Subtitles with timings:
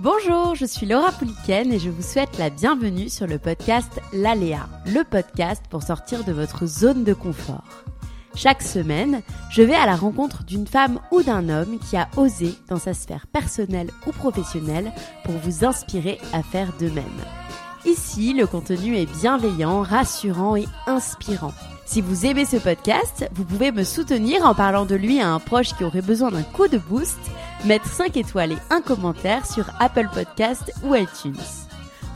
[0.00, 4.66] Bonjour, je suis Laura Pouliken et je vous souhaite la bienvenue sur le podcast L'Aléa,
[4.86, 7.84] le podcast pour sortir de votre zone de confort.
[8.34, 12.56] Chaque semaine, je vais à la rencontre d'une femme ou d'un homme qui a osé
[12.68, 17.04] dans sa sphère personnelle ou professionnelle pour vous inspirer à faire de même.
[17.86, 21.52] Ici, le contenu est bienveillant, rassurant et inspirant.
[21.86, 25.38] Si vous aimez ce podcast, vous pouvez me soutenir en parlant de lui à un
[25.38, 27.20] proche qui aurait besoin d'un coup de boost,
[27.64, 31.34] mettre 5 étoiles et un commentaire sur Apple Podcast ou iTunes.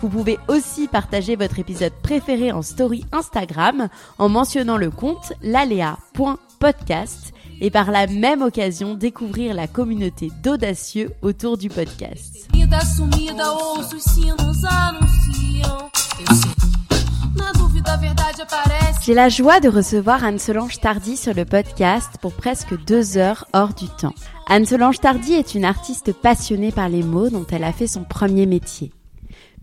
[0.01, 7.33] Vous pouvez aussi partager votre épisode préféré en story Instagram en mentionnant le compte lalea.podcast
[7.61, 12.49] et par la même occasion découvrir la communauté d'audacieux autour du podcast.
[19.03, 23.73] J'ai la joie de recevoir Anne-Solange Tardy sur le podcast pour presque deux heures hors
[23.73, 24.15] du temps.
[24.49, 28.45] Anne-Solange Tardy est une artiste passionnée par les mots dont elle a fait son premier
[28.45, 28.93] métier.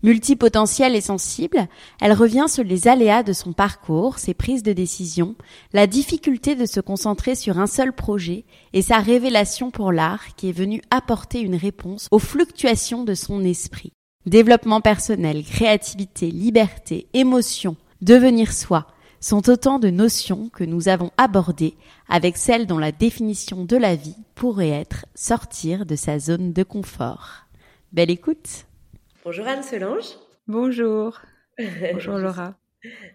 [0.02, 1.68] Multipotentielle et sensible,
[2.00, 5.36] elle revient sur les aléas de son parcours, ses prises de décision,
[5.72, 10.48] la difficulté de se concentrer sur un seul projet et sa révélation pour l'art qui
[10.48, 13.92] est venue apporter une réponse aux fluctuations de son esprit.
[14.26, 18.88] Développement personnel, créativité, liberté, émotion, devenir soi
[19.20, 21.76] sont autant de notions que nous avons abordées
[22.08, 26.64] avec celles dont la définition de la vie pourrait être sortir de sa zone de
[26.64, 27.46] confort.
[27.92, 28.66] Belle écoute
[29.24, 30.16] Bonjour Anne Solange.
[30.48, 31.20] Bonjour.
[31.92, 32.56] Bonjour Laura.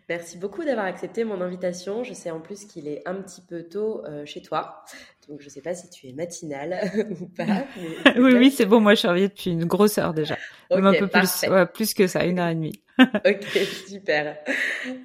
[0.07, 2.05] Merci beaucoup d'avoir accepté mon invitation.
[2.05, 4.85] Je sais en plus qu'il est un petit peu tôt euh, chez toi.
[5.27, 7.65] Donc je ne sais pas si tu es matinale ou pas.
[8.17, 8.79] oui, oui, c'est bon.
[8.79, 10.37] Moi, je suis réveillée depuis une grosse heure déjà.
[10.69, 12.81] un peu plus, plus que ça, une heure et demie.
[12.99, 14.37] ok, super.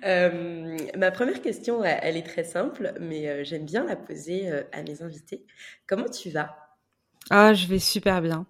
[0.05, 4.82] Euh, ma première question, elle est très simple, mais euh, j'aime bien la poser à
[4.82, 5.44] mes invités.
[5.87, 6.56] Comment tu vas?
[7.31, 8.47] Ah, je vais super bien.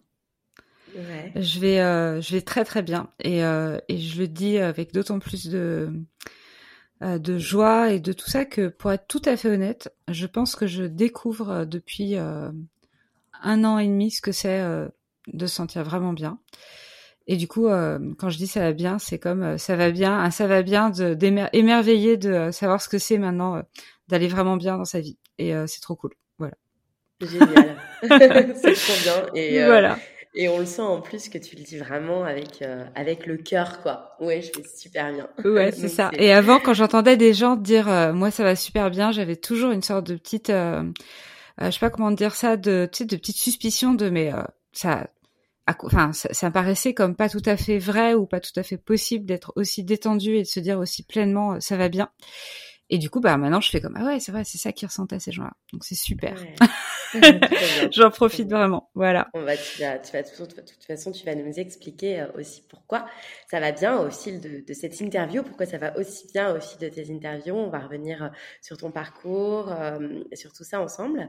[1.35, 4.93] Je vais, euh, je vais très très bien et, euh, et je le dis avec
[4.93, 5.91] d'autant plus de euh,
[7.01, 10.57] de joie et de tout ça que pour être tout à fait honnête, je pense
[10.57, 14.65] que je découvre depuis un an et demi ce que c'est
[15.27, 16.39] de se sentir vraiment bien.
[17.27, 17.69] Et du coup,
[18.19, 22.17] quand je dis ça va bien, c'est comme ça va bien, ça va bien d'émerveiller
[22.17, 23.63] de, de savoir ce que c'est maintenant
[24.09, 25.19] d'aller vraiment bien dans sa vie.
[25.39, 26.15] Et c'est trop cool.
[26.39, 26.55] Voilà.
[27.21, 27.77] Génial.
[28.03, 29.35] c'est trop bien.
[29.35, 29.99] Et voilà.
[30.39, 33.39] Et on le sent en plus que tu le dis vraiment avec euh, avec le
[33.39, 34.17] cœur, quoi.
[34.21, 35.29] Ouais, je fais super bien.
[35.45, 36.11] Ouais, c'est ça.
[36.13, 39.71] Et avant, quand j'entendais des gens dire euh, moi ça va super bien, j'avais toujours
[39.71, 40.83] une sorte de petite, euh,
[41.59, 44.31] je sais pas comment dire ça, de tu sais, de petite suspicion de mais
[44.73, 45.09] ça,
[45.67, 48.63] enfin ça, ça, me paraissait comme pas tout à fait vrai ou pas tout à
[48.63, 52.11] fait possible d'être aussi détendu et de se dire aussi pleinement ça va bien.
[52.89, 54.87] Et du coup, bah maintenant, je fais comme ah ouais, c'est vrai, c'est ça qu'ils
[54.87, 55.53] ressentaient ces gens-là.
[55.73, 56.37] Donc c'est super.
[57.93, 58.91] J'en profite vraiment.
[58.95, 59.29] Voilà.
[59.35, 62.63] On va, tu vas, tu vas, de toute façon, tu vas nous expliquer euh, aussi
[62.69, 63.07] pourquoi
[63.51, 66.61] ça va bien au fil de, de, cette interview, pourquoi ça va aussi bien au
[66.61, 67.55] fil de tes interviews.
[67.55, 68.29] On va revenir euh,
[68.61, 71.29] sur ton parcours, euh, sur tout ça ensemble.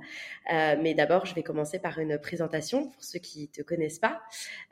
[0.53, 4.21] Euh, mais d'abord, je vais commencer par une présentation pour ceux qui te connaissent pas.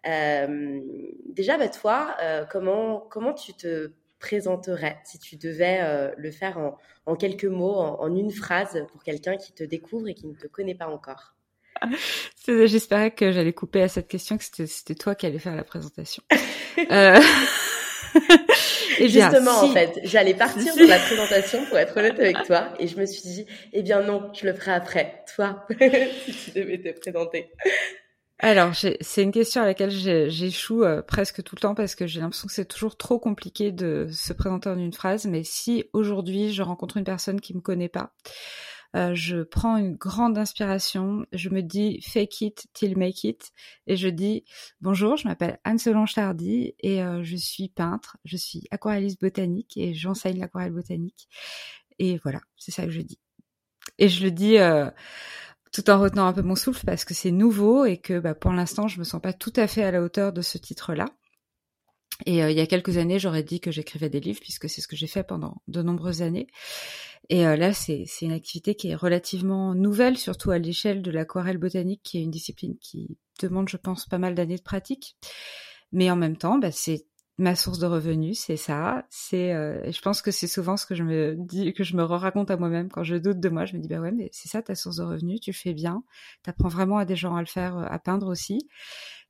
[0.07, 0.81] Euh,
[1.25, 2.16] déjà, bah, toi,
[2.52, 6.57] comment comment tu te présenterais si tu devais euh, le faire
[7.05, 10.47] en, quelques mots, en, une phrase pour quelqu'un qui te découvre et qui ne te
[10.47, 11.35] connaît pas encore?
[12.47, 16.23] J'espérais que j'allais couper à cette question, que c'était toi qui allais faire la présentation.
[16.91, 17.19] euh...
[18.99, 22.87] et Justement, en fait, j'allais partir de la présentation pour être honnête avec toi, et
[22.87, 26.77] je me suis dit, eh bien non, je le ferai après, toi, si tu devais
[26.77, 27.51] te présenter.
[28.40, 32.20] Alors, c'est une question à laquelle j'échoue euh, presque tout le temps parce que j'ai
[32.20, 35.26] l'impression que c'est toujours trop compliqué de se présenter en une phrase.
[35.26, 38.14] Mais si aujourd'hui je rencontre une personne qui me connaît pas,
[38.96, 43.52] euh, je prends une grande inspiration, je me dis fake it till make it
[43.87, 44.43] et je dis
[44.81, 49.76] bonjour, je m'appelle Anne Solange Tardy et euh, je suis peintre, je suis aquarelliste botanique
[49.78, 51.28] et j'enseigne l'aquarelle botanique
[51.99, 53.20] et voilà, c'est ça que je dis.
[53.97, 54.58] Et je le dis
[55.75, 58.53] tout en retenant un peu mon souffle parce que c'est nouveau et que bah, pour
[58.53, 61.07] l'instant je me sens pas tout à fait à la hauteur de ce titre-là.
[62.25, 64.87] Et il y a quelques années, j'aurais dit que j'écrivais des livres puisque c'est ce
[64.87, 66.47] que j'ai fait pendant de nombreuses années.
[67.29, 72.01] Et là, c'est une activité qui est relativement nouvelle, surtout à l'échelle de l'aquarelle botanique,
[72.03, 75.17] qui est une discipline qui demande, je pense, pas mal d'années de pratique.
[75.91, 77.05] Mais en même temps, bah, c'est
[77.37, 79.05] ma source de revenus, c'est ça.
[79.09, 82.03] C'est, euh, je pense que c'est souvent ce que je me dis, que je me
[82.03, 83.66] raconte à moi-même quand je doute de moi.
[83.66, 85.41] Je me dis bah ouais, mais c'est ça ta source de revenus.
[85.41, 86.03] Tu fais bien.
[86.43, 88.67] T'apprends vraiment à des gens à le faire, euh, à peindre aussi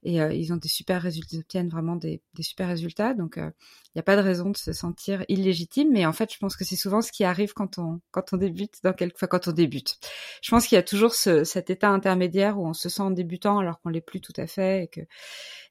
[0.06, 3.16] et euh, ils ont des super résultats, ils obtiennent vraiment des, des super résultats.
[3.16, 3.50] Donc, il euh,
[3.96, 5.90] n'y a pas de raison de se sentir illégitime.
[5.92, 8.38] Mais en fait, je pense que c'est souvent ce qui arrive quand on quand on
[8.38, 9.98] débute dans quelque, enfin quand on débute.
[10.44, 13.58] Je pense qu'il y a toujours ce, cet état intermédiaire où on se sent débutant
[13.58, 15.02] alors qu'on l'est plus tout à fait et que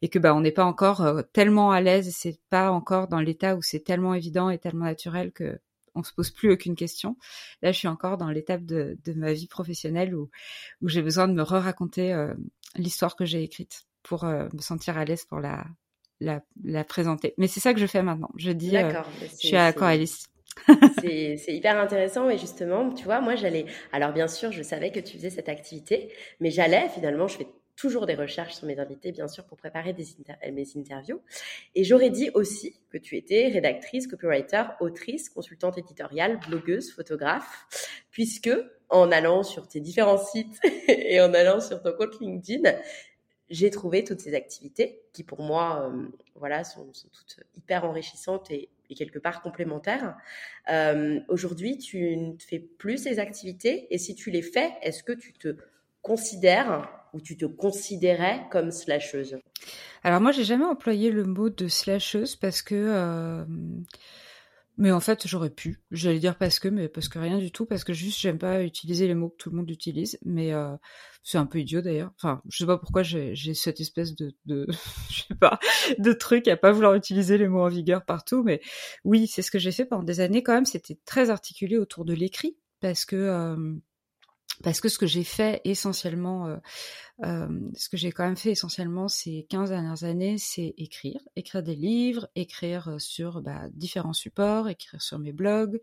[0.02, 2.12] et que bah on n'est pas encore euh, tellement à l'aise.
[2.12, 5.60] C'est pas encore dans l'état où c'est tellement évident et tellement naturel que
[5.94, 7.16] on se pose plus aucune question.
[7.62, 10.28] Là, je suis encore dans l'étape de, de, ma vie professionnelle où,
[10.82, 12.12] où j'ai besoin de me re-raconter
[12.74, 15.64] l'histoire que j'ai écrite pour euh, me sentir à l'aise pour la,
[16.20, 17.34] la, la, présenter.
[17.38, 18.30] Mais c'est ça que je fais maintenant.
[18.36, 20.26] Je dis, euh, je suis à Alice.
[21.00, 23.66] c'est hyper intéressant et justement, tu vois, moi j'allais.
[23.92, 27.48] Alors bien sûr, je savais que tu faisais cette activité, mais j'allais finalement, je fais
[27.76, 30.04] toujours des recherches sur mes invités, bien sûr, pour préparer des
[30.52, 31.20] mes interviews.
[31.74, 37.66] Et j'aurais dit aussi que tu étais rédactrice, copywriter, autrice, consultante éditoriale, blogueuse, photographe,
[38.10, 38.50] puisque
[38.90, 42.70] en allant sur tes différents sites et en allant sur ton compte LinkedIn,
[43.54, 48.68] j'ai trouvé toutes ces activités qui pour moi euh, voilà sont, toutes hyper enrichissantes et,
[48.96, 50.16] quelque part complémentaires.
[50.70, 55.10] Euh, aujourd'hui, tu ne fais plus ces activités et si tu les fais, est-ce que
[55.12, 55.56] tu te
[56.00, 59.36] considères ou tu te considérais comme slasheuse?
[60.04, 63.44] Alors moi, j'ai jamais employé le mot de slasheuse parce que euh,
[64.76, 65.80] mais en fait, j'aurais pu.
[65.92, 68.62] J'allais dire parce que, mais parce que rien du tout, parce que juste j'aime pas
[68.62, 70.18] utiliser les mots que tout le monde utilise.
[70.24, 70.74] Mais euh,
[71.22, 72.12] c'est un peu idiot d'ailleurs.
[72.16, 74.34] Enfin, je sais pas pourquoi j'ai cette espèce de,
[75.10, 75.60] je sais pas,
[75.98, 78.42] de truc à pas vouloir utiliser les mots en vigueur partout.
[78.42, 78.60] Mais
[79.04, 80.66] oui, c'est ce que j'ai fait pendant des années quand même.
[80.66, 83.74] C'était très articulé autour de l'écrit parce que euh,
[84.62, 86.56] parce que ce que j'ai fait essentiellement, euh,
[87.24, 91.62] euh, ce que j'ai quand même fait essentiellement ces 15 dernières années, c'est écrire, écrire
[91.62, 95.80] des livres, écrire euh, sur bah, différents supports, écrire sur mes blogs,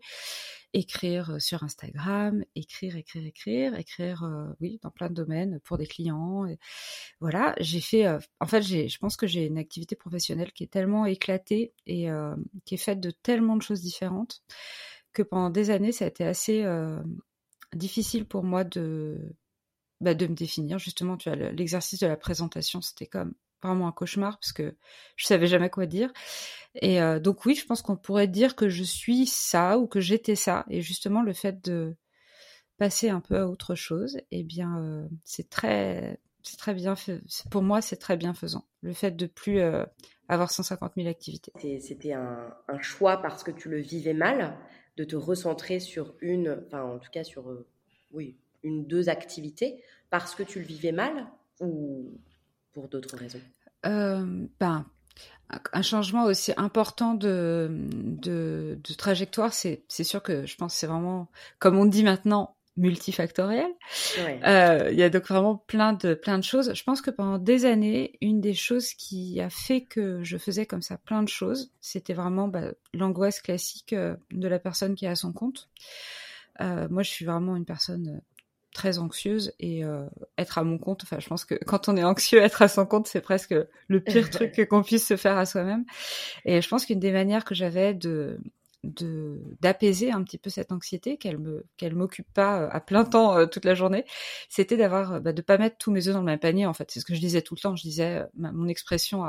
[0.72, 6.46] écrire sur Instagram, écrire, écrire, écrire, écrire, oui, dans plein de domaines pour des clients.
[7.20, 8.06] Voilà, j'ai fait,
[8.40, 12.08] en fait, je pense que j'ai une activité professionnelle qui est tellement éclatée et
[12.64, 14.42] qui est faite de tellement de choses différentes
[15.12, 16.64] que pendant des années, ça a été assez
[17.74, 19.18] difficile pour moi de,
[20.00, 20.78] bah, de me définir.
[20.78, 24.76] Justement, tu as l'exercice de la présentation, c'était comme vraiment un cauchemar parce que
[25.16, 26.12] je savais jamais quoi dire.
[26.74, 30.00] Et euh, donc oui, je pense qu'on pourrait dire que je suis ça ou que
[30.00, 30.64] j'étais ça.
[30.68, 31.94] Et justement, le fait de
[32.78, 37.20] passer un peu à autre chose, eh bien, euh, c'est très, c'est très bien fait.
[37.50, 38.66] Pour moi, c'est très bienfaisant.
[38.80, 39.84] Le fait de plus euh,
[40.28, 41.52] avoir 150 000 activités.
[41.80, 44.58] C'était un, un, choix parce que tu le vivais mal
[44.96, 47.66] de te recentrer sur une, enfin en tout cas sur, euh,
[48.12, 51.26] oui, une, deux activités parce que tu le vivais mal
[51.60, 52.10] ou
[52.72, 53.40] pour d'autres raisons?
[53.86, 54.86] Euh, ben,
[55.72, 61.28] un changement aussi important de, de, de trajectoire, c'est sûr que je pense c'est vraiment,
[61.58, 63.70] comme on dit maintenant, multifactoriel.
[64.18, 66.72] Euh, il y a donc vraiment plein de plein de choses.
[66.74, 70.64] Je pense que pendant des années, une des choses qui a fait que je faisais
[70.64, 75.04] comme ça plein de choses, c'était vraiment bah, l'angoisse classique euh, de la personne qui
[75.04, 75.68] est à son compte.
[76.60, 78.22] Euh, moi, je suis vraiment une personne
[78.72, 79.82] très anxieuse et
[80.38, 81.02] être à mon compte.
[81.02, 83.54] Enfin, je pense que quand on est anxieux, être à son compte, c'est presque
[83.86, 85.84] le pire truc qu'on puisse se faire à soi-même.
[86.46, 88.40] Et je pense qu'une des manières que j'avais de
[88.84, 93.36] d'apaiser un petit peu cette anxiété qu'elle me qu'elle m'occupe pas euh, à plein temps
[93.36, 94.04] euh, toute la journée.
[94.48, 96.74] C'était d'avoir euh, bah, de pas mettre tous mes œufs dans le même panier en
[96.74, 96.90] fait.
[96.90, 97.76] C'est ce que je disais tout le temps.
[97.76, 99.24] Je disais mon expression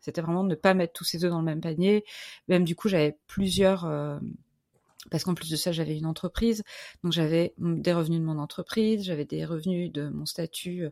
[0.00, 2.04] c'était vraiment de ne pas mettre tous ses œufs dans le même panier.
[2.48, 3.84] Même du coup j'avais plusieurs
[5.10, 6.62] parce qu'en plus de ça, j'avais une entreprise,
[7.02, 10.90] donc j'avais des revenus de mon entreprise, j'avais des revenus de mon statut euh,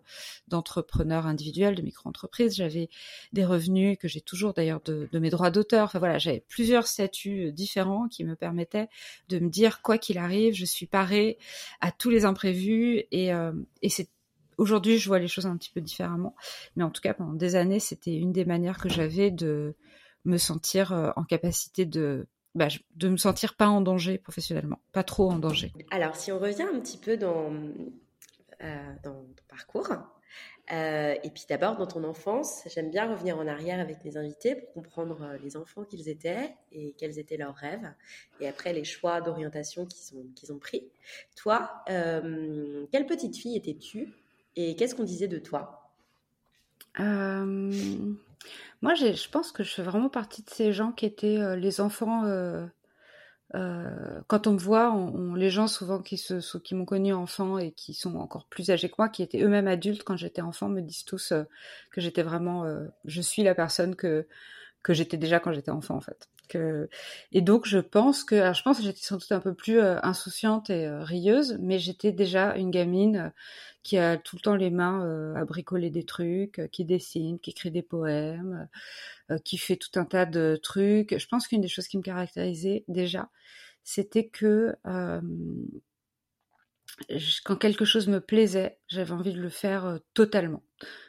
[0.49, 2.89] d'entrepreneur individuel, de micro-entreprise, j'avais
[3.33, 5.85] des revenus que j'ai toujours d'ailleurs de, mes droits d'auteur.
[5.85, 8.89] Enfin voilà, j'avais plusieurs statuts euh, différents qui me permettaient
[9.29, 11.39] de me dire quoi qu'il arrive, je suis parée
[11.81, 13.53] à tous les imprévus et, euh,
[13.83, 14.09] et c'est
[14.59, 16.35] aujourd'hui je vois les choses un petit peu différemment,
[16.77, 19.75] mais en tout cas pendant des années c'était une des manières que j'avais de
[20.25, 25.31] me sentir en capacité de bah, de me sentir pas en danger professionnellement, pas trop
[25.31, 25.73] en danger.
[25.91, 27.53] Alors, si on revient un petit peu dans,
[28.63, 29.91] euh, dans ton parcours,
[30.73, 34.55] euh, et puis d'abord dans ton enfance, j'aime bien revenir en arrière avec mes invités
[34.55, 37.91] pour comprendre euh, les enfants qu'ils étaient et quels étaient leurs rêves,
[38.41, 40.91] et après les choix d'orientation qu'ils ont, qu'ils ont pris.
[41.37, 44.13] Toi, quelle petite fille étais-tu
[44.57, 45.91] et qu'est-ce qu'on disait de toi?
[48.81, 52.25] Moi, je pense que je fais vraiment partie de ces gens qui étaient les enfants
[53.55, 54.95] euh, quand on me voit,
[55.37, 56.21] les gens souvent qui,
[56.73, 60.05] m'ont connu enfant et qui sont encore plus âgés que moi, qui étaient eux-mêmes adultes
[60.05, 61.45] quand j'étais enfant, me disent tous euh,
[61.91, 64.27] que j'étais vraiment, euh, je suis la personne que
[64.89, 66.29] j'étais déjà quand j'étais enfant en fait.
[67.33, 69.81] Et donc je pense que, alors je pense que j'étais sans doute un peu plus
[69.81, 73.33] insouciante et rieuse, mais j'étais déjà une gamine
[73.83, 77.71] qui a tout le temps les mains à bricoler des trucs, qui dessine, qui écrit
[77.71, 78.69] des poèmes,
[79.45, 81.19] qui fait tout un tas de trucs.
[81.19, 83.31] Je pense qu'une des choses qui me caractérisait déjà,
[83.83, 84.77] c'était que
[87.45, 90.63] quand quelque chose me plaisait, j'avais envie de le faire totalement.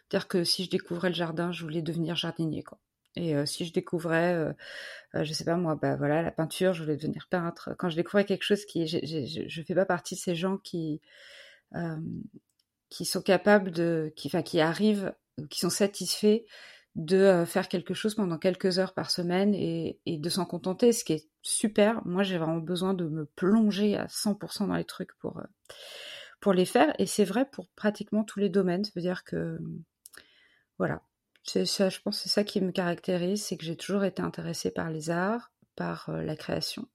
[0.09, 2.79] C'est-à-dire que si je découvrais le jardin, je voulais devenir jardinier, quoi.
[3.15, 4.55] Et si je découvrais,
[5.13, 7.75] je sais pas moi, bah voilà, la peinture, je voulais devenir peintre.
[7.77, 8.97] Quand je découvrais quelque chose qui, je,
[9.47, 10.99] je, fais pas partie de ces gens qui
[12.93, 15.15] qui sont capables de, qui, enfin, qui arrivent,
[15.49, 16.43] qui sont satisfaits
[16.95, 21.03] de euh, faire quelque chose pendant quelques heures par semaine et, de s'en contenter, ce
[21.03, 22.05] qui est super.
[22.05, 25.43] Moi, j'ai vraiment besoin de me plonger à 100% dans les trucs pour, euh,
[26.39, 26.93] pour les faire.
[26.99, 28.85] Et c'est vrai pour pratiquement tous les domaines.
[28.85, 29.57] Ça veut dire que,
[30.77, 31.01] voilà.
[31.43, 34.21] C'est ça, je pense que c'est ça qui me caractérise, c'est que j'ai toujours été
[34.21, 36.87] intéressée par les arts, par euh, la création.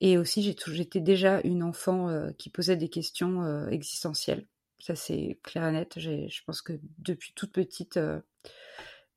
[0.00, 4.46] Et aussi, j'étais déjà une enfant qui posait des questions existentielles.
[4.78, 5.98] Ça, c'est clair et net.
[5.98, 7.98] Je pense que depuis toute petite,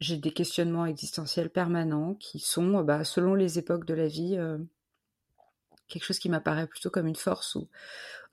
[0.03, 4.35] j'ai des questionnements existentiels permanents qui sont, euh, bah, selon les époques de la vie,
[4.37, 4.57] euh,
[5.87, 7.57] quelque chose qui m'apparaît plutôt comme une force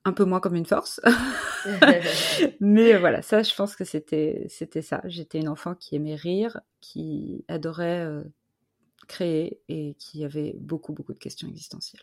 [0.04, 1.00] un peu moins comme une force.
[2.60, 5.02] Mais euh, voilà, ça, je pense que c'était c'était ça.
[5.04, 8.06] J'étais une enfant qui aimait rire, qui adorait
[9.08, 12.02] créer et qui avait beaucoup beaucoup de questions existentielles.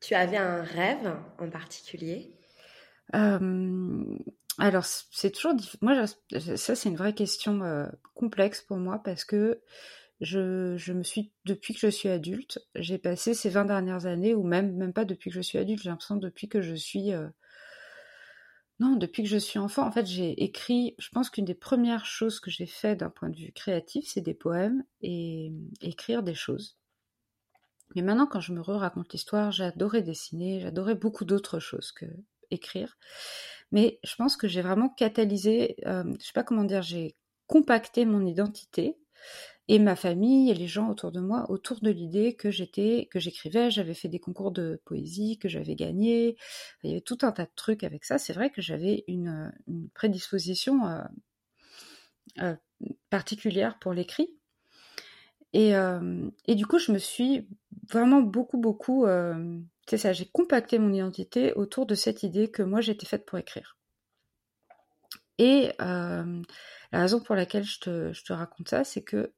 [0.00, 2.34] Tu avais un rêve en particulier?
[4.58, 9.60] Alors, c'est toujours moi ça c'est une vraie question euh, complexe pour moi parce que
[10.20, 14.42] je, me suis depuis que je suis adulte, j'ai passé ces 20 dernières années ou
[14.42, 17.28] même même pas depuis que je suis adulte, j'ai l'impression depuis que je suis euh,
[18.78, 22.04] non, depuis que je suis enfant, en fait, j'ai écrit, je pense qu'une des premières
[22.04, 26.34] choses que j'ai fait d'un point de vue créatif, c'est des poèmes et écrire des
[26.34, 26.76] choses.
[27.94, 32.04] Mais maintenant, quand je me re-raconte l'histoire, j'adorais dessiner, j'adorais beaucoup d'autres choses que
[32.50, 32.98] écrire.
[33.72, 38.04] Mais je pense que j'ai vraiment catalysé, euh, je sais pas comment dire, j'ai compacté
[38.04, 38.98] mon identité
[39.68, 43.18] et ma famille et les gens autour de moi autour de l'idée que j'étais, que
[43.18, 46.36] j'écrivais, j'avais fait des concours de poésie, que j'avais gagné.
[46.82, 48.18] Il y avait tout un tas de trucs avec ça.
[48.18, 49.52] C'est vrai que j'avais une,
[49.94, 51.02] prédisposition euh,
[52.40, 52.56] euh,
[53.10, 54.30] particulière pour l'écrit.
[55.52, 55.72] Et,
[56.46, 57.48] et, du coup, je me suis
[57.88, 59.06] vraiment beaucoup, beaucoup
[59.88, 63.38] c'est ça, j'ai compacté mon identité autour de cette idée que moi j'étais faite pour
[63.38, 63.75] écrire.
[65.38, 66.42] Et euh,
[66.92, 69.32] la raison pour laquelle je te, raconte ça, c'est que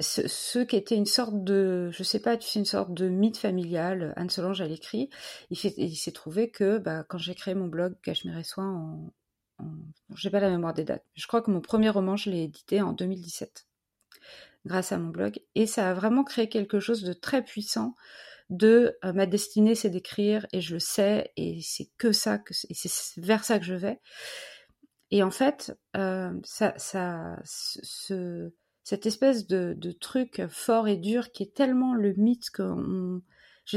[0.00, 3.36] ce, qui était une sorte de, je sais pas, tu sais, une sorte de mythe
[3.36, 5.10] familial, Anne Solange à l'écrit,
[5.50, 9.12] il, s'est trouvé que bah, quand j'ai créé mon blog Cachemire et Soins en
[10.14, 12.80] j'ai pas la mémoire des dates, je crois que mon premier roman, je l'ai édité
[12.80, 13.66] en 2017
[14.66, 15.40] grâce à mon blog.
[15.54, 17.94] Et ça a vraiment créé quelque chose de très puissant
[18.50, 22.54] de euh, ma destinée c'est d'écrire et je le sais et c'est que ça que
[22.68, 24.00] et c'est vers ça que je vais.
[25.10, 28.52] Et en fait euh, ça ça ce,
[28.84, 33.22] cette espèce de, de, truc fort et dur qui est tellement le mythe qu'on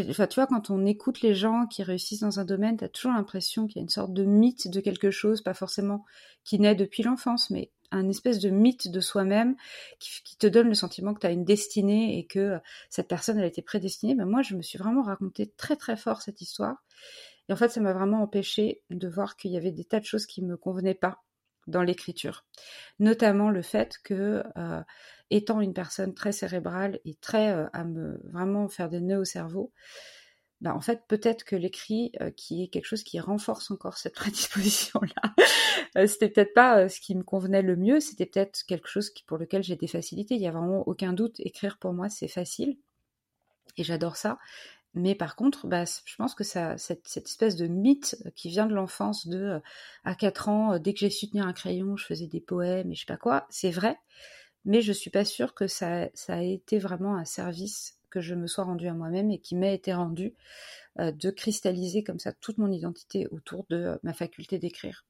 [0.10, 3.12] enfin tu vois quand on écoute les gens qui réussissent dans un domaine t'as toujours
[3.12, 6.06] l'impression qu'il y a une sorte de mythe de quelque chose pas forcément
[6.46, 9.56] qui naît depuis l'enfance mais un espèce de mythe de soi-même
[10.00, 13.38] qui, te donne le sentiment que tu as une destinée et que euh, cette personne
[13.38, 14.16] elle a été prédestinée.
[14.16, 16.84] Ben moi, je me suis vraiment raconté très très fort cette histoire.
[17.50, 20.06] Et en fait, ça m'a vraiment empêché de voir qu'il y avait des tas de
[20.06, 21.24] choses qui me convenaient pas
[21.68, 22.46] dans l'écriture.
[23.00, 24.82] Notamment le fait que, euh,
[25.30, 29.26] étant une personne très cérébrale et très euh, à me vraiment faire des nœuds au
[29.26, 29.72] cerveau,
[30.62, 34.14] bah, en fait, peut-être que l'écrit, euh, qui est quelque chose qui renforce encore cette
[34.16, 35.34] prédisposition-là,
[35.98, 39.12] euh, c'était peut-être pas euh, ce qui me convenait le mieux, c'était peut-être quelque chose
[39.26, 40.36] pour lequel j'ai des facilités.
[40.36, 42.78] Il y a vraiment aucun doute, écrire pour moi, c'est facile,
[43.78, 44.38] et j'adore ça.
[44.94, 49.28] Mais par contre, bah, je pense que cette, espèce de mythe qui vient de l'enfance
[49.28, 49.62] de
[50.04, 52.96] à 4 ans, dès que j'ai su tenir un crayon, je faisais des poèmes et
[52.96, 53.98] je sais pas quoi, c'est vrai,
[54.66, 58.36] mais je suis pas sûre que ça, ça a été vraiment un service que je
[58.36, 60.36] me sois rendue à moi-même et qui m'ait été rendue
[61.00, 65.06] euh, de cristalliser comme ça toute mon identité autour de euh, ma faculté d'écrire.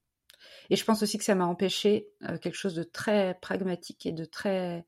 [0.70, 4.12] Et je pense aussi que ça m'a empêché euh, quelque chose de très pragmatique et
[4.12, 4.86] de très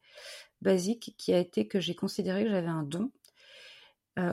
[0.61, 3.11] basique qui a été que j'ai considéré que j'avais un don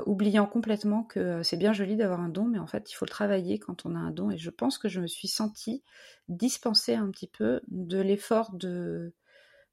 [0.04, 3.10] oubliant complètement que c'est bien joli d'avoir un don, mais en fait, il faut le
[3.10, 4.30] travailler quand on a un don.
[4.30, 5.82] Et je pense que je me suis sentie
[6.28, 9.14] dispensée un petit peu de l'effort de,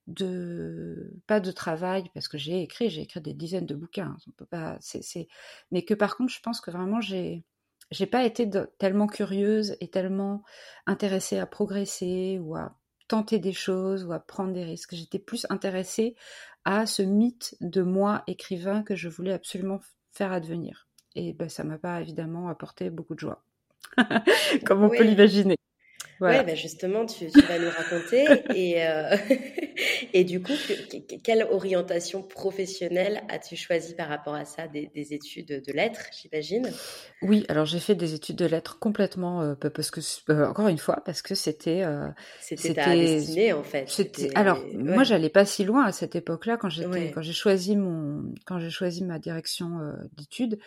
[0.08, 4.32] de pas de travail parce que j'ai écrit j'ai écrit des dizaines de bouquins on
[4.32, 5.28] peut pas c'est
[5.72, 7.44] mais que par contre je pense que vraiment j'ai
[7.92, 10.44] j'ai pas été tellement curieuse et tellement
[10.86, 14.96] intéressée à progresser ou à tenter des choses ou à prendre des risques.
[14.96, 16.16] J'étais plus intéressée
[16.66, 19.80] à ce mythe de moi écrivain que je voulais absolument
[20.12, 20.88] faire advenir.
[21.16, 23.44] Et ben ça m'a pas évidemment apporté beaucoup de joie.
[24.66, 25.56] Comme on peut l'imaginer
[26.20, 28.26] Ouais, bah justement, tu, tu, vas nous raconter.
[28.56, 29.16] et, euh,
[30.14, 30.54] et du coup,
[31.24, 36.72] quelle orientation professionnelle as-tu choisi par rapport à ça des, des études de lettres, j'imagine?
[37.22, 40.78] Oui, alors j'ai fait des études de lettres complètement, euh, parce que, euh, encore une
[40.78, 41.84] fois, parce que c'était...
[41.84, 42.08] Euh,
[42.40, 43.88] c'était ta destinée, en fait.
[44.36, 44.74] Alors, ouais.
[44.74, 48.60] moi, j'allais pas si loin à cette époque-là, quand j'étais, quand j'ai choisi mon, quand
[48.60, 50.60] j'ai choisi ma direction euh, d'études.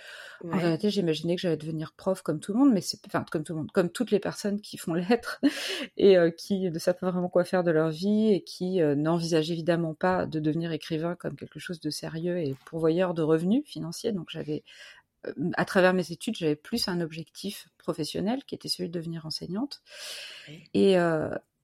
[0.44, 3.44] En vérité, j'imaginais que j'allais devenir prof comme tout le monde, mais c'est, enfin, comme
[3.44, 5.38] tout le monde, comme toutes les personnes qui font lettres
[5.96, 8.94] et euh, qui ne savent pas vraiment quoi faire de leur vie et qui euh,
[8.94, 13.64] n'envisagent évidemment pas de devenir écrivain comme quelque chose de sérieux et pourvoyeur de revenus
[13.66, 14.12] financiers.
[14.12, 14.64] Donc j'avais,
[15.26, 19.26] euh, à travers mes études, j'avais plus un objectif professionnel qui était celui de devenir
[19.26, 19.82] enseignante.
[20.48, 20.64] Oui.
[20.74, 20.96] Et,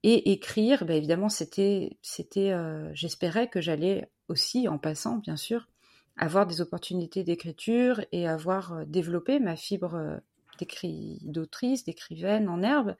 [0.02, 2.52] et écrire, bah, évidemment, c'était, c'était,
[2.92, 5.68] j'espérais que j'allais aussi, en passant, bien sûr,
[6.16, 10.21] avoir des opportunités d'écriture et avoir développé ma fibre
[11.22, 12.96] d'autrice, d'écrivaine en herbe.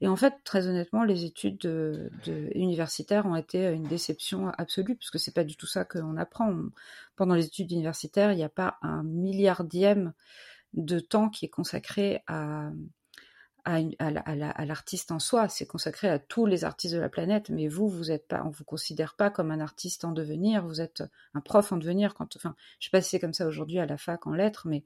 [0.00, 4.96] Et en fait, très honnêtement, les études de, de universitaires ont été une déception absolue,
[4.96, 6.54] puisque c'est pas du tout ça qu'on apprend.
[7.16, 10.12] Pendant les études universitaires, il n'y a pas un milliardième
[10.72, 12.70] de temps qui est consacré à
[14.64, 18.10] l'artiste en soi, c'est consacré à tous les artistes de la planète, mais vous, vous
[18.10, 21.72] êtes pas, on vous considère pas comme un artiste en devenir, vous êtes un prof
[21.72, 22.14] en devenir.
[22.14, 24.66] Quand, enfin, je sais pas si c'est comme ça aujourd'hui à la fac en lettres,
[24.66, 24.84] mais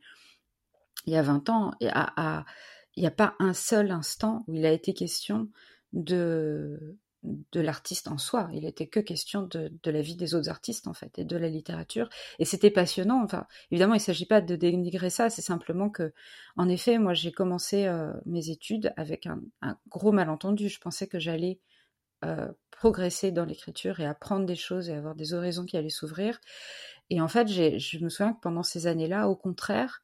[1.08, 1.90] il y a 20 ans, il
[2.98, 5.48] n'y a pas un seul instant où il a été question
[5.94, 8.50] de, de l'artiste en soi.
[8.52, 11.48] Il n'était que question de, la vie des autres artistes, en fait, et de la
[11.48, 12.10] littérature.
[12.38, 13.24] Et c'était passionnant.
[13.24, 16.12] Enfin, évidemment, il ne s'agit pas de dénigrer ça, c'est simplement que,
[16.58, 20.68] en effet, moi, j'ai commencé euh, mes études avec un, un, gros malentendu.
[20.68, 21.58] Je pensais que j'allais
[22.22, 26.38] euh, progresser dans l'écriture et apprendre des choses et avoir des horizons qui allaient s'ouvrir.
[27.08, 30.02] Et en fait, je me souviens que pendant ces années-là, au contraire,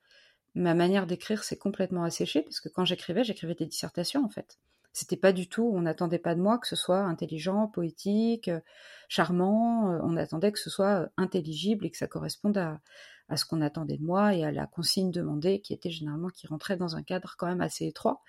[0.55, 4.59] ma manière d'écrire s'est complètement asséchée parce que quand j'écrivais, j'écrivais des dissertations en fait.
[4.93, 8.51] C'était pas du tout, on n'attendait pas de moi que ce soit intelligent, poétique,
[9.09, 12.81] charmant, euh, on attendait que ce soit intelligible et que ça corresponde à,
[13.29, 16.47] à ce qu'on attendait de moi et à la consigne demandée qui était généralement qui
[16.47, 18.23] rentrait dans un cadre quand même assez étroit.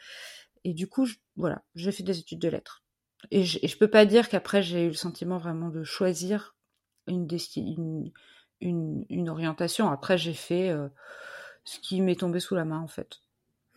[0.64, 2.84] Et du coup, voilà, j'ai fait des études de lettres.
[3.32, 6.56] Et je, peux pas dire qu'après j'ai eu le sentiment vraiment de choisir
[7.08, 8.12] une, une,
[8.62, 9.90] une, une orientation.
[9.90, 10.88] Après, j'ai fait euh,
[11.66, 13.20] ce qui m'est tombé sous la main en fait.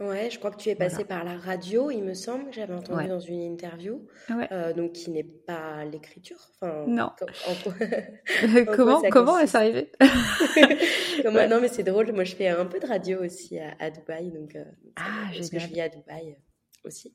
[0.00, 1.08] Ouais, je crois que tu es passé voilà.
[1.08, 3.08] par la radio, il me semble, j'avais entendu ouais.
[3.08, 4.46] dans une interview, ouais.
[4.52, 6.38] euh, donc qui n'est pas l'écriture.
[6.54, 7.10] Enfin, non.
[7.48, 9.90] En, en, comment comment est-ce arrivé
[11.24, 11.48] ouais.
[11.48, 12.12] Non, mais c'est drôle.
[12.12, 15.02] Moi, je fais un peu de radio aussi à, à Dubaï, donc euh, ah,
[15.34, 16.36] parce que je vis à Dubaï
[16.84, 17.14] aussi.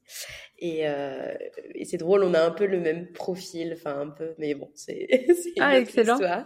[0.59, 1.33] Et, euh,
[1.75, 4.69] et c'est drôle, on a un peu le même profil, enfin un peu, mais bon,
[4.75, 5.07] c'est
[5.59, 6.15] ah, excellent.
[6.15, 6.45] histoire.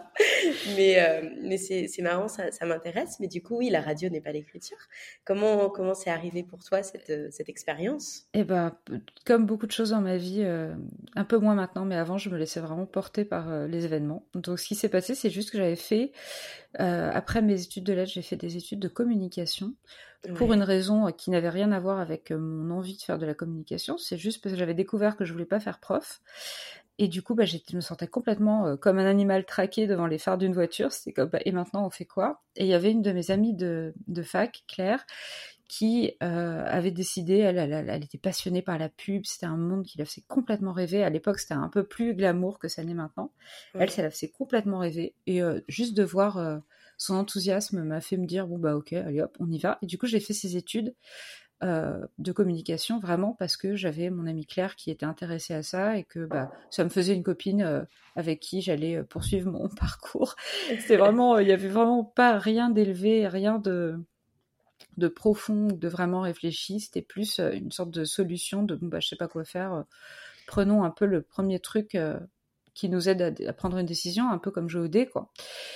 [0.75, 3.19] Mais, euh, mais c'est marrant, ça, ça m'intéresse.
[3.19, 4.77] Mais du coup, oui, la radio n'est pas l'écriture.
[5.25, 8.27] Comment comment c'est arrivé pour toi cette, cette expérience?
[8.33, 8.77] Eh ben,
[9.25, 10.73] comme beaucoup de choses dans ma vie, euh,
[11.15, 14.25] un peu moins maintenant, mais avant, je me laissais vraiment porter par euh, les événements.
[14.33, 16.11] Donc, ce qui s'est passé, c'est juste que j'avais fait,
[16.79, 19.73] euh, après mes études de lettres, j'ai fait des études de communication
[20.35, 23.33] pour une raison qui n'avait rien à voir avec mon envie de faire de la
[23.33, 23.97] communication.
[23.97, 26.21] C'est juste parce que j'avais découvert que je voulais pas faire prof.
[26.99, 30.17] Et du coup, bah, je me sentais complètement euh, comme un animal traqué devant les
[30.17, 30.91] phares d'une voiture.
[30.91, 32.41] C'était comme, bah, et maintenant, on fait quoi?
[32.55, 35.05] Et il y avait une de mes amies de, de fac, Claire,
[35.67, 39.83] qui euh, avait décidé, elle, elle, elle, était passionnée par la pub, c'était un monde
[39.83, 41.03] qui la faisait complètement rêver.
[41.03, 43.31] À l'époque, c'était un peu plus glamour que ça n'est maintenant.
[43.75, 43.81] Ouais.
[43.83, 45.13] Elle, ça la faisait complètement rêver.
[45.25, 46.57] Et euh, juste de voir euh,
[46.97, 49.77] son enthousiasme m'a fait me dire, bon, bah ok, allez hop, on y va.
[49.81, 50.95] Et du coup, j'ai fait ces études
[51.63, 56.03] de communication vraiment parce que j'avais mon amie Claire qui était intéressée à ça et
[56.03, 60.35] que bah, ça me faisait une copine avec qui j'allais poursuivre mon parcours.
[60.67, 63.99] C'était vraiment, il y avait vraiment pas rien d'élevé, rien de
[64.97, 66.79] de profond, de vraiment réfléchi.
[66.79, 69.85] C'était plus une sorte de solution de bon bah je sais pas quoi faire.
[70.47, 72.19] Prenons un peu le premier truc euh,
[72.73, 75.31] qui nous aide à, à, prendre une décision, un peu comme jouer au dé quoi.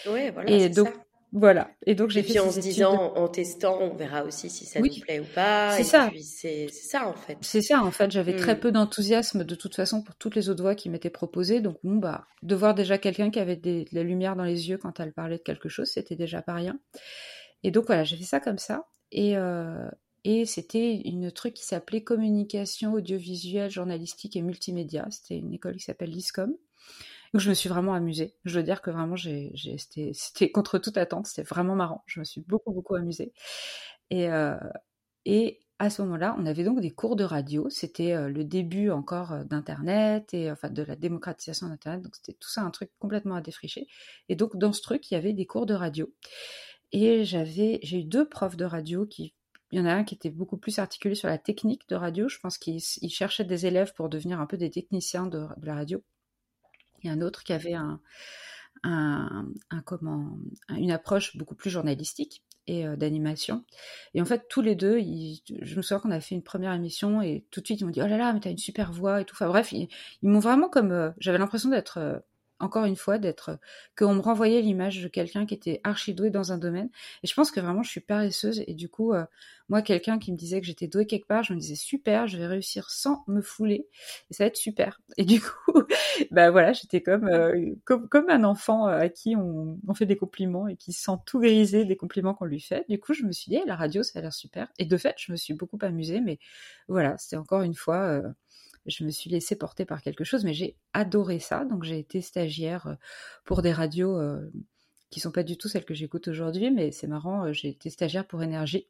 [0.07, 0.49] Ouais, voilà.
[0.49, 0.93] Et donc ça.
[1.34, 1.71] Voilà.
[1.86, 2.39] Et donc j'ai fait.
[2.39, 4.91] en se disant, en testant, on verra aussi si ça oui.
[4.93, 5.71] nous plaît ou pas.
[5.77, 6.12] C'est ça.
[6.21, 7.38] C'est ça en fait.
[7.39, 8.12] C'est ça en fait.
[8.12, 8.38] J'avais mm.
[8.38, 11.62] très peu d'enthousiasme de toute façon pour toutes les autres voix qui m'étaient proposées.
[11.62, 14.69] Donc bon bah de voir déjà quelqu'un qui avait des, de la lumière dans les
[14.69, 16.77] yeux quand elle parlait de quelque chose, c'était déjà pas rien.
[17.63, 18.88] Et donc voilà, j'ai fait ça comme ça.
[19.12, 19.36] Et,
[20.24, 25.08] et c'était une truc qui s'appelait communication audiovisuelle, journalistique et multimédia.
[25.10, 26.56] C'était une école qui s'appelle l'ISCOM.
[27.34, 28.36] Donc je me suis vraiment amusée.
[28.45, 29.54] Je veux dire que vraiment, j'ai,
[30.13, 31.28] c'était, contre toute attente.
[31.28, 32.04] C'était vraiment marrant.
[32.06, 33.34] Je me suis beaucoup, beaucoup amusée.
[34.10, 34.58] Et, euh,
[35.26, 37.69] et à ce moment-là, on avait donc des cours de radio.
[37.69, 42.04] C'était euh, le début encore euh, d'Internet et enfin de la démocratisation d'Internet.
[42.04, 43.88] Donc c'était tout ça un truc complètement à défricher.
[44.30, 46.12] Et donc dans ce truc, il y avait des cours de radio.
[46.91, 49.34] Et j'avais, j'ai eu deux profs de radio qui
[49.71, 52.27] il y en a un qui était beaucoup plus articulé sur la technique de radio.
[52.27, 56.04] Je pense qu'il cherchait des élèves pour devenir un peu des techniciens de, la radio.
[57.04, 58.01] Et un autre qui avait un,
[58.84, 59.47] un,
[59.86, 60.38] comment,
[60.69, 63.63] une approche beaucoup plus journalistique et euh, d'animation.
[64.13, 67.21] Et en fait, tous les deux, je me souviens qu'on a fait une première émission
[67.21, 69.21] et tout de suite, ils m'ont dit, oh là là, mais t'as une super voix
[69.21, 69.36] et tout.
[69.36, 69.89] Enfin bref, ils,
[70.21, 70.91] m'ont vraiment comme...
[70.91, 71.97] Euh, j'avais l'impression d'être...
[71.97, 72.19] Euh,
[72.62, 73.60] encore une fois, d'être
[73.97, 76.89] qu'on me renvoyait l'image de quelqu'un qui était archi doué dans un domaine.
[77.24, 78.63] Et je pense que vraiment, je suis paresseuse.
[78.67, 79.26] Et du coup, euh,
[79.69, 82.38] moi, quelqu'un qui me disait que j'étais douée quelque part, je me disais super, je
[82.38, 83.88] vais réussir sans me fouler.
[84.30, 85.02] Et ça va être super.
[85.17, 85.74] Et du coup,
[86.32, 90.17] bah voilà, j'étais comme, euh, comme, un enfant euh, à qui on, on, fait des
[90.17, 92.86] compliments et qui sent tout grisé des compliments qu'on lui fait.
[92.88, 94.67] Du coup, je me suis dit, la radio, ça a l'air super.
[94.78, 96.21] Et de fait, je me suis beaucoup amusée.
[96.21, 96.39] Mais
[96.88, 98.21] voilà, c'était encore une fois
[98.85, 101.65] je me suis laissée porter par quelque chose, mais j'ai adoré ça.
[101.65, 102.95] Donc j'ai été stagiaire euh,
[103.45, 104.51] pour des radios euh,
[105.09, 107.89] qui sont pas du tout celles que j'écoute aujourd'hui, mais c'est marrant, euh, j'ai été
[107.89, 108.87] stagiaire pour énergie.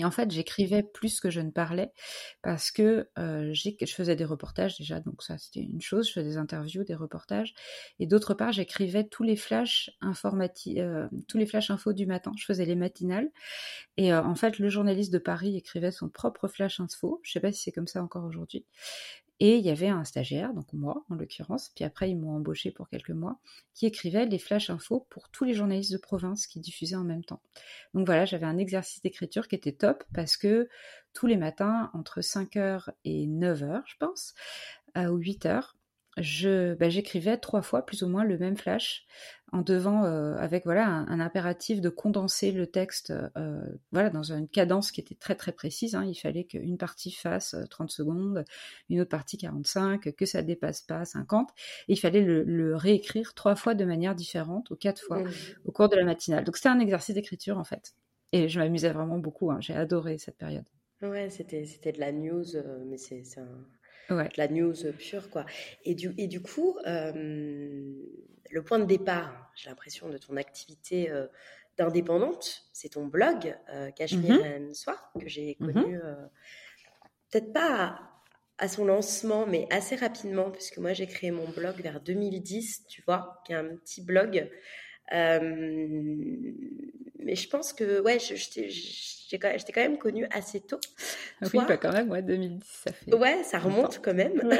[0.00, 1.92] Et en fait, j'écrivais plus que je ne parlais
[2.40, 6.30] parce que euh, je faisais des reportages déjà, donc ça c'était une chose, je faisais
[6.30, 7.52] des interviews, des reportages,
[7.98, 10.78] et d'autre part, j'écrivais tous les flashs informatifs,
[11.28, 12.32] tous les flashs infos du matin.
[12.38, 13.28] Je faisais les matinales,
[13.98, 17.20] et en fait, le journaliste de Paris écrivait son propre flash info.
[17.22, 18.64] Je sais pas si c'est comme ça encore aujourd'hui.
[19.42, 22.70] Et il y avait un stagiaire, donc moi en l'occurrence, puis après ils m'ont embauché
[22.70, 23.40] pour quelques mois,
[23.72, 27.24] qui écrivait les flash infos pour tous les journalistes de province qui diffusaient en même
[27.24, 27.40] temps.
[27.94, 30.68] Donc voilà, j'avais un exercice d'écriture qui était top parce que
[31.14, 34.34] tous les matins, entre 5h et 9h, je pense,
[34.94, 35.72] ou 8h,
[36.16, 39.06] je, bah, j'écrivais trois fois plus ou moins le même flash
[39.52, 43.60] en devant euh, avec voilà un, impératif de condenser le texte euh,
[43.92, 46.04] voilà dans une cadence qui était très très précise hein.
[46.04, 48.44] il fallait qu'une partie fasse 30 euh, secondes
[48.88, 51.50] une autre partie 45 que ça dépasse pas 50
[51.88, 55.30] et il fallait le, réécrire trois fois de manière différente ou quatre fois mmh.
[55.64, 57.94] au cours de la matinale donc c'était un exercice d'écriture en fait
[58.32, 59.58] et je m'amusais vraiment beaucoup hein.
[59.60, 60.66] j'ai adoré cette période
[61.02, 62.44] ouais c'était c'était de la news
[62.86, 63.66] mais c'est un
[64.14, 65.46] de la news pure, quoi.
[65.84, 67.12] Et du, et du coup, euh,
[68.50, 71.26] le point de départ, j'ai l'impression, de ton activité euh,
[71.76, 75.72] d'indépendante, c'est ton blog, euh, Cachemire mm Soir, que j'ai mhm.
[75.72, 76.00] connu,
[77.30, 78.00] peut-être pas
[78.58, 83.02] à, son lancement, mais assez rapidement, puisque moi j'ai créé mon blog vers 2010, tu
[83.06, 84.50] vois, qui est un petit blog
[85.10, 86.54] mais
[87.34, 90.80] je pense que ouais, je, je, quand, quand même connue assez tôt.
[91.40, 93.14] Ah oui, pas quand même, ouais, 2010, ça fait.
[93.14, 94.40] Ouais, ça remonte quand même.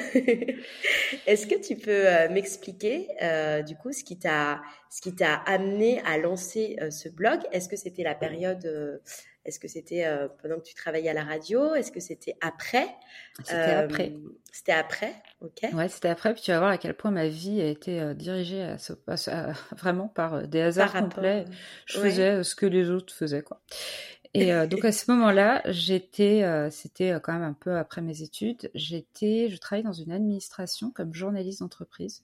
[1.27, 4.61] Est-ce que tu peux euh, m'expliquer euh, du coup ce qui t'a
[4.91, 7.41] ce qui t'a amené à lancer euh, ce blog?
[7.53, 9.01] Est-ce que c'était la période
[9.51, 11.75] est-ce que c'était euh, pendant que tu travaillais à la radio?
[11.75, 12.87] Est-ce que c'était après?
[13.43, 14.13] C'était après.
[14.53, 15.73] C'était après, ok.
[15.73, 16.33] Ouais, c'était après.
[16.35, 18.93] Puis tu vas voir à quel point ma vie a été euh, dirigée à ce,
[19.77, 21.47] vraiment par euh, des hasards complets.
[21.87, 23.61] Je faisais ce que les autres faisaient, quoi.
[24.33, 29.49] Et donc à ce moment-là, j'étais, c'était quand même un peu après mes études, j'étais,
[29.51, 32.23] je travaillais dans une administration comme journaliste d'entreprise.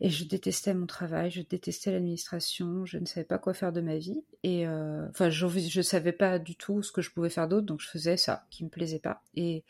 [0.00, 3.80] Et je détestais mon travail, je détestais l'administration, je ne savais pas quoi faire de
[3.80, 4.24] ma vie.
[4.42, 7.66] Et euh, enfin, je ne savais pas du tout ce que je pouvais faire d'autre,
[7.66, 9.22] donc je faisais ça, qui me plaisait pas.
[9.34, 9.64] Et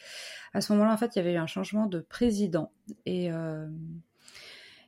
[0.54, 2.72] à ce moment-là, en fait, il y avait eu un changement de président.
[3.04, 3.68] Et, euh,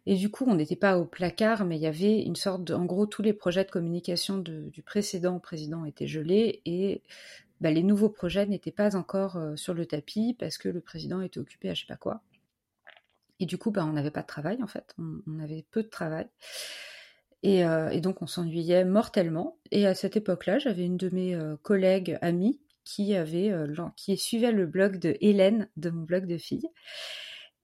[0.06, 2.74] et du coup, on n'était pas au placard, mais il y avait une sorte de...
[2.74, 7.02] En gros, tous les projets de communication du précédent président étaient gelés et
[7.60, 11.20] bah, les nouveaux projets n'étaient pas encore euh, sur le tapis parce que le président
[11.22, 12.22] était occupé à je sais pas quoi.
[13.40, 15.88] Et du coup, bah, on n'avait pas de travail en fait, on, avait peu de
[15.88, 16.28] travail.
[17.44, 19.58] Euh, et, donc on s'ennuyait mortellement.
[19.70, 24.16] Et à cette époque-là, j'avais une de mes euh, collègues amies qui avait euh, qui
[24.16, 26.68] suivait le blog de Hélène de mon blog de filles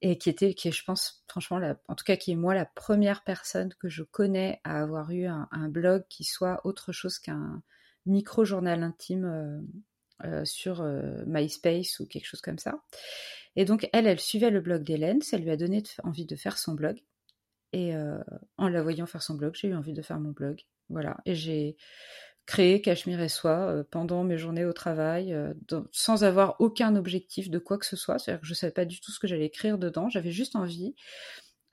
[0.02, 2.66] et qui était qui est je pense franchement en tout cas qui est moi la
[2.66, 7.62] première personne que je connais à avoir eu un, blog qui soit autre chose qu'un
[8.04, 8.82] micro journal
[10.20, 10.85] intime sur
[11.27, 12.83] MySpace ou quelque chose comme ça.
[13.57, 16.59] Et donc, elle, elle suivait le blog d'Hélène, ça lui a donné envie de faire
[16.59, 17.03] son blog.
[17.72, 18.18] Et euh,
[18.59, 20.61] en la voyant faire son blog, j'ai eu envie de faire mon blog.
[20.88, 21.18] Voilà.
[21.25, 21.77] Et j'ai
[22.44, 25.55] créé Cachemire et Soi euh, pendant mes journées au travail, euh,
[25.90, 28.18] sans avoir aucun objectif de quoi que ce soit.
[28.18, 30.09] C'est-à-dire que je ne savais pas du tout ce que j'allais écrire dedans.
[30.09, 30.94] J'avais juste envie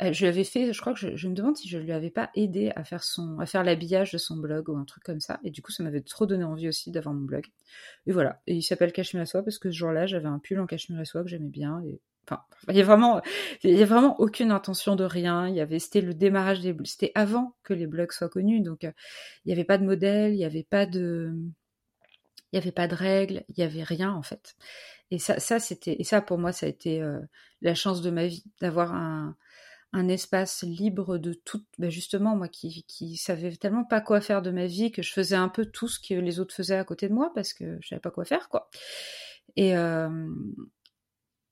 [0.01, 2.29] je lui avais fait, je crois que je, me demande si je lui avais pas
[2.33, 5.39] aidé à faire son, à faire l'habillage de son blog ou un truc comme ça.
[5.43, 7.45] Et du coup, ça m'avait trop donné envie aussi d'avoir mon blog.
[8.07, 8.41] Et voilà.
[8.47, 11.01] Et il s'appelle Cachemire à soie parce que ce jour-là, j'avais un pull en cachemire
[11.01, 11.81] à soie que j'aimais bien.
[11.85, 13.21] Et enfin, il y a vraiment,
[13.63, 15.49] il y a vraiment aucune intention de rien.
[15.49, 18.83] Il y avait, c'était le démarrage des, c'était avant que les blogs soient connus, donc
[18.83, 18.93] il
[19.47, 22.95] n'y avait pas de modèle, il n'y avait pas de, il n'y avait pas de
[22.95, 24.55] règles, il n'y avait rien en fait.
[25.11, 27.03] Et ça, ça c'était, et ça pour moi, ça a été
[27.61, 29.35] la chance de ma vie d'avoir un,
[29.91, 31.63] un espace libre de tout.
[31.77, 35.11] Ben justement, moi qui, qui savais tellement pas quoi faire de ma vie que je
[35.11, 37.77] faisais un peu tout ce que les autres faisaient à côté de moi parce que
[37.81, 38.69] je savais pas quoi faire, quoi.
[39.55, 39.73] Et,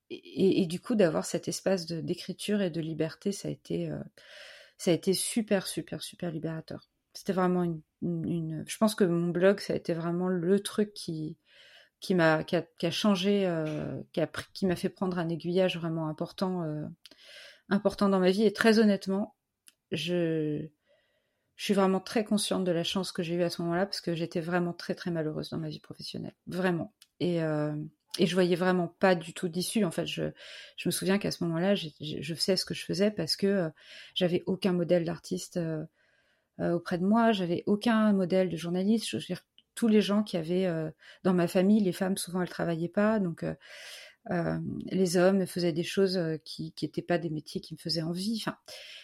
[0.09, 3.91] et, du coup, d'avoir cet espace d'écriture et de liberté, ça a été,
[4.77, 6.87] ça a été super, super, super libérateur.
[7.13, 7.63] C'était vraiment
[8.01, 11.37] une, Je pense que mon blog, ça a été vraiment le truc qui,
[11.99, 16.07] qui m'a, qui a, qui a, changé, a, qui m'a fait prendre un aiguillage vraiment
[16.07, 16.63] important
[17.69, 18.43] important dans ma vie.
[18.43, 19.35] Et très honnêtement,
[19.91, 20.67] je,
[21.55, 24.01] je suis vraiment très consciente de la chance que j'ai eue à ce moment-là parce
[24.01, 26.35] que j'étais vraiment très très malheureuse dans ma vie professionnelle.
[26.45, 26.93] Vraiment.
[27.19, 27.75] Et, euh,
[28.19, 29.83] et je voyais vraiment pas du tout d'issue.
[29.83, 30.31] En fait, je,
[30.77, 33.47] je me souviens qu'à ce moment-là, je, je faisais ce que je faisais parce que
[33.47, 33.69] euh,
[34.13, 35.85] j'avais aucun modèle d'artiste euh,
[36.59, 39.07] auprès de moi, j'avais aucun modèle de journaliste.
[39.07, 39.41] Je veux dire,
[39.75, 40.67] tous les gens qui avaient
[41.23, 43.45] dans ma famille, les femmes souvent elles travaillaient pas, donc
[44.31, 48.01] euh, les hommes faisaient des choses euh, qui n'étaient pas des métiers qui me faisaient
[48.01, 48.41] envie.
[48.41, 48.57] Enfin,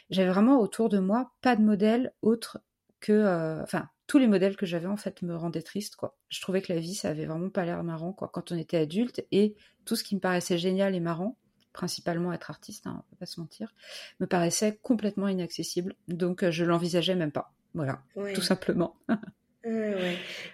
[0.10, 2.60] j'avais vraiment autour de moi pas de modèle autre
[3.00, 6.18] que, euh, enfin, tous les modèles que j'avais en fait me rendaient triste quoi.
[6.30, 8.78] Je trouvais que la vie ça avait vraiment pas l'air marrant quoi quand on était
[8.78, 9.56] adulte et
[9.86, 11.38] tout ce qui me paraissait génial et marrant,
[11.72, 13.74] principalement être artiste, hein, on va pas se mentir,
[14.20, 15.96] me paraissait complètement inaccessible.
[16.08, 17.54] Donc je l'envisageais même pas.
[17.74, 18.04] Voilà,
[18.36, 18.96] tout simplement.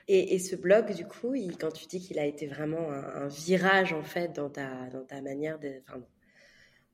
[0.07, 4.03] Et, ce blog, du coup, quand tu dis qu'il a été vraiment un, virage, en
[4.03, 5.81] fait, dans ta, dans ta manière de.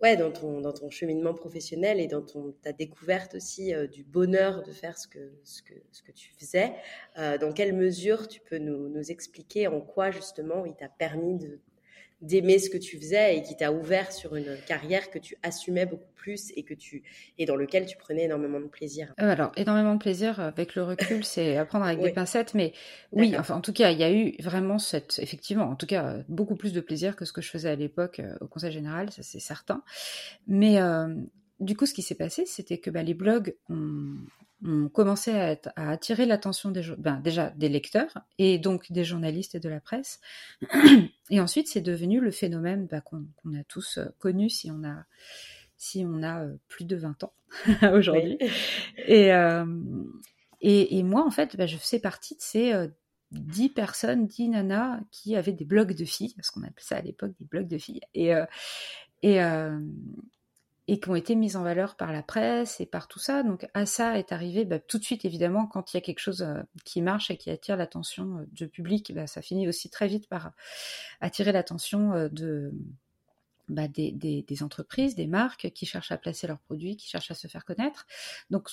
[0.01, 4.04] Ouais, dans ton, dans ton cheminement professionnel et dans ton, ta découverte aussi euh, du
[4.04, 6.73] bonheur de faire ce que, ce que, ce que tu faisais,
[7.17, 11.38] euh, dans quelle mesure tu peux nous, nous expliquer en quoi, justement, il t'a permis
[11.38, 11.62] de
[12.21, 15.86] d'aimer ce que tu faisais et qui t'a ouvert sur une carrière que tu assumais
[15.86, 17.04] beaucoup plus et que tu
[17.38, 19.13] et dans lequel tu prenais énormément de plaisir.
[19.21, 22.73] Euh, alors énormément de plaisir avec le recul, c'est à prendre avec des pincettes, mais
[23.12, 26.17] oui, enfin en tout cas il y a eu vraiment cette effectivement en tout cas
[26.30, 29.12] beaucoup plus de plaisir que ce que je faisais à l'époque euh, au Conseil général,
[29.12, 29.84] ça c'est certain.
[30.47, 31.08] Mais euh,
[31.60, 34.17] du coup, ce qui s'est passé, c'était que bah, les blogs ont,
[34.67, 39.60] on commençait à, attirer l'attention des, ben, déjà des lecteurs et donc des journalistes et
[39.60, 40.19] de la presse.
[41.30, 45.06] Et ensuite, c'est devenu le phénomène ben, qu'on a tous euh, connu si on a,
[45.78, 47.34] si on a euh, plus de 20 ans
[47.93, 48.38] aujourd'hui.
[49.10, 49.65] Euh,
[50.62, 52.73] et, et, moi, en fait, ben, je faisais partie de ces
[53.32, 57.01] 10 personnes, 10 nanas qui avaient des blogs de filles, parce qu'on appelait ça à
[57.01, 58.01] l'époque des blogs de filles.
[58.13, 58.32] Et,
[59.21, 59.39] et,
[60.88, 63.43] et qui ont été mises en valeur par la presse et par tout ça.
[63.43, 66.19] Donc à ça est arrivé bah, tout de suite évidemment quand il y a quelque
[66.19, 69.89] chose euh, qui marche et qui attire l'attention euh, du public, bah, ça finit aussi
[69.89, 70.52] très vite par
[71.21, 72.71] attirer l'attention euh, de
[73.67, 77.32] bah, des, des, des, entreprises, des marques qui cherchent à placer leurs produits, qui cherchent
[77.32, 78.06] à se faire connaître.
[78.52, 78.69] Donc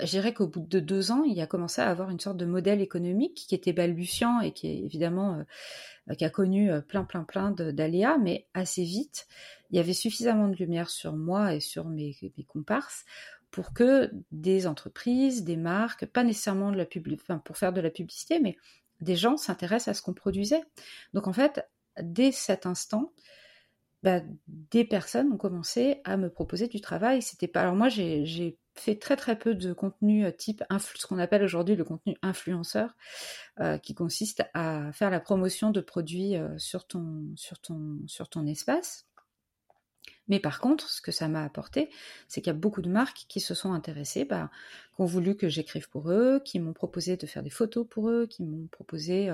[0.00, 2.46] je dirais qu'au bout de deux ans, il a commencé à avoir une sorte de
[2.46, 5.44] modèle économique qui était balbutiant et qui évidemment
[6.16, 9.26] qui a connu plein plein plein d'aléas, mais assez vite,
[9.70, 12.14] il y avait suffisamment de lumière sur moi et sur mes,
[12.46, 13.04] comparses
[13.50, 16.72] pour que des entreprises, des marques, pas nécessairement
[17.44, 18.56] pour faire de la publicité, mais
[19.00, 20.62] des gens s'intéressent à ce qu'on produisait.
[21.14, 21.66] Donc en fait,
[22.02, 23.12] dès cet instant,
[24.06, 27.22] bah, des personnes ont commencé à me proposer du travail.
[27.22, 27.62] C'était pas.
[27.62, 31.74] Alors moi, j'ai fait très très peu de contenu euh, type ce qu'on appelle aujourd'hui
[31.74, 32.94] le contenu influenceur,
[33.58, 38.28] euh, qui consiste à faire la promotion de produits euh, sur ton sur ton sur
[38.28, 39.08] ton espace.
[40.28, 41.90] Mais par contre, ce que ça m'a apporté,
[42.28, 44.52] c'est qu'il y a beaucoup de marques qui se sont intéressées, bah,
[44.94, 48.08] qui ont voulu que j'écrive pour eux, qui m'ont proposé de faire des photos pour
[48.08, 49.30] eux, qui m'ont proposé,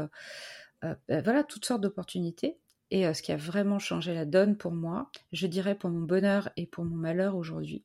[0.83, 2.59] bah, voilà, toutes sortes d'opportunités.
[2.93, 6.03] Et euh, ce qui a vraiment changé la donne pour moi, je dirais pour mon
[6.03, 7.85] bonheur et pour mon malheur aujourd'hui,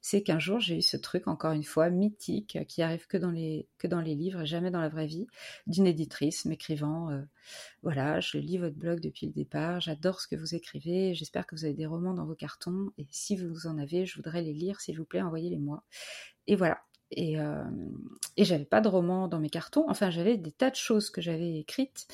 [0.00, 3.30] c'est qu'un jour j'ai eu ce truc, encore une fois, mythique, qui arrive que dans
[3.30, 5.26] les, que dans livres, jamais dans la vraie vie,
[5.66, 7.20] d'une éditrice m'écrivant euh,
[7.82, 11.54] Voilà, je lis votre blog depuis le départ, j'adore ce que vous écrivez, j'espère que
[11.54, 14.54] vous avez des romans dans vos cartons, et si vous en avez, je voudrais les
[14.54, 15.84] lire, s'il vous plaît, envoyez-les-moi.
[16.46, 16.80] Et voilà.
[17.12, 17.64] Et, euh,
[18.36, 19.84] et j'avais pas de romans dans mes cartons.
[19.88, 22.06] Enfin, j'avais des tas de choses que j'avais écrites,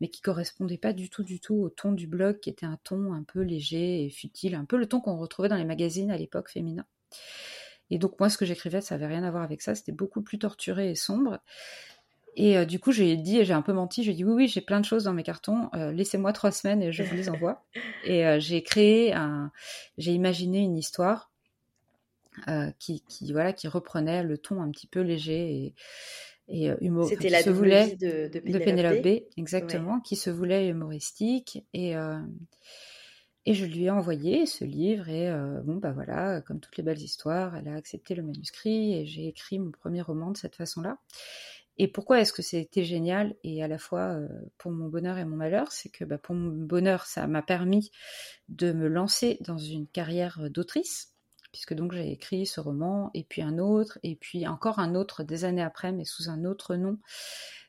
[0.00, 2.78] mais qui correspondaient pas du tout, du tout au ton du blog, qui était un
[2.84, 6.10] ton un peu léger et futile, un peu le ton qu'on retrouvait dans les magazines
[6.10, 6.86] à l'époque féminin.
[7.90, 9.74] Et donc moi, ce que j'écrivais, ça avait rien à voir avec ça.
[9.74, 11.40] C'était beaucoup plus torturé et sombre.
[12.36, 14.60] Et euh, du coup, j'ai dit, j'ai un peu menti, j'ai dit oui, oui, j'ai
[14.60, 15.68] plein de choses dans mes cartons.
[15.74, 17.64] Euh, laissez-moi trois semaines et je vous les envoie.
[18.04, 19.52] et euh, j'ai créé un,
[19.98, 21.30] j'ai imaginé une histoire
[22.78, 25.74] qui, qui, voilà, qui reprenait le ton un petit peu léger
[26.48, 27.08] et, et humour.
[27.08, 31.94] C'était la se voulait de, de, Pénélope, exactement, qui se voulait humoristique et
[33.46, 35.30] et je lui ai envoyé ce livre et
[35.64, 39.28] bon bah voilà, comme toutes les belles histoires, elle a accepté le manuscrit et j'ai
[39.28, 40.98] écrit mon premier roman de cette façon-là.
[41.76, 44.16] Et pourquoi est-ce que c'était génial et à la fois
[44.58, 47.90] pour mon bonheur et mon malheur C'est que bah, pour mon bonheur, ça m'a permis
[48.48, 51.13] de me lancer dans une carrière d'autrice,
[51.54, 55.22] puisque donc j'ai écrit ce roman et puis un autre et puis encore un autre
[55.22, 56.98] des années après, mais sous un autre nom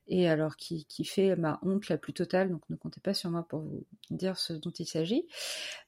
[0.08, 3.45] et alors qui, fait ma honte la plus totale, donc ne comptez pas sur moi
[3.48, 5.28] pour vous dire ce dont il s'agit.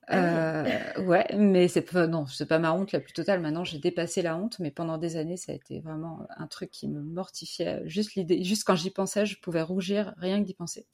[0.10, 3.42] Ah euh, ouais, mais c'est pas non, c'est pas ma honte la plus totale.
[3.42, 6.72] Maintenant, j'ai dépassé la honte, mais pendant des années, ça a été vraiment un truc
[6.72, 7.82] qui me mortifiait.
[7.86, 10.86] Juste l'idée, juste quand j'y pensais, je pouvais rougir rien que d'y penser.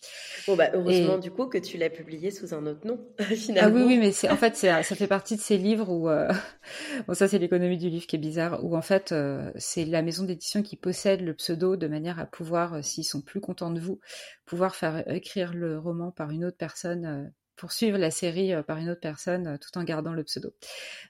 [0.48, 3.00] Bon bah heureusement du coup que tu l'as publié sous un autre nom
[3.36, 3.62] finalement.
[3.64, 6.32] Ah oui oui, mais c'est en fait ça fait partie de ces livres où euh,
[7.08, 10.02] bon ça c'est l'économie du livre qui est bizarre où en fait euh, c'est la
[10.02, 13.80] maison d'édition qui possède le pseudo de manière à pouvoir s'ils sont plus contents de
[13.80, 14.00] vous
[14.46, 18.90] pouvoir faire écrire le roman par une autre personne poursuivre la série euh, par une
[18.90, 20.54] autre personne euh, tout en gardant le pseudo.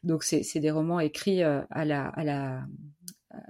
[0.03, 2.65] Donc c'est des romans écrits euh, à la à la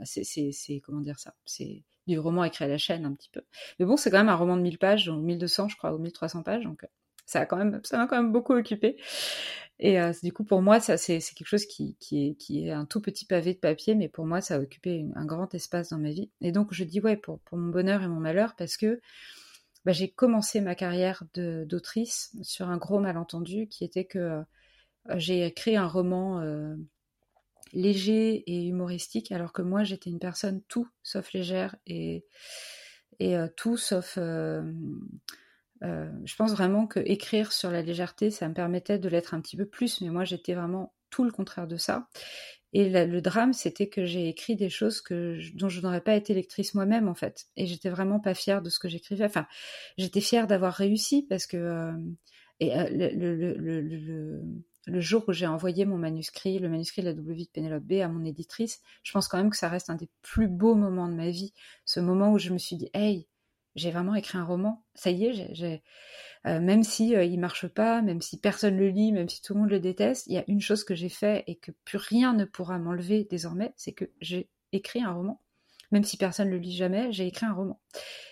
[0.04, 1.34] c'est comment dire ça?
[1.46, 3.42] C'est du roman écrit à la chaîne un petit peu.
[3.80, 6.00] Mais bon, c'est quand même un roman de 1000 pages, donc 1200 je crois ou
[6.00, 6.86] 1300 pages, donc
[7.26, 8.98] ça a quand même ça m'a quand même beaucoup occupé.
[9.80, 12.86] Et du coup, pour moi, ça c'est quelque chose qui, qui, est, qui est un
[12.86, 15.98] tout petit pavé de papier, mais pour moi, ça a occupé un grand espace dans
[15.98, 16.30] ma vie.
[16.42, 19.02] Et donc, je dis ouais pour, pour mon bonheur et mon malheur, parce que
[19.86, 24.44] bah, j'ai commencé ma carrière d'autrice sur un gros malentendu qui était que euh,
[25.16, 26.76] j'ai écrit un roman euh,
[27.74, 32.26] léger et humoristique, alors que moi j'étais une personne tout sauf légère et,
[33.20, 34.16] et euh, tout sauf.
[34.16, 34.64] je
[36.38, 39.66] pense vraiment que écrire sur la légèreté, ça me permettait de l'être un petit peu
[39.66, 42.08] plus, mais moi j'étais vraiment tout le contraire de ça.
[42.74, 45.04] Et le drame, c'était que j'ai écrit des choses
[45.54, 47.46] dont je n'aurais pas été lectrice moi-même, en fait.
[47.56, 49.26] Et j'étais vraiment pas fière de ce que j'écrivais.
[49.26, 49.46] Enfin,
[50.00, 51.92] j'étais fière d'avoir réussi parce que euh,
[52.60, 54.42] et euh,
[54.88, 57.94] le, jour où j'ai envoyé mon manuscrit, le manuscrit de la vie de Pénélope B
[57.94, 61.08] à mon éditrice, je pense quand même que ça reste un des plus beaux moments
[61.08, 61.54] de ma vie.
[61.86, 63.28] Ce moment où je me suis dit, hey,
[63.76, 64.84] j'ai vraiment écrit un roman.
[64.96, 65.84] Ça y est, j'ai
[66.46, 69.54] euh, même si euh, il marche pas, même si personne le lit, même si tout
[69.54, 71.98] le monde le déteste, il y a une chose que j'ai fait et que plus
[71.98, 75.40] rien ne pourra m'enlever désormais, c'est que j'ai écrit un roman.
[75.92, 77.80] Même si personne ne le lit jamais, j'ai écrit un roman.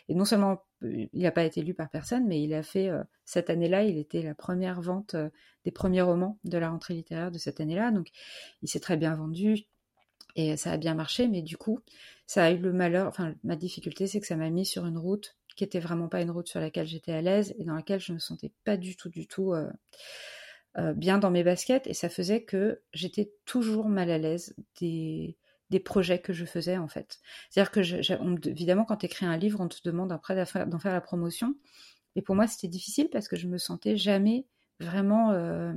[0.10, 2.90] Et non seulement euh, il n'a pas été lu par personne, mais il a fait
[3.24, 5.16] cette année-là, il était la première vente
[5.64, 8.08] des premiers romans de la rentrée littéraire de cette année-là, donc
[8.62, 9.68] il s'est très bien vendu
[10.36, 11.82] et ça a bien marché, mais du coup,
[12.26, 14.98] ça a eu le malheur, enfin ma difficulté, c'est que ça m'a mis sur une
[14.98, 18.00] route qui était vraiment pas une route sur laquelle j'étais à l'aise et dans laquelle
[18.00, 19.70] je me sentais pas du tout, du tout euh,
[20.78, 21.88] euh, bien dans mes baskets.
[21.88, 25.38] Et ça faisait que j'étais toujours mal à l'aise des,
[25.70, 27.20] des projets que je faisais en fait.
[27.50, 31.02] C'est-à-dire que évidemment, quand tu écris un livre, on te demande après d'en faire la
[31.02, 31.56] promotion.
[32.16, 34.46] Et pour moi, c'était difficile parce que je me sentais jamais
[34.80, 35.32] vraiment.
[35.32, 35.74] Euh,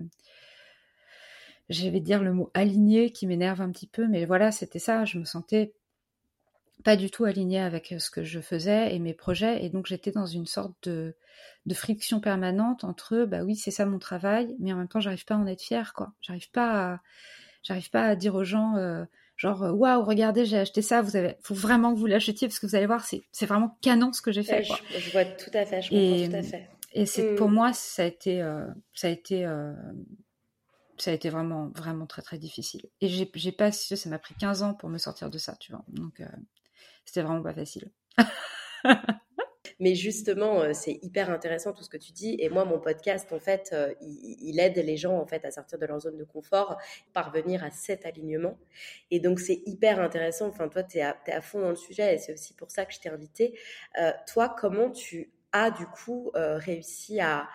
[1.70, 5.04] je vais dire le mot aligné qui m'énerve un petit peu, mais voilà, c'était ça.
[5.04, 5.74] Je me sentais
[6.84, 9.64] pas du tout aligné avec euh, ce que je faisais et mes projets.
[9.64, 11.16] Et donc j'étais dans une sorte de,
[11.66, 15.24] de friction permanente entre bah oui, c'est ça mon travail, mais en même temps, j'arrive
[15.24, 16.12] pas à en être fière, quoi.
[16.20, 17.00] J'arrive pas à,
[17.62, 19.04] j'arrive pas à dire aux gens, euh,
[19.36, 22.58] genre, euh, waouh, regardez, j'ai acheté ça, vous avez, faut vraiment que vous l'achetiez parce
[22.58, 24.78] que vous allez voir, c'est, c'est vraiment canon ce que j'ai fait, quoi.
[24.96, 26.68] Je, vois tout à fait, je comprends tout à fait.
[26.92, 27.54] Et c'est, pour mm.
[27.54, 28.46] moi, ça a été,
[28.92, 29.48] ça a été,
[30.98, 32.82] ça a été vraiment, vraiment très, très difficile.
[33.00, 35.72] Et j'ai, j'ai pas, ça m'a pris 15 ans pour me sortir de ça, tu
[35.72, 35.84] vois.
[35.88, 36.20] Donc,
[37.04, 37.90] c'était vraiment pas facile.
[39.80, 42.36] Mais justement, euh, c'est hyper intéressant tout ce que tu dis.
[42.38, 45.78] Et moi, mon podcast, en fait, euh, il, aide les gens en fait à sortir
[45.78, 46.78] de leur zone de confort,
[47.12, 48.58] parvenir à cet alignement.
[49.10, 50.48] Et donc, c'est hyper intéressant.
[50.48, 52.92] Enfin, toi, tu es, à fond dans le sujet et c'est aussi pour ça que
[52.92, 53.58] je t'ai invité.
[54.00, 57.48] Euh, toi, comment tu as du coup réussi à,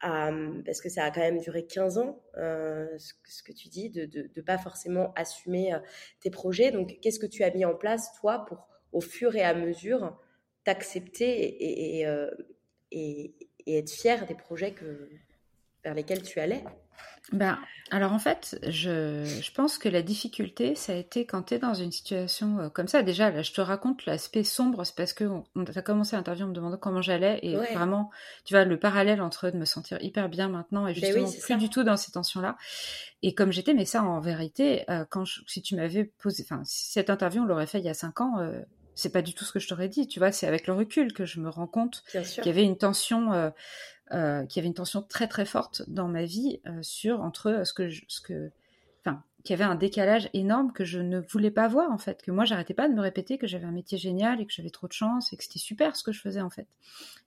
[0.00, 4.42] parce que ça a quand même duré 15 ans, ce, que tu dis, de ne
[4.42, 5.72] pas forcément assumer
[6.18, 6.72] tes projets.
[6.72, 10.16] Donc, qu'est-ce que tu as mis en place, toi, pour au fur et à mesure,
[10.64, 12.30] t'accepter et, euh,
[12.90, 13.34] et,
[13.66, 15.10] et, être fier des projets que,
[15.82, 16.64] vers lesquels tu allais
[17.32, 17.58] ben,
[17.90, 21.58] alors en fait, je, je, pense que la difficulté, ça a été quand tu es
[21.58, 23.02] dans une situation euh, comme ça.
[23.02, 26.48] Déjà, là, je te raconte l'aspect sombre, c'est parce que on, a commencé l'interview en
[26.48, 28.10] me demandant comment j'allais et vraiment,
[28.44, 31.56] tu vois, le parallèle entre de me sentir hyper bien maintenant et ben justement plus
[31.56, 32.58] du tout dans ces tensions-là.
[33.22, 36.92] Et comme j'étais, mais ça en vérité, euh, quand si tu m'avais posé, enfin, si
[36.92, 38.36] cette interview on l'aurait fait il y a cinq ans,
[38.94, 40.06] c'est pas du tout ce que je t'aurais dit.
[40.06, 42.78] Tu vois, c'est avec le recul que je me rends compte qu'il y avait une
[42.78, 43.50] tension, euh,
[44.12, 47.62] euh, qu'il y avait une tension très très forte dans ma vie euh, sur entre
[47.64, 48.50] ce que, ce que,
[49.00, 52.22] enfin, qu'il y avait un décalage énorme que je ne voulais pas voir en fait,
[52.22, 54.70] que moi j'arrêtais pas de me répéter que j'avais un métier génial et que j'avais
[54.70, 56.66] trop de chance et que c'était super ce que je faisais en fait.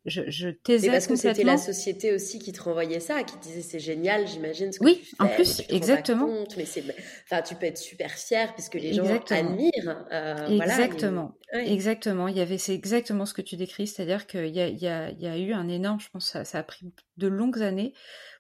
[0.05, 3.61] Je, je taisais parce que c'était la société aussi qui te renvoyait ça, qui disait
[3.61, 6.27] c'est génial, j'imagine ce que oui, tu fais, en plus exactement.
[6.57, 6.83] mais c'est,
[7.29, 10.05] enfin tu peux être super fier puisque les gens admirent.
[10.11, 12.27] Euh, exactement, exactement.
[12.27, 14.87] Il y avait c'est exactement ce que tu décris, c'est-à-dire qu'il y a, il y,
[14.87, 16.87] a, il y a eu un énorme, je pense ça, ça a pris
[17.17, 17.93] de longues années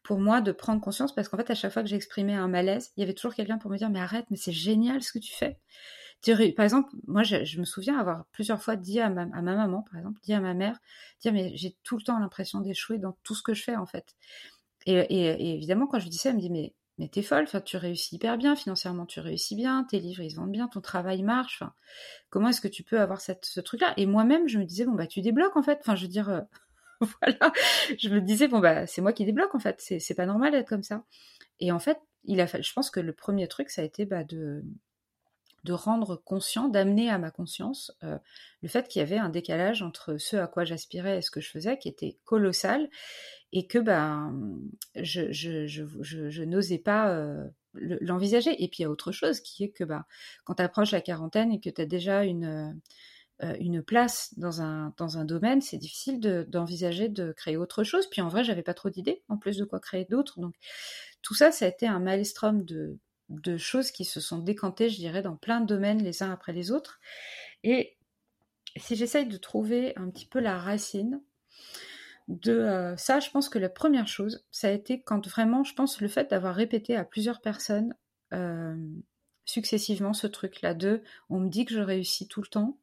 [0.07, 2.93] pour moi de prendre conscience parce qu'en fait à chaque fois que j'exprimais un malaise,
[2.95, 5.19] il y avait toujours quelqu'un pour me dire mais arrête, mais c'est génial ce que
[5.19, 5.59] tu fais.
[6.55, 10.21] Par exemple, moi je, me souviens avoir plusieurs fois dit à ma, maman, par exemple,
[10.23, 10.79] dit à ma mère,
[11.19, 13.85] dire mais j'ai tout le temps l'impression d'échouer dans tout ce que je fais en
[13.85, 14.15] fait.
[14.85, 17.75] Et, évidemment quand je dis ça, elle me dit mais mais t'es folle, enfin, tu
[17.75, 21.21] réussis hyper bien, financièrement tu réussis bien, tes livres ils se vendent bien, ton travail
[21.21, 21.63] marche,
[22.29, 23.93] comment est-ce que tu peux avoir cette, ce truc-là?
[23.97, 26.29] Et moi-même je me disais, bon bah tu débloques en fait, enfin je veux dire,
[26.29, 26.41] euh,
[27.21, 27.53] voilà,
[27.97, 30.67] je me disais bon bah c'est moi qui débloque en fait, c'est pas normal d'être
[30.67, 31.03] comme ça.
[31.59, 34.63] Et en fait, je pense que le premier truc ça a été bah, de
[35.73, 38.17] rendre conscient, d'amener à ma conscience euh,
[38.61, 41.41] le fait qu'il y avait un décalage entre ce à quoi j'aspirais et ce que
[41.41, 42.89] je faisais, qui était colossal,
[43.51, 44.59] et que ben
[44.95, 48.51] je, je, je, n'osais pas euh, l'envisager.
[48.63, 50.05] Et puis il y a autre chose qui est que bah,
[50.45, 52.79] quand tu approches la quarantaine et que tu as déjà une
[53.59, 56.19] une place dans un, dans un domaine, c'est difficile
[56.49, 58.09] d'envisager de, créer autre chose.
[58.09, 60.39] Puis en vrai, j'avais pas trop d'idées, en plus de quoi créer d'autres.
[60.39, 60.55] Donc
[61.21, 62.97] tout ça, ça a été un maelstrom de,
[63.29, 66.53] de choses qui se sont décantées, je dirais, dans plein de domaines les uns après
[66.53, 66.99] les autres.
[67.63, 67.97] Et
[68.75, 71.21] si j'essaye de trouver un petit peu la racine
[72.27, 75.73] de euh, ça, je pense que la première chose, ça a été quand vraiment, je
[75.73, 77.93] pense, le fait d'avoir répété à plusieurs personnes
[78.33, 78.75] euh,
[79.45, 82.77] successivement ce truc-là de on me dit que je réussis tout le temps,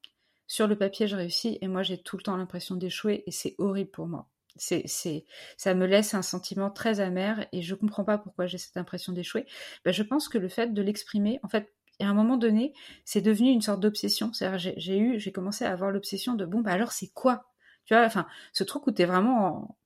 [0.46, 3.54] sur le papier, je réussis et moi, j'ai tout le temps l'impression d'échouer et c'est
[3.58, 4.28] horrible pour moi.
[4.56, 5.24] C'est, c'est,
[5.56, 9.12] ça me laisse un sentiment très amer et je comprends pas pourquoi j'ai cette impression
[9.12, 9.46] d'échouer.
[9.84, 12.72] Ben, je pense que le fait de l'exprimer, en fait, à un moment donné,
[13.04, 14.32] c'est devenu une sorte d'obsession.
[14.32, 17.46] C'est-à-dire, j'ai, eu, j'ai commencé à avoir l'obsession de bon, bah alors c'est quoi?
[17.84, 19.76] Tu vois, enfin, ce truc où t'es vraiment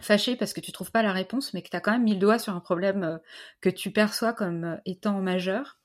[0.00, 2.14] fâché parce que tu trouves pas la réponse, mais que tu as quand même mis
[2.14, 3.18] le doigt sur un problème euh,
[3.60, 5.78] que tu perçois comme euh, étant majeur.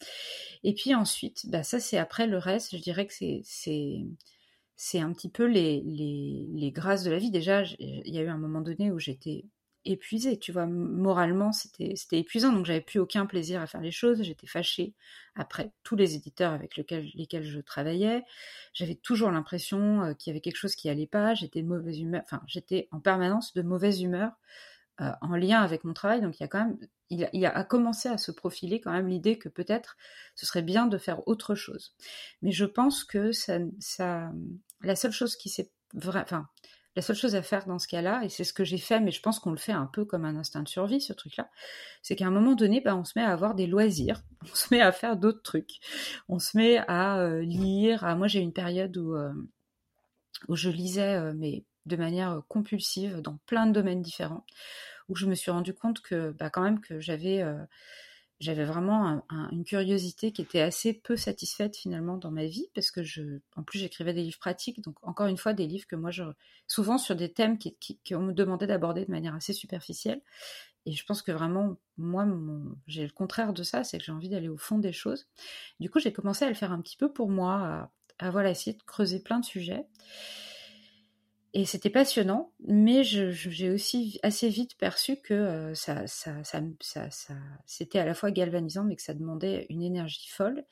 [0.64, 4.06] Et puis ensuite, bah ça c'est après le reste, je dirais que c'est c'est
[4.76, 7.32] c'est un petit peu les, les, les grâces de la vie.
[7.32, 9.46] Déjà, il y a eu un moment donné où j'étais
[9.86, 14.22] épuisée, tu vois, moralement c'était épuisant, donc j'avais plus aucun plaisir à faire les choses,
[14.24, 14.94] j'étais fâchée
[15.36, 18.24] après tous les éditeurs avec lesquels, je travaillais,
[18.74, 22.22] j'avais toujours l'impression euh, qu'il y avait quelque chose qui allait pas, j'étais mauvaise humeur,
[22.26, 24.32] enfin j'étais en permanence de mauvaise humeur
[25.02, 26.78] euh, en lien avec mon travail, donc il y a quand même
[27.10, 29.98] il il a commencé à se profiler quand même l'idée que peut-être
[30.36, 31.96] ce serait bien de faire autre chose.
[32.42, 34.32] Mais je pense que ça, ça
[34.82, 35.72] la seule chose qui s'est
[36.06, 36.48] enfin
[36.96, 39.12] la seule chose à faire dans ce cas-là, et c'est ce que j'ai fait, mais
[39.12, 41.50] je pense qu'on le fait un peu comme un instinct de survie, ce truc-là,
[42.02, 44.68] c'est qu'à un moment donné, bah, on se met à avoir des loisirs, on se
[44.72, 45.80] met à faire d'autres trucs,
[46.28, 48.04] on se met à euh, lire.
[48.04, 48.16] À...
[48.16, 49.32] Moi, j'ai une période où, euh,
[50.50, 54.46] je lisais, euh, mais de manière compulsive, dans plein de domaines différents,
[55.08, 57.44] où je me suis rendu compte que, bah, quand même, que j'avais
[58.42, 63.04] j'avais vraiment une curiosité qui était assez peu satisfaite finalement dans ma vie parce que
[63.04, 66.10] je, en plus j'écrivais des livres pratiques, donc encore une fois des livres que moi
[66.10, 66.24] je,
[66.68, 70.22] souvent sur des thèmes qui, qui, me demandait d'aborder de manière assez superficielle.
[70.88, 72.26] Et je pense que vraiment, moi,
[72.88, 75.28] j'ai le contraire de ça, c'est que j'ai envie d'aller au fond des choses.
[75.80, 78.50] Du coup, j'ai commencé à le faire un petit peu pour moi, à, à voilà,
[78.50, 79.86] essayer de creuser plein de sujets.
[81.54, 86.06] Et c'était passionnant, mais j'ai aussi assez vite perçu que euh, ça,
[87.66, 90.64] c'était à la fois galvanisant, mais que ça demandait une énergie folle.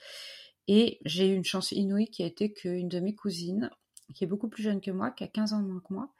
[0.67, 3.69] Et j'ai eu une chance inouïe qui a été qu'une de mes cousines,
[4.15, 6.13] qui est beaucoup plus jeune que moi, qui a 15 ans moins que moi,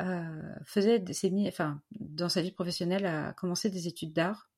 [0.00, 1.14] euh, faisait des,
[1.48, 4.50] enfin, dans sa vie professionnelle, a commencé des études d'art.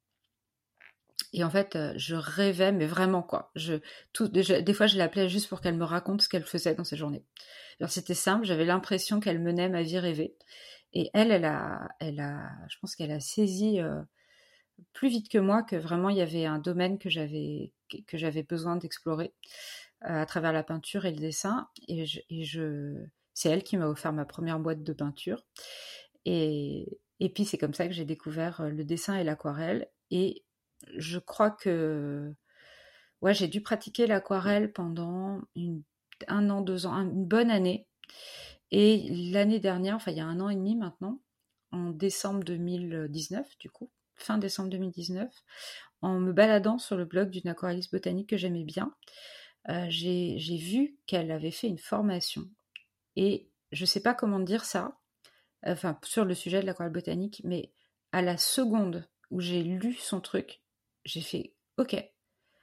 [1.32, 3.52] Et en fait, euh, je rêvais, mais vraiment quoi.
[3.54, 7.24] Des fois, je l'appelais juste pour qu'elle me raconte ce qu'elle faisait dans ses journées.
[7.86, 10.36] C'était simple, j'avais l'impression qu'elle menait ma vie rêvée.
[10.94, 14.00] Et elle, elle a, elle a, je pense qu'elle a saisi euh,
[14.92, 17.72] plus vite que moi que vraiment il y avait un domaine que j'avais
[18.06, 19.34] que j'avais besoin d'explorer
[20.04, 21.68] euh, à travers la peinture et le dessin.
[21.88, 22.04] Et
[23.34, 25.44] c'est elle qui m'a offert ma première boîte de peinture.
[26.24, 27.00] Et,
[27.34, 29.88] puis c'est comme ça que j'ai découvert le dessin et l'aquarelle.
[30.96, 32.32] Je crois que
[33.22, 35.40] j'ai dû pratiquer l'aquarelle pendant
[36.26, 37.86] un an, deux ans, une bonne année.
[38.70, 41.20] Et l'année dernière, enfin il y a un an et demi maintenant,
[41.72, 45.32] en décembre 2019 du coup, fin décembre 2019,
[46.02, 48.94] en me baladant sur le blog d'une aquarelliste botanique que j'aimais bien,
[49.68, 52.48] euh, j'ai vu qu'elle avait fait une formation.
[53.16, 54.98] Et je ne sais pas comment dire ça,
[55.66, 57.72] enfin sur le sujet de l'aquarelle botanique, mais
[58.12, 60.62] à la seconde où j'ai lu son truc,
[61.04, 61.96] j'ai fait OK,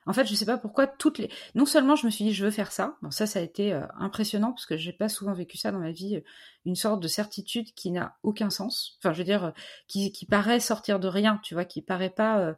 [0.06, 1.30] En fait, je sais pas pourquoi toutes les.
[1.56, 2.98] Non seulement je me suis dit je veux faire ça.
[3.02, 5.80] Bon, ça, ça a été euh, impressionnant parce que j'ai pas souvent vécu ça dans
[5.80, 6.22] ma vie.
[6.66, 8.98] Une sorte de certitude qui n'a aucun sens.
[9.00, 9.54] Enfin, je veux dire,
[9.88, 11.40] qui, qui paraît sortir de rien.
[11.44, 12.56] Tu vois, qui paraît pas,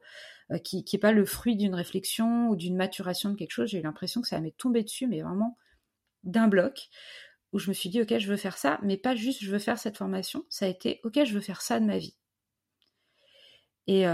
[0.63, 3.69] qui, qui est pas le fruit d'une réflexion ou d'une maturation de quelque chose.
[3.69, 5.57] J'ai eu l'impression que ça m'est tombé dessus, mais vraiment
[6.23, 6.89] d'un bloc
[7.53, 9.59] où je me suis dit ok, je veux faire ça, mais pas juste je veux
[9.59, 10.45] faire cette formation.
[10.49, 12.15] Ça a été ok, je veux faire ça de ma vie.
[13.87, 14.05] Et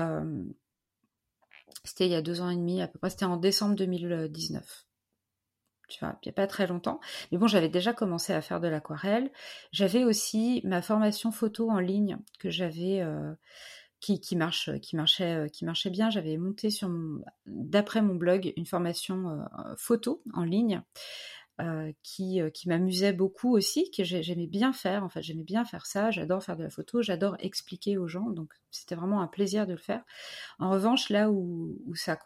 [1.84, 4.86] c'était il y a deux ans et demi, à peu près, c'était en décembre 2019.
[5.90, 7.00] Tu vois, il n'y a pas très longtemps.
[7.32, 9.32] Mais bon, j'avais déjà commencé à faire de l'aquarelle.
[9.72, 13.34] J'avais aussi ma formation photo en ligne que j'avais, euh,
[14.00, 16.10] qui, qui, marchait, euh, qui marchait bien.
[16.10, 16.90] J'avais monté sur
[17.46, 20.82] d'après mon blog, une formation euh, photo en ligne
[22.04, 25.04] qui, euh, qui m'amusait beaucoup aussi, que j'aimais bien faire.
[25.04, 26.12] En fait, j'aimais bien faire ça.
[26.12, 28.30] J'adore faire de la photo, j'adore expliquer aux gens.
[28.30, 30.04] Donc, c'était vraiment un plaisir de le faire.
[30.60, 32.18] En revanche, là où, où ça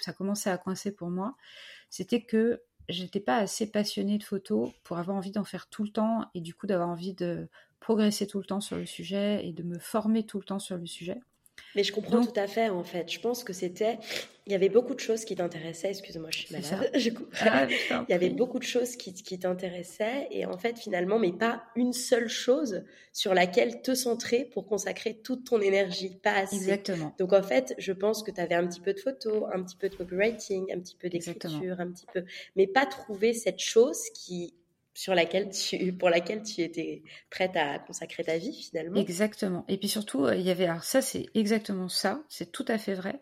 [0.00, 1.36] ça commençait à coincer pour moi,
[1.90, 5.90] c'était que j'étais pas assez passionnée de photo pour avoir envie d'en faire tout le
[5.90, 7.48] temps et du coup d'avoir envie de
[7.80, 10.76] progresser tout le temps sur le sujet et de me former tout le temps sur
[10.76, 11.20] le sujet.
[11.74, 13.10] Mais je comprends tout à fait, en fait.
[13.10, 13.98] Je pense que c'était.
[14.46, 15.90] Il y avait beaucoup de choses qui t'intéressaient.
[15.90, 16.90] Excuse-moi, je suis malade.
[17.40, 17.66] Ah,
[18.08, 20.28] il y avait beaucoup de choses qui, qui t'intéressaient.
[20.30, 25.20] Et en fait, finalement, mais pas une seule chose sur laquelle te centrer pour consacrer
[25.22, 26.18] toute ton énergie.
[26.22, 26.56] Pas assez.
[26.56, 27.14] Exactement.
[27.18, 29.76] Donc, en fait, je pense que tu avais un petit peu de photos, un petit
[29.76, 32.24] peu de copywriting, un petit peu d'écriture, un petit peu.
[32.54, 34.54] Mais pas trouver cette chose qui
[34.96, 38.96] sur laquelle tu, pour laquelle tu étais prête à consacrer ta vie finalement.
[38.96, 39.64] Exactement.
[39.68, 42.78] Et puis surtout, euh, il y avait, alors ça c'est exactement ça, c'est tout à
[42.78, 43.20] fait vrai.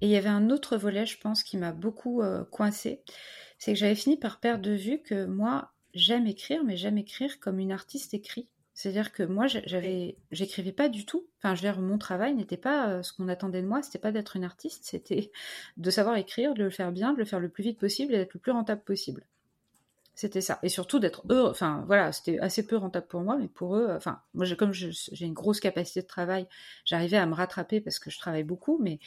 [0.00, 3.02] Et il y avait un autre volet, je pense, qui m'a beaucoup euh, coincé,
[3.58, 7.38] c'est que j'avais fini par perdre de vue que moi, j'aime écrire, mais j'aime écrire
[7.38, 8.48] comme une artiste écrit.
[8.74, 11.28] C'est-à-dire que moi, j'avais, j'écrivais pas du tout.
[11.38, 13.82] Enfin, je veux dire, mon travail n'était pas euh, ce qu'on attendait de moi.
[13.82, 14.84] C'était pas d'être une artiste.
[14.84, 15.30] C'était
[15.76, 18.16] de savoir écrire, de le faire bien, de le faire le plus vite possible et
[18.16, 19.26] d'être le plus rentable possible.
[20.14, 20.58] C'était ça.
[20.62, 21.50] Et surtout d'être heureux.
[21.50, 25.24] Enfin, voilà, c'était assez peu rentable pour moi, mais pour eux, enfin, moi, comme j'ai
[25.24, 26.46] une grosse capacité de travail,
[26.84, 28.98] j'arrivais à me rattraper parce que je travaille beaucoup, mais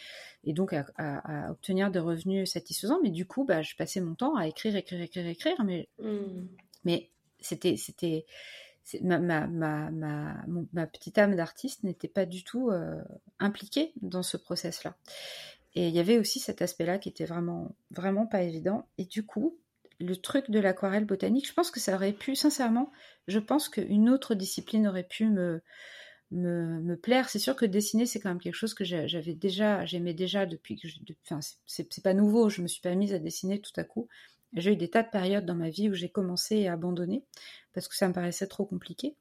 [0.43, 2.99] et donc à, obtenir des revenus satisfaisants.
[3.03, 5.63] Mais du coup, bah, je passais mon temps à écrire, écrire, écrire, écrire.
[5.63, 6.47] Mais, mmh.
[6.85, 8.25] mais c'était, c'était,
[9.01, 13.01] ma, ma, ma, ma, petite âme d'artiste n'était pas du tout euh,
[13.39, 14.95] impliquée dans ce process-là.
[15.75, 18.87] Et il y avait aussi cet aspect-là qui était vraiment, vraiment pas évident.
[18.97, 19.57] Et du coup,
[19.99, 22.91] le truc de l'aquarelle botanique, je pense que ça aurait pu, sincèrement,
[23.27, 25.61] je pense qu'une autre discipline aurait pu me,
[26.31, 27.29] me, plaire.
[27.29, 30.77] C'est sûr que dessiner, c'est quand même quelque chose que j'avais déjà, j'aimais déjà depuis
[30.77, 33.83] que je, enfin, c'est pas nouveau, je me suis pas mise à dessiner tout à
[33.83, 34.07] coup.
[34.53, 37.23] J'ai eu des tas de périodes dans ma vie où j'ai commencé à abandonner
[37.73, 39.15] parce que ça me paraissait trop compliqué.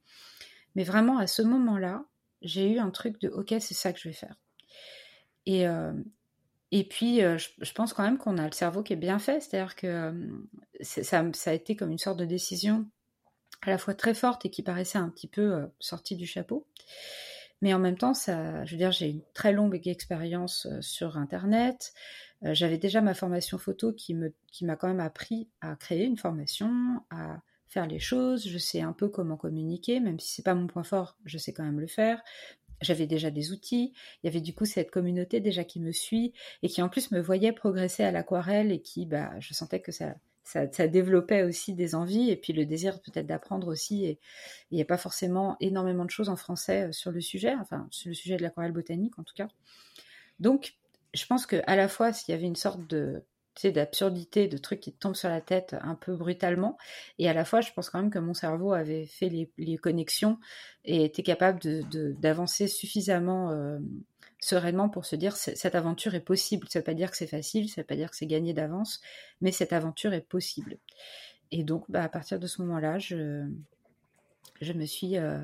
[0.76, 2.04] Mais vraiment, à ce moment-là,
[2.42, 4.36] j'ai eu un truc de OK, c'est ça que je vais faire.
[5.46, 5.92] Et, euh,
[6.70, 9.40] et puis, euh, je, pense quand même qu'on a le cerveau qui est bien fait,
[9.40, 10.12] c'est-à-dire que
[10.99, 12.87] euh, ça, a été comme une sorte de décision
[13.62, 16.66] à la fois très forte et qui paraissait un petit peu euh, sortie du chapeau.
[17.62, 21.95] Mais en même temps, je veux dire, j'ai une très longue expérience sur Internet.
[22.43, 26.70] J'avais déjà ma formation photo qui m'a quand même appris à créer une formation,
[27.09, 28.47] à faire les choses.
[28.47, 31.55] Je sais un peu comment communiquer, même si c'est pas mon point fort, je sais
[31.55, 32.22] quand même le faire
[32.85, 36.32] j'avais déjà des outils, il y avait du coup cette communauté déjà qui me suit
[36.62, 39.93] et qui en plus me voyait progresser à l'aquarelle et qui, bah, je sentais que
[39.93, 40.14] ça,
[40.45, 44.18] ça, développait aussi des envies et puis le désir peut-être d'apprendre aussi.
[44.70, 47.86] Il n'y a pas forcément énormément de choses en français euh, sur le sujet, enfin
[47.90, 49.49] sur le sujet de l'aquarelle botanique en tout cas.
[50.40, 50.74] Donc,
[51.14, 53.24] je pense que à la fois s'il y avait une sorte de
[53.55, 56.76] tu d'absurdité, de trucs qui te tombent sur la tête un peu brutalement.
[57.18, 60.38] Et à la fois, je pense quand même que mon cerveau avait fait les, connexions
[60.84, 61.61] et était capable
[62.18, 63.78] d'avancer suffisamment euh,
[64.45, 66.68] sereinement pour se dire cette aventure est possible.
[66.68, 68.26] Ça ne veut pas dire que c'est facile, ça ne veut pas dire que c'est
[68.26, 69.01] gagné d'avance,
[69.40, 70.76] mais cette aventure est possible.
[71.51, 73.47] Et donc, bah, à partir de ce moment-là, je,
[74.61, 75.40] me suis euh,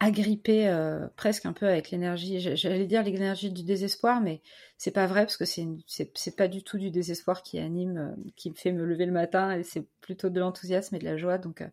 [0.00, 4.42] agrippé euh, presque un peu avec l'énergie, j'allais dire l'énergie du désespoir, mais
[4.76, 8.50] c'est pas vrai parce que c'est pas du tout du désespoir qui anime, euh, qui
[8.50, 11.38] me fait me lever le matin, et c'est plutôt de l'enthousiasme et de la joie.
[11.38, 11.64] Donc,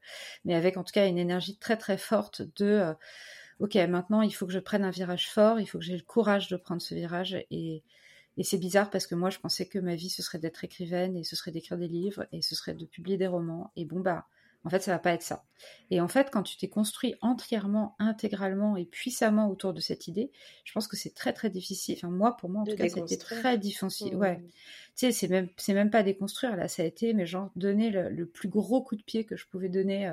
[0.45, 2.95] mais avec en tout cas une énergie très très forte de
[3.61, 6.03] ok maintenant il faut que je prenne un virage fort, il faut que j'ai le
[6.03, 7.83] courage de prendre ce virage et
[8.37, 11.17] et c'est bizarre parce que moi je pensais que ma vie ce serait d'être écrivaine
[11.17, 13.99] et ce serait d'écrire des livres et ce serait de publier des romans et bon
[13.99, 14.25] bah
[14.63, 15.43] en fait, ça va pas être ça.
[15.89, 20.31] Et en fait, quand tu t'es construit entièrement, intégralement et puissamment autour de cette idée,
[20.65, 21.95] je pense que c'est très très difficile.
[21.97, 24.15] Enfin, moi, pour moi, en tout cas, c'était très difficile.
[24.15, 24.39] Ouais.
[24.95, 26.55] Tu sais, c'est même, c'est même pas déconstruire.
[26.55, 29.47] Là, ça a été, mais genre, donner le, plus gros coup de pied que je
[29.47, 30.07] pouvais donner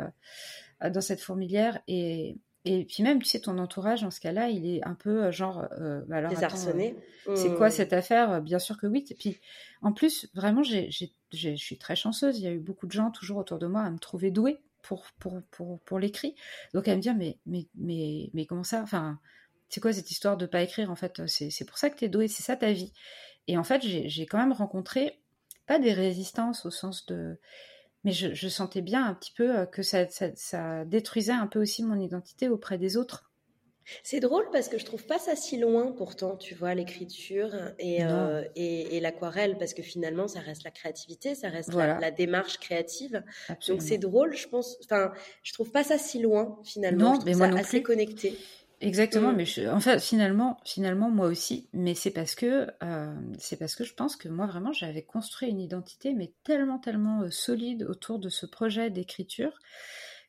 [0.83, 1.81] euh, dans cette fourmilière.
[1.87, 5.31] Et, et puis même, tu sais, ton entourage, dans ce cas-là, il est un peu
[5.31, 5.67] genre...
[5.81, 6.97] Euh, bah alors, Désarçonné.
[7.35, 7.73] c'est quoi mmh.
[7.73, 8.43] cette affaire?
[8.43, 9.05] Bien sûr que oui.
[9.11, 9.41] Et puis,
[9.81, 10.91] en plus, vraiment, je
[11.57, 12.39] suis très chanceuse.
[12.39, 14.59] Il y a eu beaucoup de gens toujours autour de moi à me trouver douée
[14.83, 16.35] pour, pour, pour, pour l'écrit.
[16.75, 18.83] Donc, à me dire, mais, mais, mais, mais comment ça?
[18.83, 19.21] Enfin,
[19.69, 22.09] c'est quoi cette histoire de pas écrire En fait, c'est, pour ça que tu es
[22.09, 22.93] douée, c'est ça ta vie.
[23.47, 25.21] Et en fait, j'ai, j'ai quand même rencontré,
[25.67, 27.39] pas des résistances au sens de
[28.05, 31.83] mais je, sentais bien un petit peu euh, que ça, ça, détruisait un peu aussi
[31.83, 33.25] mon identité auprès des autres.
[34.03, 38.05] C'est drôle parce que je trouve pas ça si loin pourtant, tu vois, l'écriture et,
[38.05, 43.23] euh, et, l'aquarelle, parce que finalement, ça reste la créativité, ça reste la, démarche créative.
[43.67, 44.77] Donc c'est drôle, je pense.
[44.85, 47.15] Enfin, je trouve pas ça si loin finalement.
[47.15, 48.37] Non, mais moi ça non assez connecté.
[48.81, 49.37] Exactement, mm.
[49.37, 53.83] mais en fait, finalement, finalement, moi aussi, mais c'est parce que euh, c'est parce que
[53.83, 58.21] je pense que moi vraiment j'avais construit une identité, mais tellement tellement euh, solide autour
[58.21, 59.59] de ce projet d'écriture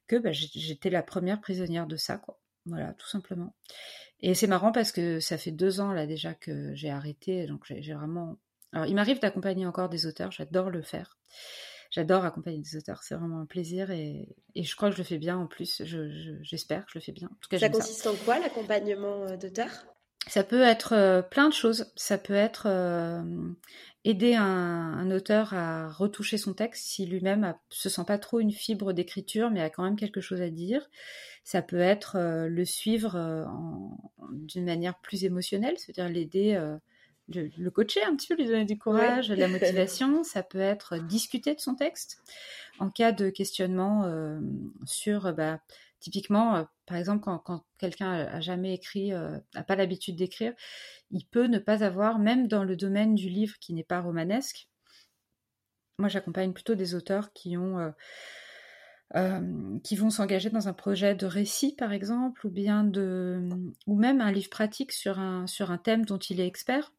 [0.08, 2.40] que bah, j'étais la première prisonnière de ça, quoi.
[2.66, 3.54] Voilà, tout simplement.
[4.22, 7.64] Et c'est marrant parce que ça fait deux ans là déjà que j'ai arrêté, donc
[7.66, 8.38] j'ai vraiment.
[8.74, 11.18] Alors, il m'arrive d'accompagner encore des auteurs, j'adore le faire
[11.90, 13.04] j'adore accompagner des auteurs.
[13.04, 15.82] C'est vraiment un plaisir et, je crois que je le fais bien en plus.
[16.42, 17.28] J'espère que je le fais bien.
[17.28, 19.86] En tout cas, ça consiste en quoi l'accompagnement euh, d'auteurs
[20.28, 21.92] ça peut être euh, plein de choses.
[21.96, 23.24] Ça peut être euh,
[24.04, 28.52] aider un, auteur à retoucher son texte si lui-même ne se sent pas trop une
[28.52, 30.88] fibre d'écriture, mais a quand même quelque chose à dire.
[31.44, 32.18] Ça peut être
[32.48, 33.48] le suivre
[34.32, 36.78] d'une manière plus émotionnelle, c'est-à-dire l'aider
[37.34, 40.24] le, coacher un petit peu, lui donner du courage, de la motivation.
[40.24, 42.22] ça peut être discuter de son texte
[42.80, 44.40] en cas de questionnement euh,
[44.86, 45.60] sur, bah,
[46.00, 50.54] typiquement, euh, par exemple, quand, quelqu'un a, jamais écrit, n'a euh, pas l'habitude d'écrire,
[51.12, 54.70] il peut ne pas avoir, même dans le domaine du livre qui n'est pas romanesque.
[55.98, 57.94] Moi, j'accompagne plutôt des auteurs qui ont
[59.84, 63.42] qui vont s'engager dans un projet de récit, par exemple, ou bien de,
[63.88, 66.94] ou même un livre pratique sur un, sur un thème dont il est expert.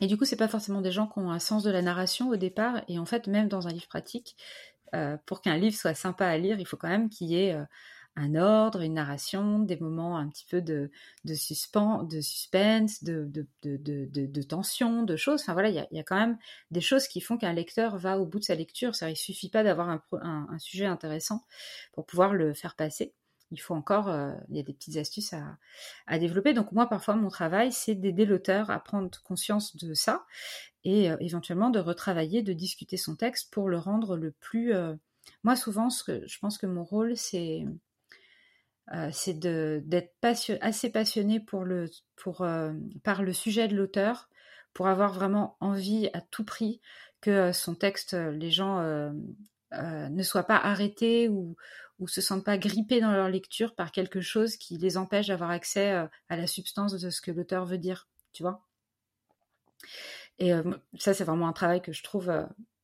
[0.00, 2.28] Et du coup, c'est pas forcément des gens qui ont un sens de la narration
[2.28, 2.82] au départ.
[2.88, 4.36] Et en fait, même dans un livre pratique,
[4.94, 7.54] euh, pour qu'un livre soit sympa à lire, il faut quand même qu'il y ait
[7.54, 7.64] euh,
[8.16, 10.90] un ordre, une narration, des moments un petit peu de,
[11.34, 15.42] suspense, de tension, de choses.
[15.42, 16.38] Enfin voilà, il y a, quand même
[16.70, 18.94] des choses qui font qu'un lecteur va au bout de sa lecture.
[18.94, 21.44] Ça, il suffit pas d'avoir un, sujet intéressant
[21.92, 23.12] pour pouvoir le faire passer
[23.50, 25.34] il faut encore, euh, il y a des petites astuces
[26.06, 26.52] à, développer.
[26.52, 30.24] Donc moi, parfois, mon travail, c'est d'aider l'auteur à prendre conscience de ça
[30.84, 34.74] et euh, éventuellement de retravailler, de discuter son texte pour le rendre le plus...
[34.74, 34.94] Euh,
[35.42, 37.64] moi, souvent, ce que, je pense que mon rôle, c'est
[39.10, 40.14] c'est d'être
[40.60, 44.28] assez passionné par le sujet de l'auteur
[44.74, 46.80] pour avoir vraiment envie à tout prix
[47.20, 48.78] que son texte, les gens
[49.72, 51.56] ne soient pas arrêtés ou,
[51.98, 55.50] ou se sentent pas grippés dans leur lecture par quelque chose qui les empêche d'avoir
[55.50, 58.62] accès euh, à la substance de ce que l'auteur veut dire, tu vois?
[60.38, 60.62] Et euh,
[60.98, 62.30] ça, c'est vraiment un travail que je trouve.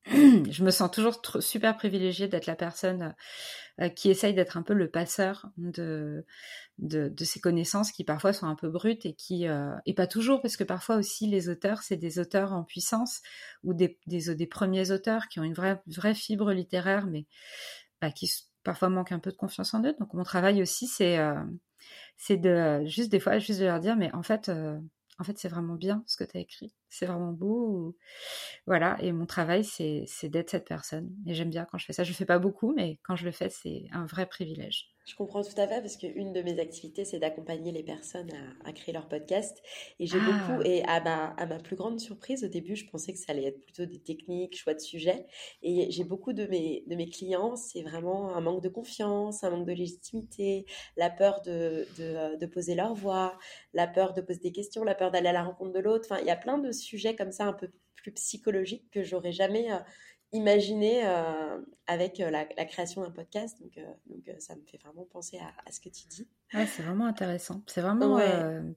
[0.09, 3.15] Euh, je me sens toujours super privilégiée d'être la personne
[3.97, 6.25] qui essaye d'être un peu le passeur de,
[7.19, 9.47] ces connaissances qui parfois sont un peu brutes et qui
[9.87, 13.23] et pas toujours parce que parfois aussi les auteurs c'est des auteurs en puissance
[13.65, 13.99] ou des,
[14.51, 17.27] premiers auteurs qui ont une vraie fibre littéraire mais
[18.03, 18.29] bah, qui
[18.65, 19.95] parfois manquent un peu de confiance en eux.
[19.99, 21.35] Donc mon travail aussi, c'est euh,
[22.31, 24.79] de juste des fois juste de leur dire, mais en fait, euh,
[25.19, 27.97] en fait, c'est vraiment bien ce que tu as écrit, c'est vraiment beau.
[28.67, 31.11] Voilà, et mon travail, c'est d'être cette personne.
[31.27, 32.05] Et j'aime bien quand je fais ça.
[32.05, 34.93] Je ne fais pas beaucoup, mais quand je le fais, c'est un vrai privilège.
[35.05, 38.31] Je comprends tout à fait parce qu'une de mes activités, c'est d'accompagner les personnes
[38.65, 39.61] à, créer leur podcast.
[39.99, 40.65] Et j'ai beaucoup, ah.
[40.65, 43.47] et à ma, à ma plus grande surprise, au début, je pensais que ça allait
[43.47, 45.27] être plutôt des techniques, choix de sujets.
[45.63, 49.51] Et j'ai beaucoup de mes, de mes clients, c'est vraiment un manque de confiance, un
[49.51, 50.67] manque de légitimité,
[50.97, 53.37] la peur de, de, de poser leur voix,
[53.75, 56.07] la peur de poser des questions, la peur d'aller à la rencontre de l'autre.
[56.09, 59.33] Enfin, il y a plein de sujets comme ça un peu plus psychologiques que j'aurais
[59.33, 59.79] jamais euh,
[60.33, 63.61] imaginer euh, avec euh, la, création d'un podcast.
[63.61, 66.27] Donc, euh, donc ça me fait vraiment penser à, ce que tu dis.
[66.55, 67.63] Ouais, c'est vraiment intéressant.
[67.67, 68.19] C'est vraiment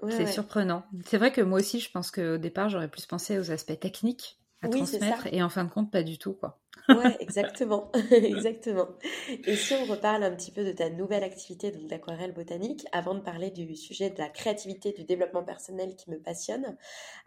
[0.10, 0.86] c'est surprenant.
[1.06, 4.38] C'est vrai que moi aussi, je pense qu'au départ, j'aurais plus pensé aux aspects techniques
[4.66, 6.34] à transmettre et en fin de compte, pas du tout.
[6.34, 6.60] quoi.
[6.90, 8.88] Ouais, exactement, exactement.
[9.30, 13.16] Et si on reparle un petit peu de ta nouvelle activité donc d'aquarelle botanique, avant
[13.16, 16.78] de parler du sujet de la créativité, du développement personnel qui me passionne,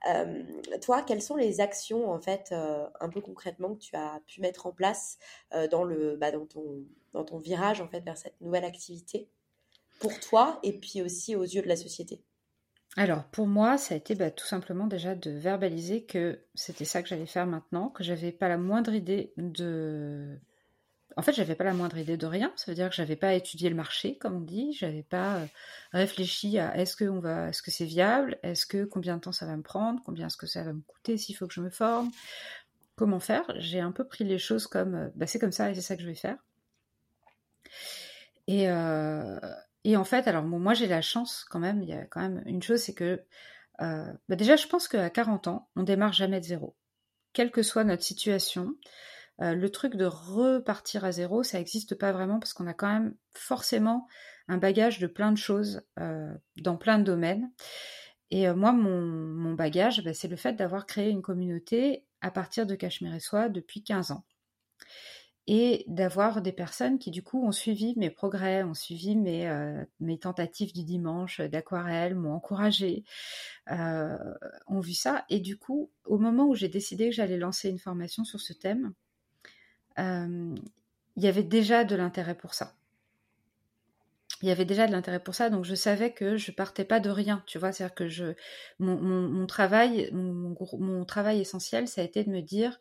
[0.09, 0.43] euh,
[0.81, 4.41] toi, quelles sont les actions en fait, euh, un peu concrètement que tu as pu
[4.41, 5.19] mettre en place
[5.55, 9.29] euh, dans le, bah, dans ton, dans ton virage en fait vers cette nouvelle activité
[9.99, 12.23] pour toi et puis aussi aux yeux de la société?
[12.99, 17.01] Alors, pour moi, ça a été bah, tout simplement déjà de verbaliser que c'était ça
[17.01, 20.37] que j'allais faire maintenant, que j'avais pas la moindre idée de
[21.17, 22.53] en fait, j'avais pas la moindre idée de rien.
[22.57, 24.73] Ça veut dire que j'avais pas étudié le marché, comme on dit.
[24.73, 25.41] J'avais pas
[25.93, 29.33] réfléchi à est-ce que on va, est-ce que c'est viable, est-ce que combien de temps
[29.33, 31.61] ça va me prendre, combien est-ce que ça va me coûter s'il faut que je
[31.61, 32.11] me forme,
[32.97, 33.45] comment faire?
[33.57, 36.03] J'ai un peu pris les choses comme, bah, c'est comme ça et c'est ça que
[36.03, 36.39] je vais faire.
[38.49, 38.69] Et,
[39.85, 41.83] et en fait, alors moi j'ai la chance quand même.
[41.83, 43.23] Il y a quand même une chose, c'est que
[43.79, 46.77] bah, déjà, je pense qu'à 40 ans, on démarre jamais de zéro
[47.33, 48.75] quelle que soit notre situation,
[49.41, 52.93] euh, le truc de repartir à zéro, ça n'existe pas vraiment parce qu'on a quand
[52.93, 54.09] même forcément
[54.49, 57.51] un bagage de plein de choses euh, dans plein de domaines.
[58.31, 62.67] Et euh, moi, mon, bagage, bah, c'est le fait d'avoir créé une communauté à partir
[62.67, 64.25] de Cachemire et Soi depuis 15 ans
[65.51, 69.83] et d'avoir des personnes qui du coup ont suivi mes progrès, ont suivi mes, euh,
[69.99, 73.03] mes tentatives du dimanche d'aquarelle, m'ont encouragé,
[73.71, 74.19] euh,
[74.67, 75.25] ont vu ça.
[75.31, 78.53] Et du coup, au moment où j'ai décidé que j'allais lancer une formation sur ce
[78.53, 78.93] thème,
[79.99, 80.55] euh,
[81.17, 82.75] il y avait déjà de l'intérêt pour ça.
[84.43, 87.01] Il y avait déjà de l'intérêt pour ça, donc je savais que je partais pas
[87.01, 88.35] de rien, tu vois, c'est-à-dire que je,
[88.79, 92.79] mon, mon, travail, mon, travail essentiel, ça a été de me dire,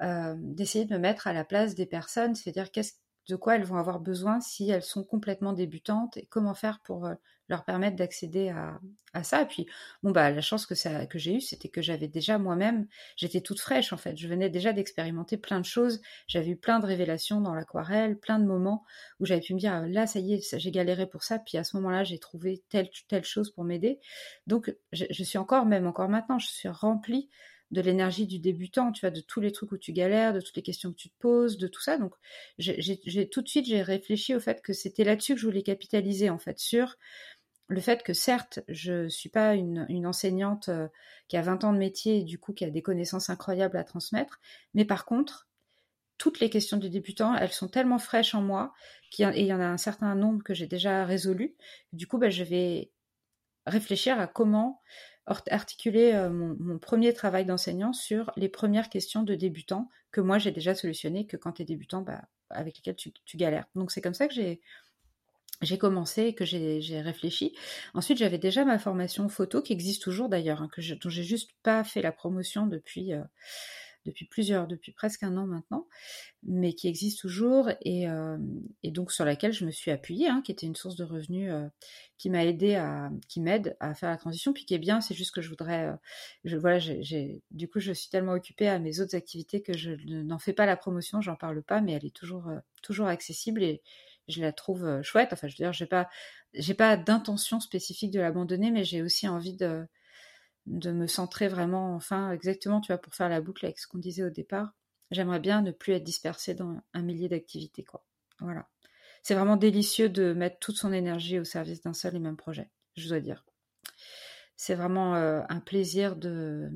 [0.00, 2.70] euh, d'essayer de me mettre à la place des personnes, c'est-à-dire
[3.28, 7.06] de quoi elles vont avoir besoin si elles sont complètement débutantes et comment faire pour
[7.06, 7.14] euh,
[7.48, 8.80] leur permettre d'accéder à,
[9.24, 9.42] ça.
[9.42, 9.66] Et puis,
[10.02, 12.86] bon, bah, la chance que, que j'ai eue, c'était que j'avais déjà moi-même,
[13.16, 14.16] j'étais toute fraîche en fait.
[14.16, 16.00] Je venais déjà d'expérimenter plein de choses.
[16.28, 18.84] J'avais eu plein de révélations dans l'aquarelle, plein de moments
[19.20, 21.38] où j'avais pu me dire, là, ça y est, j'ai galéré pour ça.
[21.38, 24.00] Puis à ce moment-là, j'ai trouvé telle, telle chose pour m'aider.
[24.46, 27.28] Donc, je, suis encore, même encore maintenant, je suis remplie
[27.72, 30.56] de l'énergie du débutant, tu vois, de tous les trucs où tu galères, de toutes
[30.56, 31.96] les questions que tu te poses, de tout ça.
[31.96, 32.14] Donc,
[32.58, 36.30] j'ai tout de suite, j'ai réfléchi au fait que c'était là-dessus que je voulais capitaliser,
[36.30, 36.96] en fait, sur
[37.68, 40.88] le fait que certes, je suis pas une, enseignante euh,
[41.28, 43.84] qui a 20 ans de métier et du coup qui a des connaissances incroyables à
[43.84, 44.40] transmettre,
[44.74, 45.48] mais par contre,
[46.18, 48.74] toutes les questions du débutant, elles sont tellement fraîches en moi,
[49.18, 51.56] et il y en a un certain nombre que j'ai déjà résolu.
[51.92, 52.92] Du coup, bah, je vais
[53.66, 54.80] réfléchir à comment
[55.26, 60.50] articuler euh, mon, premier travail d'enseignant sur les premières questions de débutants que moi j'ai
[60.50, 63.66] déjà solutionnées, que quand tu es débutant, bah, avec lesquelles tu, galères.
[63.74, 64.60] Donc c'est comme ça que j'ai
[65.60, 67.54] j'ai commencé et que j'ai réfléchi.
[67.94, 70.68] Ensuite, j'avais déjà ma formation photo qui existe toujours d'ailleurs, hein,
[71.00, 73.22] dont j'ai juste pas fait la promotion depuis euh,
[74.04, 75.86] depuis plusieurs, depuis presque un an maintenant,
[76.42, 78.36] mais qui existe toujours et, euh,
[78.84, 81.68] donc sur laquelle je me suis appuyée, hein, qui était une source de revenus euh,
[82.18, 84.52] qui m'a aidé à, qui m'aide à faire la transition.
[84.52, 85.96] Puis qui est bien, c'est juste que je voudrais, euh,
[86.44, 86.78] je, voilà,
[87.50, 89.92] du coup, je suis tellement occupée à mes autres activités que je
[90.22, 92.50] n'en fais pas la promotion, j'en parle pas, mais elle est toujours,
[92.82, 93.82] toujours accessible et
[94.28, 95.32] je la trouve chouette.
[95.32, 96.08] Enfin, je veux dire, j'ai pas,
[96.54, 99.84] j'ai pas d'intention spécifique de l'abandonner, mais j'ai aussi envie de
[100.66, 103.98] de me centrer vraiment, enfin, exactement, tu vois, pour faire la boucle avec ce qu'on
[103.98, 104.72] disait au départ.
[105.10, 108.04] J'aimerais bien ne plus être dispersée dans un millier d'activités, quoi.
[108.40, 108.68] Voilà.
[109.22, 112.70] C'est vraiment délicieux de mettre toute son énergie au service d'un seul et même projet,
[112.96, 113.44] je dois dire.
[114.56, 116.70] C'est vraiment euh, un plaisir de.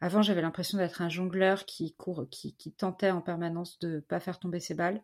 [0.00, 4.20] Avant, j'avais l'impression d'être un jongleur qui court, qui, tentait en permanence de ne pas
[4.20, 5.02] faire tomber ses balles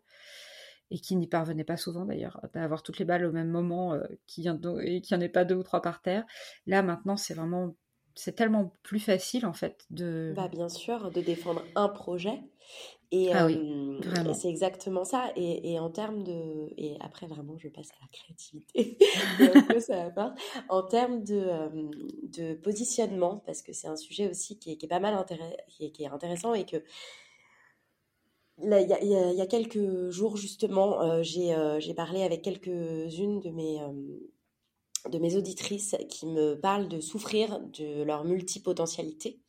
[0.91, 4.05] et qui n'y parvenait pas souvent d'ailleurs, d'avoir toutes les balles au même moment euh,
[4.11, 6.25] et qu'il n'y en ait pas deux ou trois par terre.
[6.67, 7.77] Là, maintenant, c'est vraiment
[8.19, 10.33] c'est tellement plus facile en fait de.
[10.35, 12.43] Bah bien sûr, de défendre un projet.
[13.13, 13.47] Et ah
[14.35, 15.33] c'est exactement ça.
[15.37, 16.69] Et, en termes de.
[16.77, 18.99] Et après, vraiment, je passe à la créativité.
[20.69, 21.47] en termes de,
[22.37, 25.57] de positionnement, parce que c'est un sujet aussi qui est, qui est pas mal intéressant,
[25.69, 26.83] qui est, qui est intéressant et que.
[28.61, 33.81] Il y, y, a quelques jours, justement, j'ai parlé avec quelques-unes de mes,
[35.11, 39.41] de mes auditrices qui me parlent de souffrir de leur multipotentialité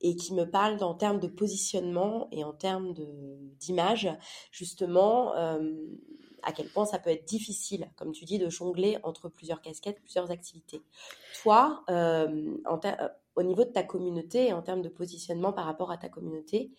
[0.00, 2.94] et qui me parlent en termes de positionnement et en termes
[3.58, 4.10] d'image,
[4.50, 5.72] justement, euh,
[6.42, 10.00] à quel point ça peut être difficile, comme tu dis, de jongler entre plusieurs casquettes,
[10.02, 10.82] plusieurs activités.
[11.42, 15.90] Toi, euh, euh, au niveau de ta communauté et en termes de positionnement par rapport
[15.90, 16.70] à ta communauté,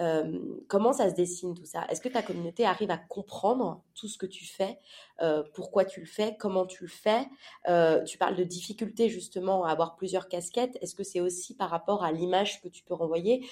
[0.00, 0.38] euh,
[0.68, 1.86] comment ça se dessine tout ça?
[1.88, 4.78] Est-ce que ta communauté arrive à comprendre tout ce que tu fais,
[5.20, 7.26] euh, pourquoi tu le fais, comment tu le fais?
[7.68, 10.78] Euh, Tu parles de difficulté justement à avoir plusieurs casquettes.
[10.80, 13.46] Est-ce que c'est aussi par rapport à l'image que tu peux renvoyer,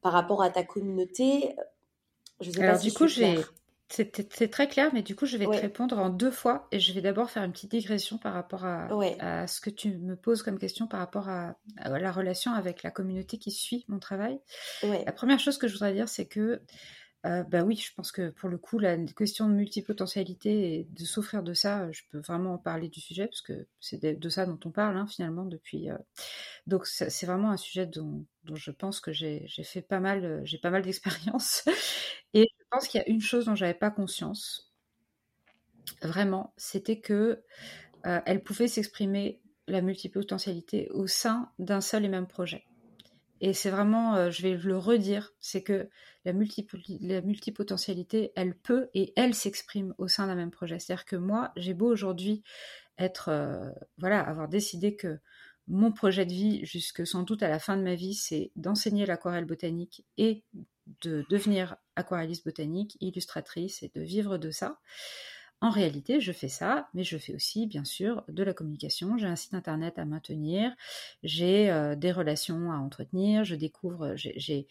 [0.00, 1.54] par rapport à ta communauté?
[2.40, 3.38] Je sais Alors, pas du coup, j'ai
[3.92, 6.92] c'est très clair, mais du coup, je vais te répondre en deux fois et je
[6.92, 8.88] vais d'abord faire une petite digression par rapport à,
[9.20, 12.90] à, ce que tu me poses comme question par rapport à, la relation avec la
[12.90, 14.40] communauté qui suit mon travail.
[14.82, 16.62] La première chose que je voudrais dire, c'est que
[17.24, 21.04] euh, bah oui, je pense que pour le coup, la question de multipotentialité et de
[21.04, 24.44] souffrir de ça, je peux vraiment en parler du sujet parce que c'est de, ça
[24.44, 25.88] dont on parle hein, finalement depuis.
[25.90, 25.98] Euh.
[26.66, 30.58] Donc c'est vraiment un sujet dont, je pense que j'ai fait pas mal, euh, j'ai
[30.58, 31.64] pas mal d'expérience
[32.34, 34.72] et je pense qu'il y a une chose dont j'avais pas conscience,
[36.02, 37.44] vraiment, c'était que
[38.02, 42.64] elle pouvait s'exprimer la multipotentialité au sein d'un seul et même projet.
[43.42, 45.88] Et c'est vraiment, euh, je vais le redire, c'est que
[46.24, 50.78] la, la multipotentialité, elle peut et elle s'exprime au sein d'un même projet.
[50.78, 52.44] C'est-à-dire que moi, j'ai beau aujourd'hui
[52.98, 53.68] être, euh,
[53.98, 55.18] voilà, avoir décidé que
[55.66, 59.06] mon projet de vie, jusque sans doute à la fin de ma vie, c'est d'enseigner
[59.06, 60.44] l'aquarelle botanique et
[61.00, 64.78] de devenir aquarelliste botanique, illustratrice et de vivre de ça.
[65.62, 69.16] En réalité, je fais ça, mais je fais aussi, bien sûr, de la communication.
[69.16, 70.74] J'ai un site internet à maintenir,
[71.22, 74.66] j'ai euh, des relations à entretenir, je découvre, j'ai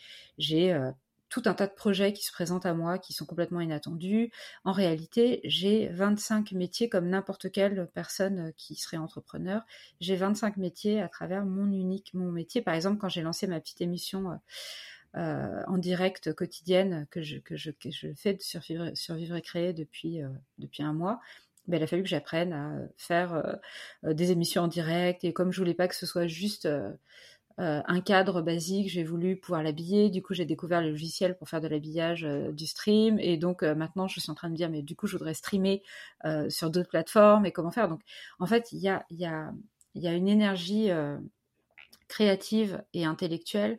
[0.73, 0.91] euh,
[1.29, 4.31] tout un tas de projets qui se présentent à moi qui sont complètement inattendus.
[4.65, 9.61] En réalité, j'ai 25 métiers comme n'importe quelle personne qui serait entrepreneur.
[10.01, 12.61] J'ai 25 métiers à travers mon unique, mon métier.
[12.61, 14.35] Par exemple, quand j'ai lancé ma petite émission euh,
[15.17, 17.39] euh, en direct quotidienne que je,
[18.15, 20.29] fais de survivre, et créer depuis, euh,
[20.79, 21.19] un mois,
[21.67, 23.59] ben, il a fallu que j'apprenne à faire
[24.05, 25.25] euh, des émissions en direct.
[25.25, 26.67] Et comme je voulais pas que ce soit juste
[27.57, 30.09] un cadre basique, j'ai voulu pouvoir l'habiller.
[30.09, 33.19] Du coup, j'ai découvert le logiciel pour faire de l'habillage du stream.
[33.19, 35.35] Et donc, maintenant, je suis en train de me dire, mais du coup, je voudrais
[35.35, 35.83] streamer
[36.49, 37.87] sur d'autres plateformes et comment faire.
[37.87, 38.01] Donc,
[38.39, 39.05] en fait, il y a,
[39.93, 40.89] une énergie
[42.07, 43.77] créative et intellectuelle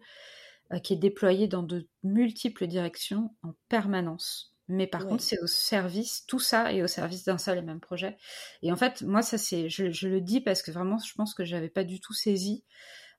[0.81, 4.55] qui est déployé dans de multiples directions en permanence.
[4.69, 7.81] Mais par contre, c'est au service, tout ça est au service d'un seul et même
[7.81, 8.17] projet.
[8.63, 11.45] Et en fait, moi, ça c'est, je, le dis parce que vraiment, je pense que
[11.45, 12.65] j'avais pas du tout saisi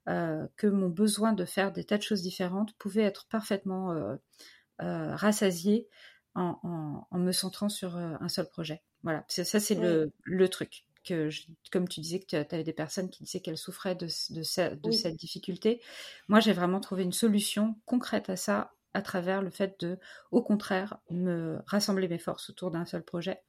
[0.10, 5.16] euh, que mon besoin de faire des tas de choses différentes pouvait être parfaitement euh,
[5.16, 5.88] rassasié
[6.34, 8.82] en, me centrant sur un seul projet.
[9.04, 11.30] Voilà, ça c'est le, le truc que,
[11.72, 15.16] comme tu disais que tu avais des personnes qui disaient qu'elles souffraient de, de, cette
[15.16, 15.82] difficulté,
[16.28, 19.98] moi j'ai vraiment trouvé une solution concrète à ça à travers le fait de,
[20.32, 23.42] au contraire, me rassembler mes forces autour d'un seul projet.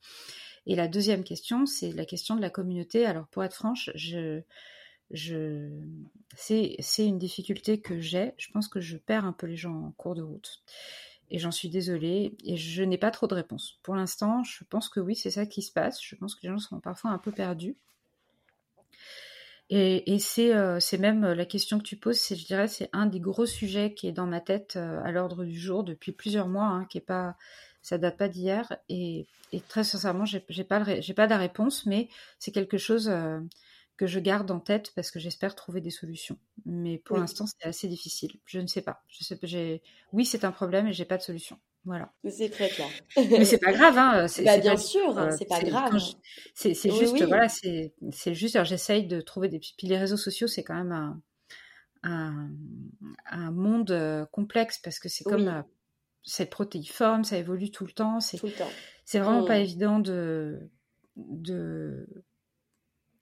[0.67, 3.05] Et la deuxième question, c'est la question de la communauté.
[3.05, 4.41] Alors pour être franche, je,
[5.11, 5.69] je,
[6.37, 8.33] c'est, c'est une difficulté que j'ai.
[8.39, 10.63] Je pense que je perds un peu les gens en cours de route
[11.31, 13.79] et j'en suis désolée et je n'ai pas trop de réponses.
[13.83, 16.03] Pour l'instant, je pense que oui, c'est ça qui se passe.
[16.03, 17.77] Je pense que les gens sont parfois un peu perdus.
[19.71, 23.07] Et, euh, c'est même euh, la question que tu poses, c'est, je dirais, c'est un
[23.07, 26.49] des gros sujets qui est dans ma tête euh, à l'ordre du jour depuis plusieurs
[26.49, 27.37] mois, hein, qui est pas,
[27.81, 28.77] ça date pas d'hier.
[28.89, 29.27] Et,
[29.69, 32.09] très sincèrement, j'ai, j'ai pas, j'ai pas la réponse, mais
[32.39, 33.11] c'est quelque chose
[33.97, 36.39] que je garde en tête parce que j'espère trouver des solutions.
[36.67, 38.41] Mais pour l'instant, c'est assez difficile.
[38.45, 39.03] Je ne sais pas.
[39.09, 39.83] Je sais, j'ai...
[40.13, 41.59] Oui, c'est un problème et j'ai pas de solution.
[41.85, 42.13] Voilà.
[42.29, 42.89] C'est très clair.
[43.17, 44.27] Mais c'est pas grave, hein.
[44.27, 45.99] C'est, bah, bien sûr, euh, c'est pas grave.
[46.55, 48.63] C'est, juste, voilà, c'est, c'est juste.
[48.65, 49.59] j'essaye de trouver des.
[49.59, 51.21] Puis les réseaux sociaux, c'est quand même un,
[52.03, 52.49] un,
[53.27, 55.63] un monde euh, complexe parce que c'est comme euh,
[56.23, 58.19] c'est protéiforme, ça évolue tout le temps.
[58.21, 58.71] C'est, tout le temps.
[59.05, 59.63] C'est vraiment pas mmh.
[59.63, 60.71] évident de
[61.17, 62.09] de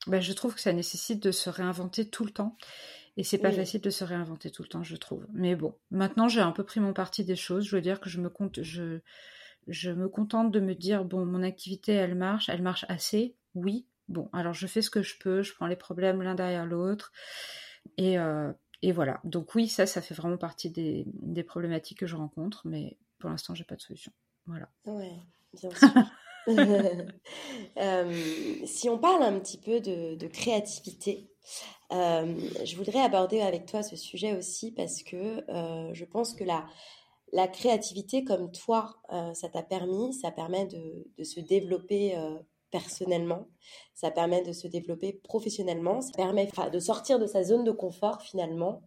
[0.07, 2.57] bah, je trouve que ça nécessite de se réinventer tout le temps.
[3.19, 5.27] Et c'est pas facile de se réinventer tout le temps, je trouve.
[5.35, 7.67] Mais bon, maintenant j'ai un peu pris mon parti des choses.
[7.67, 9.01] Je veux dire que je me compte, je,
[9.69, 13.87] je me contente de me dire bon, mon activité elle marche, elle marche assez, oui.
[14.09, 17.13] Bon, alors je fais ce que je peux, je prends les problèmes l'un derrière l'autre.
[17.99, 18.51] Et, euh,
[18.81, 19.21] et voilà.
[19.25, 23.29] Donc oui, ça, ça fait vraiment partie des, des problématiques que je rencontre, mais pour
[23.29, 24.13] l'instant, j'ai pas de solution.
[24.47, 24.71] Voilà.
[24.87, 25.13] Ouais,
[25.53, 25.89] bien sûr.
[27.79, 28.13] Euh,
[28.67, 31.31] si on parle un petit peu de, créativité,
[31.91, 36.45] euh, je voudrais aborder avec toi ce sujet aussi parce que euh, je pense que
[36.45, 36.67] la,
[37.49, 39.01] créativité, comme toi,
[39.33, 42.15] ça t'a permis, ça permet de, se développer
[42.71, 43.49] personnellement,
[43.95, 48.21] ça permet de se développer professionnellement, ça permet de sortir de sa zone de confort
[48.21, 48.83] finalement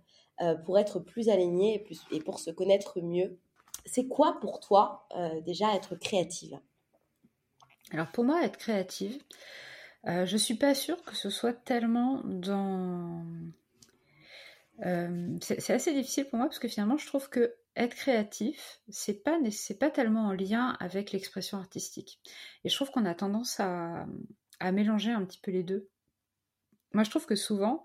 [0.63, 3.39] pour être plus aligné et pour se connaître mieux.
[3.87, 5.07] C'est quoi pour toi
[5.43, 6.59] déjà être créative?
[7.91, 9.21] Alors pour moi, être créative,
[10.07, 13.25] euh, je suis pas sûre que ce soit tellement dans.
[14.85, 19.23] Euh, c'est assez difficile pour moi parce que finalement, je trouve que être créatif, c'est
[19.23, 22.19] pas c'est pas tellement en lien avec l'expression artistique.
[22.63, 24.05] Et je trouve qu'on a tendance à,
[24.59, 25.89] à mélanger un petit peu les deux.
[26.93, 27.83] Moi, je trouve que souvent,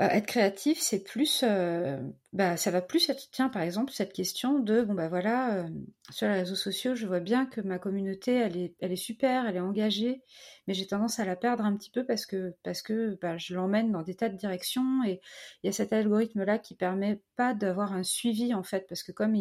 [0.00, 2.00] euh, être créatif, c'est plus, euh,
[2.32, 5.68] bah, ça va plus être, tiens, par exemple, cette question de, bon, bah voilà, euh,
[6.10, 9.60] sur les réseaux sociaux, je vois bien que ma communauté, elle est, super, elle est
[9.60, 10.20] engagée,
[10.66, 12.82] mais j'ai tendance à la perdre un petit peu parce que, parce
[13.22, 15.20] bah, je l'emmène dans des tas de directions et
[15.62, 19.12] il y a cet algorithme-là qui permet pas d'avoir un suivi, en fait, parce que
[19.12, 19.36] comme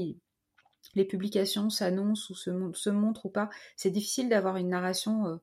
[0.93, 3.49] les publications s'annoncent ou se, montrent ou pas.
[3.76, 5.39] C'est difficile d'avoir une narration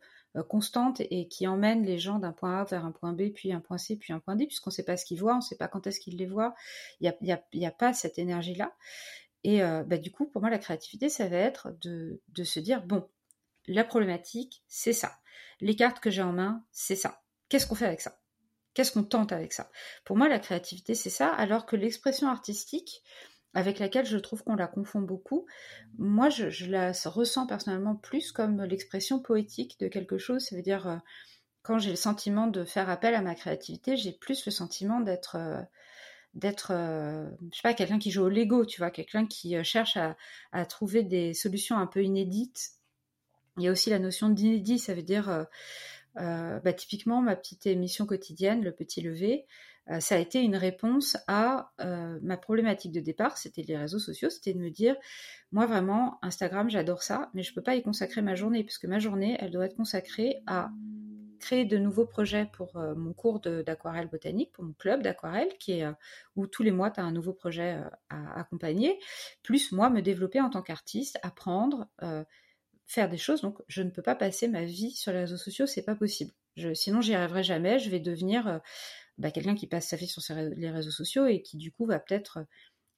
[0.49, 3.61] constante et qui emmène les gens d'un point A vers un point B, puis un
[3.61, 5.43] point C, puis un point D, puisqu'on ne sait pas ce qu'ils voient, on ne
[5.43, 6.55] sait pas quand est-ce qu'ils les voient.
[7.01, 8.75] Il n'y a, pas cette énergie-là.
[9.43, 13.09] Et bah, du coup, pour moi, la créativité, ça va être de se dire, bon,
[13.67, 15.19] la problématique, c'est ça.
[15.61, 17.23] Les cartes que j'ai en main, c'est ça.
[17.49, 18.19] Qu'est-ce qu'on fait avec ça?
[18.75, 19.71] Qu'est-ce qu'on tente avec ça?
[20.05, 23.03] Pour moi, la créativité, c'est ça, alors que l'expression artistique,
[23.55, 25.47] avec laquelle je trouve qu'on la confond beaucoup,
[25.99, 30.45] moi, je, la ressens personnellement plus comme l'expression poétique de quelque chose.
[30.45, 30.97] Ça veut dire, euh,
[31.63, 35.37] quand j'ai le sentiment de faire appel à ma créativité, j'ai plus le sentiment d'être...
[35.37, 35.61] Euh,
[36.35, 39.99] d'être, euh, je sais pas, quelqu'un qui joue au Lego, tu vois, quelqu'un qui cherche
[40.53, 42.75] à, trouver des solutions un peu inédites.
[43.59, 45.47] Il y a aussi la notion d'inédit, ça veut dire,
[46.15, 49.45] bah, typiquement, ma petite émission quotidienne, Le Petit Levé, euh,
[49.99, 54.31] ça a été une réponse à euh, ma problématique de départ, c'était les réseaux sociaux,
[54.31, 54.95] c'était de me dire,
[55.51, 58.85] moi vraiment, Instagram, j'adore ça, mais je ne peux pas y consacrer ma journée, puisque
[58.85, 60.71] ma journée, elle doit être consacrée à
[61.41, 65.73] créer de nouveaux projets pour euh, mon cours d'aquarelle botanique, pour mon club d'aquarelle, qui
[65.73, 65.87] est
[66.37, 67.81] où tous les mois tu as un nouveau projet
[68.11, 69.01] à accompagner,
[69.43, 71.89] plus moi me développer en tant qu'artiste, apprendre,
[72.87, 73.41] faire des choses.
[73.41, 76.33] Donc je ne peux pas passer ma vie sur les réseaux sociaux, c'est pas possible.
[76.57, 77.79] Je, sinon j'y arriverai jamais.
[77.79, 78.61] Je vais devenir
[79.21, 82.01] bah, quelqu'un qui passe sa vie sur les réseaux sociaux et qui du coup va
[82.01, 82.45] peut-être euh,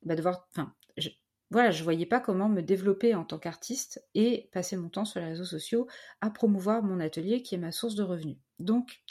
[0.03, 0.47] bah, devoir.
[0.53, 1.11] Enfin, je,
[1.51, 5.21] voilà, je voyais pas comment me développer en tant qu'artiste et passer mon temps sur
[5.21, 5.87] les réseaux sociaux
[6.23, 8.39] à promouvoir mon atelier qui est ma source de revenus.
[8.59, 9.03] Donc,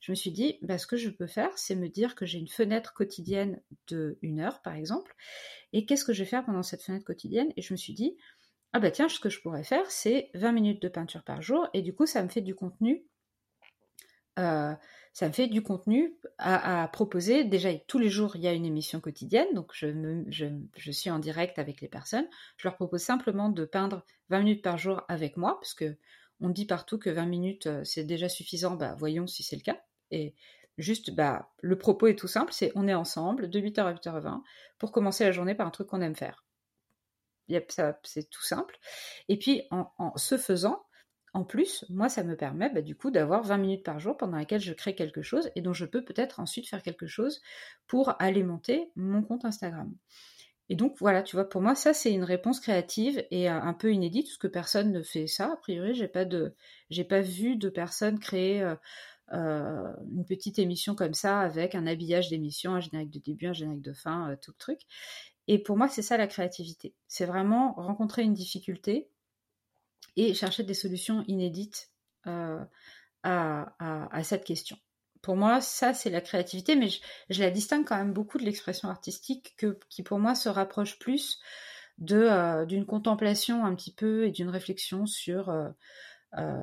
[0.00, 2.38] je me suis dit, bah, ce que je peux faire, c'est me dire que j'ai
[2.38, 5.14] une fenêtre quotidienne de une heure, par exemple,
[5.72, 7.52] et qu'est-ce que je vais faire pendant cette fenêtre quotidienne?
[7.56, 8.16] Et je me suis dit,
[8.72, 11.68] ah bah tiens, ce que je pourrais faire, c'est 20 minutes de peinture par jour,
[11.74, 13.04] et du coup, ça me fait du contenu
[14.38, 14.74] euh,
[15.12, 17.44] ça me fait du contenu à, proposer.
[17.44, 21.58] Déjà, tous les jours, il y a une émission quotidienne, donc je, suis en direct
[21.58, 22.28] avec les personnes.
[22.56, 25.96] Je leur propose simplement de peindre 20 minutes par jour avec moi, parce que
[26.40, 28.76] on dit partout que 20 minutes, euh, c'est déjà suffisant.
[28.76, 29.82] Bah, voyons si c'est le cas.
[30.10, 30.34] Et
[30.78, 34.42] juste, bah, le propos est tout simple, c'est on est ensemble de 8h à 8h20
[34.78, 36.44] pour commencer la journée par un truc qu'on aime faire.
[38.04, 38.78] C'est tout simple.
[39.28, 40.82] Et puis, en, en ce faisant,
[41.32, 44.36] en plus, moi, ça me permet bah, du coup d'avoir 20 minutes par jour pendant
[44.36, 47.40] lesquelles je crée quelque chose et dont je peux peut-être ensuite faire quelque chose
[47.86, 49.92] pour alimenter mon compte Instagram.
[50.70, 53.92] Et donc voilà, tu vois, pour moi, ça c'est une réponse créative et un peu
[53.92, 55.52] inédite, parce que personne ne fait ça.
[55.52, 58.76] A priori, j'ai pas pas vu de personne créer euh,
[59.32, 63.52] euh, une petite émission comme ça avec un habillage d'émission, un générique de début, un
[63.52, 64.80] générique de fin, euh, tout le truc.
[65.48, 66.94] Et pour moi, c'est ça la créativité.
[67.08, 69.08] C'est vraiment rencontrer une difficulté,
[70.20, 71.90] et chercher des solutions inédites
[72.26, 72.62] euh,
[73.22, 74.76] à, cette question.
[75.22, 76.88] Pour moi, ça, c'est la créativité, mais
[77.30, 80.98] je, la distingue quand même beaucoup de l'expression artistique que, qui, pour moi, se rapproche
[80.98, 81.40] plus
[82.10, 85.70] euh, d'une contemplation un petit peu et d'une réflexion sur euh,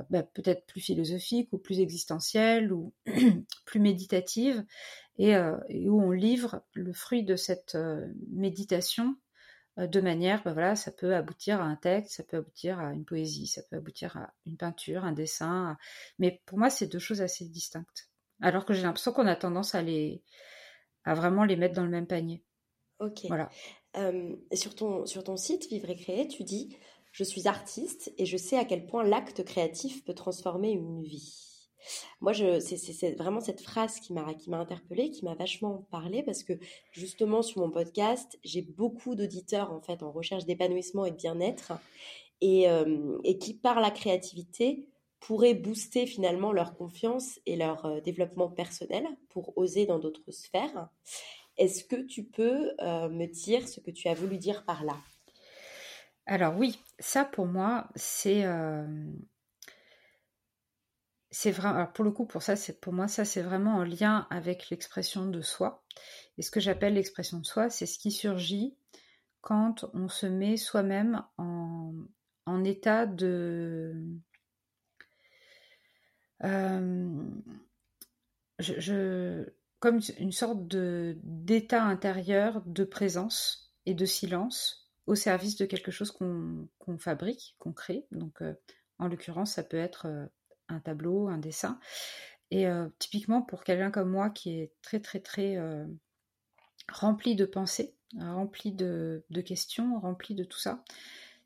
[0.10, 2.94] bah, peut-être plus philosophique ou plus existentielle ou
[3.66, 4.64] plus méditative
[5.18, 7.76] et, où on livre le fruit de cette
[8.32, 9.16] méditation
[9.78, 13.06] de manière, ben voilà, ça peut aboutir à un texte, ça peut aboutir à une
[13.06, 15.78] poésie, ça peut aboutir à une peinture, un dessin.
[16.18, 18.10] Mais pour moi, c'est deux choses assez distinctes.
[18.42, 20.24] Alors que j'ai l'impression qu'on a tendance à les,
[21.04, 22.44] à vraiment les mettre dans le même panier.
[23.00, 23.26] Ok.
[23.28, 23.50] Voilà.
[23.98, 26.76] Euh, sur, ton, sur ton site Vivre et Créer, tu dis
[27.12, 31.57] Je suis artiste et je sais à quel point l'acte créatif peut transformer une vie.
[32.22, 34.26] Moi, c'est vraiment cette phrase qui m'a
[34.58, 36.54] interpellée, qui m'a vachement parlé parce que
[36.92, 41.74] justement sur mon podcast, j'ai beaucoup d'auditeurs en fait en recherche d'épanouissement et de bien-être
[42.42, 44.88] et, euh, qui par la créativité
[45.20, 50.90] pourraient booster finalement leur confiance et leur euh, développement personnel pour oser dans d'autres sphères.
[51.58, 54.98] Est-ce que tu peux euh, me dire ce que tu as voulu dire par là?
[56.28, 58.44] Alors oui, ça pour moi, c'est
[61.32, 64.28] c'est vraiment, pour le coup, pour ça, c'est pour moi, ça, c'est vraiment en lien
[64.30, 65.84] avec l'expression de soi.
[66.38, 68.76] Et ce que j'appelle l'expression de soi, c'est ce qui surgit
[69.42, 73.94] quand on se met soi-même en, état de.
[76.44, 77.10] Euh,
[78.60, 79.46] je,
[79.80, 85.92] comme une sorte de d'état intérieur de présence et de silence au service de quelque
[85.92, 88.06] chose qu'on fabrique, qu'on crée.
[88.12, 88.54] Donc, euh,
[89.00, 90.26] en l'occurrence, ça peut être euh,
[90.70, 91.80] un tableau, un dessin.
[92.52, 95.86] Et euh, typiquement pour quelqu'un comme moi qui est très très très euh,
[96.92, 100.84] rempli de pensées, rempli de, questions, rempli de tout ça,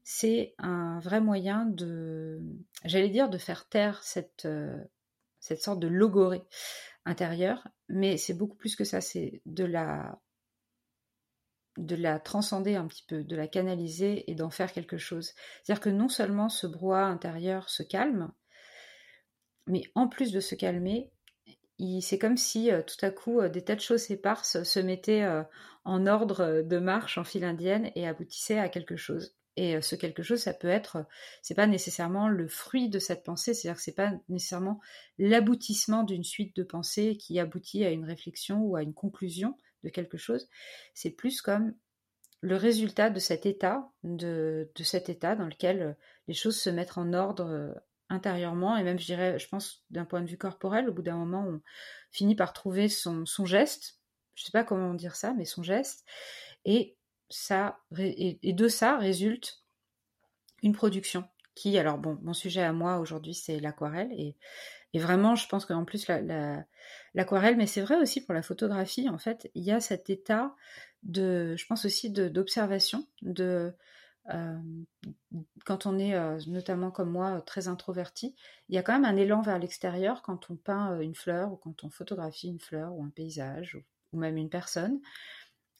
[0.03, 2.41] c'est un vrai moyen de,
[2.86, 4.78] j'allais dire, de faire taire cette, euh,
[5.39, 6.43] sorte de logorée
[7.05, 10.19] intérieure, mais c'est beaucoup plus que ça, c'est de la
[11.78, 15.32] de la transcender un petit peu, de la canaliser et d'en faire quelque chose.
[15.63, 18.32] C'est-à-dire que non seulement ce brouhaha intérieur se calme,
[19.72, 21.09] mais en plus de se calmer,
[22.01, 25.24] c'est comme si euh, tout à coup euh, des tas de choses éparses se mettaient
[25.24, 25.43] euh,
[25.86, 29.36] en ordre de marche en file indienne et aboutissaient à quelque chose.
[29.57, 31.05] Et ce quelque chose, ça peut être,
[31.41, 34.80] c'est pas nécessairement le fruit de cette pensée, c'est-à-dire que c'est pas nécessairement
[35.17, 39.89] l'aboutissement d'une suite de pensées qui aboutit à une réflexion ou à une conclusion de
[39.89, 40.47] quelque chose.
[40.93, 41.74] C'est plus comme
[42.39, 45.97] le résultat de cet état, de, de, cet état dans lequel
[46.30, 47.76] les choses se mettent en ordre
[48.12, 51.16] intérieurement et même je dirais je pense d'un point de vue corporel au bout d'un
[51.16, 51.62] moment on
[52.12, 53.99] finit par trouver son, son geste.
[54.36, 56.05] Je sais pas comment dire ça mais son geste.
[56.66, 56.97] Et
[57.30, 59.64] ça et, de ça résulte
[60.62, 61.24] une production
[61.55, 64.12] qui alors bon mon sujet à moi aujourd'hui c'est l'aquarelle.
[64.12, 64.36] Et,
[64.93, 69.07] et vraiment je pense qu'en plus l'aquarelle la, mais c'est vrai aussi pour la photographie
[69.09, 70.53] en fait il y a cet état
[71.03, 73.74] de je pense aussi d'observation de,
[75.65, 76.15] quand on est
[76.47, 78.36] notamment comme moi très introverti,
[78.69, 81.55] il y a quand même un élan vers l'extérieur quand on peint une fleur ou
[81.55, 83.76] quand on photographie une fleur ou un paysage
[84.13, 84.99] ou, même une personne.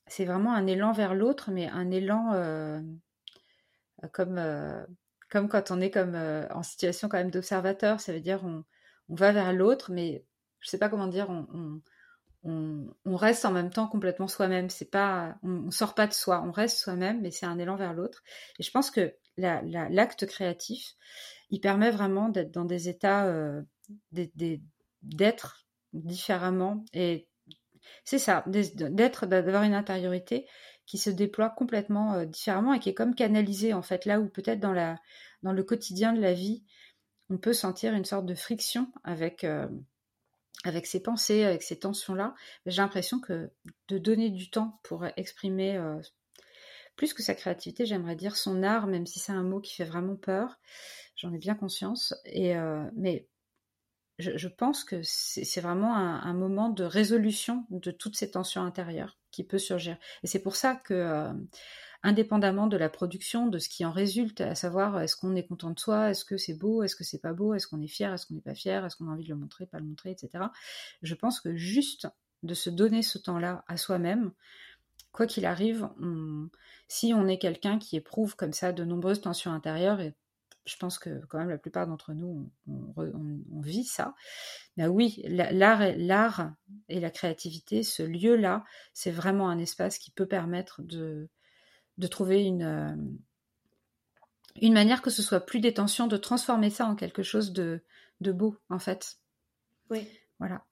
[0.08, 2.84] C'est vraiment un élan vers l'autre, mais un élan
[4.12, 4.42] comme,
[5.30, 8.00] comme quand on est comme en situation quand même d'observateur.
[8.00, 8.64] Ça veut dire on,
[9.10, 10.26] on va vers l'autre, mais
[10.62, 11.82] je sais pas comment dire, on,
[13.06, 14.70] reste en même temps complètement soi-même.
[14.70, 17.94] C'est pas, on, sort pas de soi, on reste soi-même, mais c'est un élan vers
[17.94, 18.24] l'autre.
[18.60, 20.94] Et je pense que l'acte créatif,
[21.50, 23.62] il permet vraiment d'être dans des états, euh,
[25.04, 26.84] d'être différemment.
[26.94, 27.28] Et
[28.04, 30.48] c'est ça, d'être, d'avoir une intériorité
[30.86, 34.28] qui se déploie complètement euh, différemment et qui est comme canalisée en fait là où
[34.28, 36.64] peut-être dans le quotidien de la vie,
[37.30, 39.68] on peut sentir une sorte de friction avec euh,
[40.64, 42.36] avec ces pensées, avec ces tensions-là,
[42.66, 43.52] j'ai l'impression que
[43.88, 46.00] de donner du temps pour exprimer euh,
[46.96, 49.86] plus que sa créativité, j'aimerais dire son art, même si c'est un mot qui fait
[49.86, 50.60] vraiment peur,
[51.16, 52.14] j'en ai bien conscience.
[52.26, 53.28] Et euh, mais
[54.20, 59.44] je, pense que c'est vraiment un, moment de résolution de toutes ces tensions intérieures qui
[59.44, 59.98] peut surgir.
[60.22, 61.34] Et c'est pour ça que euh,
[62.04, 65.70] indépendamment de la production, de ce qui en résulte, à savoir est-ce qu'on est content
[65.70, 68.12] de soi, est-ce que c'est beau, est-ce que c'est pas beau, est-ce qu'on est fier,
[68.14, 70.12] est-ce qu'on n'est pas fier, est-ce qu'on a envie de le montrer, pas le montrer,
[70.12, 70.46] etc.
[71.02, 72.08] Je pense que juste
[72.44, 74.32] de se donner ce temps-là à soi-même,
[75.12, 75.90] quoi qu'il arrive,
[76.88, 80.14] si on est quelqu'un qui éprouve comme ça de nombreuses tensions intérieures, et
[80.66, 84.16] je pense que quand même la plupart d'entre nous, on, vit ça.
[84.78, 86.54] Ben oui, l'art l'art
[86.88, 91.30] et la créativité, ce lieu-là, c'est vraiment un espace qui peut permettre de,
[92.02, 92.96] de trouver une, euh,
[94.60, 97.82] une manière que ce soit plus détention, de transformer ça en quelque chose de,
[98.22, 99.20] de beau, en fait.
[99.92, 100.08] Oui.
[100.40, 100.66] Voilà.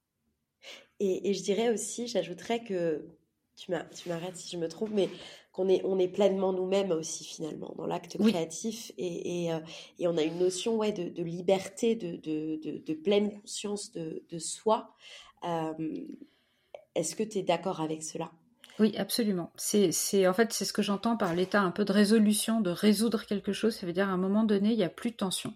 [1.00, 3.06] Et, je dirais aussi, j'ajouterais que,
[3.56, 5.08] tu m'arrêtes si je me trompe, mais
[5.52, 9.60] qu'on est, on est pleinement nous-mêmes aussi finalement dans l'acte créatif et, euh,
[10.00, 14.40] et, on a une notion ouais, de, de liberté, de, de, de, pleine conscience de,
[14.40, 14.96] soi.
[15.44, 16.08] Euh,
[16.96, 18.32] est-ce que tu es d'accord avec cela?
[18.80, 19.52] Oui, absolument.
[19.58, 22.70] C'est, c'est, en fait, c'est ce que j'entends par l'état un peu de résolution, de
[22.70, 23.76] résoudre quelque chose.
[23.76, 25.54] Ça veut dire à un moment donné, il n'y a plus de tension.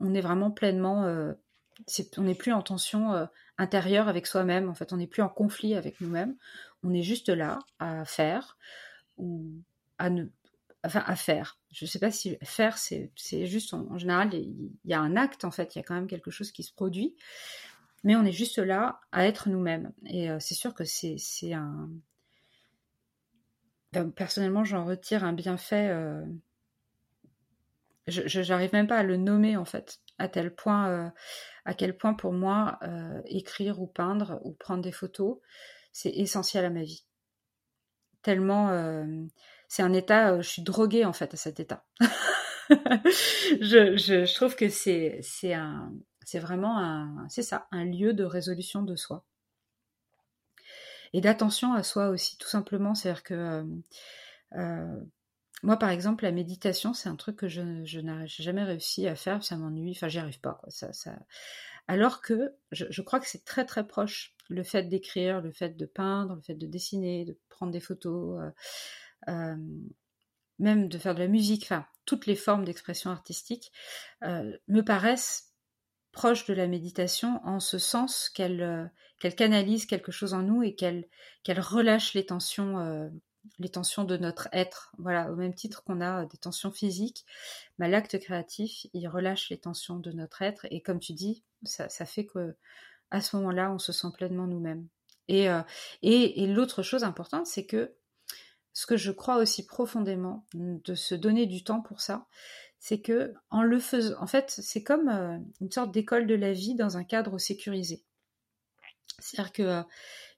[0.00, 1.32] On est vraiment pleinement, euh,
[2.16, 4.68] on n'est plus en tension euh, intérieure avec soi-même.
[4.68, 6.36] En fait, on n'est plus en conflit avec nous-mêmes.
[6.82, 8.58] On est juste là à faire
[9.16, 9.46] ou
[9.98, 10.24] à ne,
[10.84, 11.60] enfin, à faire.
[11.70, 15.16] Je ne sais pas si faire, c'est, c'est juste en, général, il y a un
[15.16, 15.74] acte en fait.
[15.74, 17.14] Il y a quand même quelque chose qui se produit,
[18.02, 19.92] mais on est juste là à être nous-mêmes.
[20.04, 21.88] Et euh, c'est sûr que c'est, c'est un
[24.04, 25.88] personnellement, j'en retire un bienfait.
[25.88, 26.24] Euh,
[28.06, 31.08] je n'arrive même pas à le nommer en fait, à tel point, euh,
[31.64, 35.38] à quel point pour moi, euh, écrire ou peindre ou prendre des photos,
[35.92, 37.04] c'est essentiel à ma vie.
[38.22, 39.06] Tellement,
[39.68, 41.84] c'est un état, je suis droguée en fait à cet état.
[42.70, 45.20] je, trouve que c'est,
[46.34, 49.24] vraiment c'est ça, un lieu de résolution de soi
[51.12, 52.94] et d'attention à soi aussi, tout simplement.
[52.94, 53.64] C'est-à-dire que euh,
[54.54, 55.00] euh,
[55.62, 59.42] moi, par exemple, la méditation, c'est un truc que je, n'ai jamais réussi à faire,
[59.42, 60.60] ça m'ennuie, enfin, j'y arrive pas.
[61.88, 65.86] Alors que je, crois que c'est très très proche, le fait d'écrire, le fait de
[65.86, 68.52] peindre, le fait de dessiner, de prendre des photos,
[69.28, 69.56] euh,
[70.58, 73.72] même de faire de la musique, enfin, toutes les formes d'expression artistique
[74.22, 75.55] me paraissent
[76.16, 78.90] proches de la méditation en ce sens qu'elle
[79.20, 81.04] qu'elle canalise quelque chose en nous et qu'elle
[81.46, 83.10] relâche les tensions euh,
[83.58, 84.92] les tensions de notre être.
[84.98, 87.26] Voilà, au même titre qu'on a des tensions physiques,
[87.78, 91.88] bah, l'acte créatif, il relâche les tensions de notre être et comme tu dis, ça,
[92.06, 92.56] fait que
[93.10, 94.88] à ce moment-là, on se sent pleinement nous-mêmes.
[95.30, 95.62] Euh,
[96.02, 97.94] et, et l'autre chose importante, c'est que
[98.72, 102.26] ce que je crois aussi profondément, de se donner du temps pour ça,
[102.88, 106.52] c'est que en le faisant, en fait, c'est comme euh, une sorte d'école de la
[106.52, 108.04] vie dans un cadre sécurisé.
[109.18, 109.82] C'est-à-dire que euh,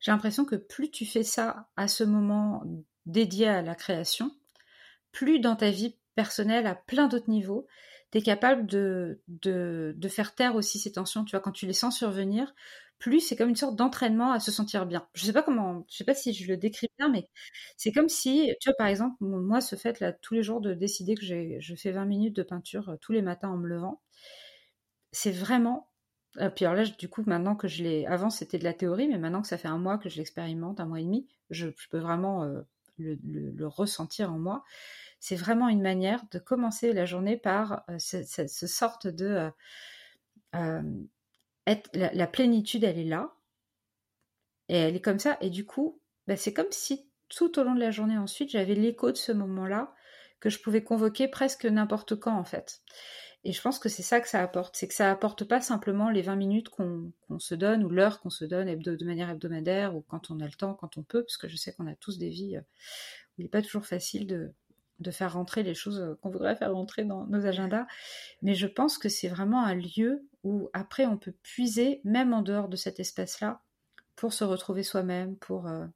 [0.00, 2.62] j'ai l'impression que plus tu fais ça à ce moment
[3.04, 4.34] dédié à la création,
[5.12, 7.66] plus dans ta vie personnelle à plein d'autres niveaux,
[8.12, 11.24] tu es capable de, de, faire taire aussi ces tensions.
[11.24, 12.54] Tu vois, quand tu les sens survenir,
[12.98, 15.06] plus c'est comme une sorte d'entraînement à se sentir bien.
[15.14, 17.28] Je sais pas comment, je sais pas si je le décris bien, mais
[17.76, 20.74] c'est comme si, tu vois, par exemple, moi, ce fait là, tous les jours de
[20.74, 24.00] décider que je fais 20 minutes de peinture euh, tous les matins en me levant,
[25.12, 25.88] c'est vraiment.
[26.38, 29.08] Euh, puis alors là, du coup, maintenant que je l'ai, avant c'était de la théorie,
[29.08, 31.68] mais maintenant que ça fait un mois que je l'expérimente, un mois et demi, je,
[31.90, 32.62] peux vraiment euh,
[32.98, 34.64] le, ressentir en moi.
[35.20, 39.50] C'est vraiment une manière de commencer la journée par cette, sorte de
[41.94, 43.34] la, plénitude, elle est là.
[44.68, 45.38] Et elle est comme ça.
[45.40, 48.74] Et du coup, bah, c'est comme si tout au long de la journée ensuite, j'avais
[48.74, 49.94] l'écho de ce moment-là
[50.40, 52.82] que je pouvais convoquer presque n'importe quand, en fait.
[53.44, 54.76] Et je pense que c'est ça que ça apporte.
[54.76, 58.30] C'est que ça apporte pas simplement les 20 minutes qu'on se donne ou l'heure qu'on
[58.30, 61.36] se donne de manière hebdomadaire ou quand on a le temps, quand on peut, parce
[61.36, 64.26] que je sais qu'on a tous des vies euh, où il n'est pas toujours facile
[64.26, 64.52] de,
[65.00, 67.86] de faire rentrer les choses euh, qu'on voudrait faire rentrer dans nos agendas.
[68.42, 72.42] Mais je pense que c'est vraiment un lieu où après on peut puiser, même en
[72.42, 73.62] dehors de cet espace-là,
[74.16, 75.86] pour se retrouver soi-même, pour euh,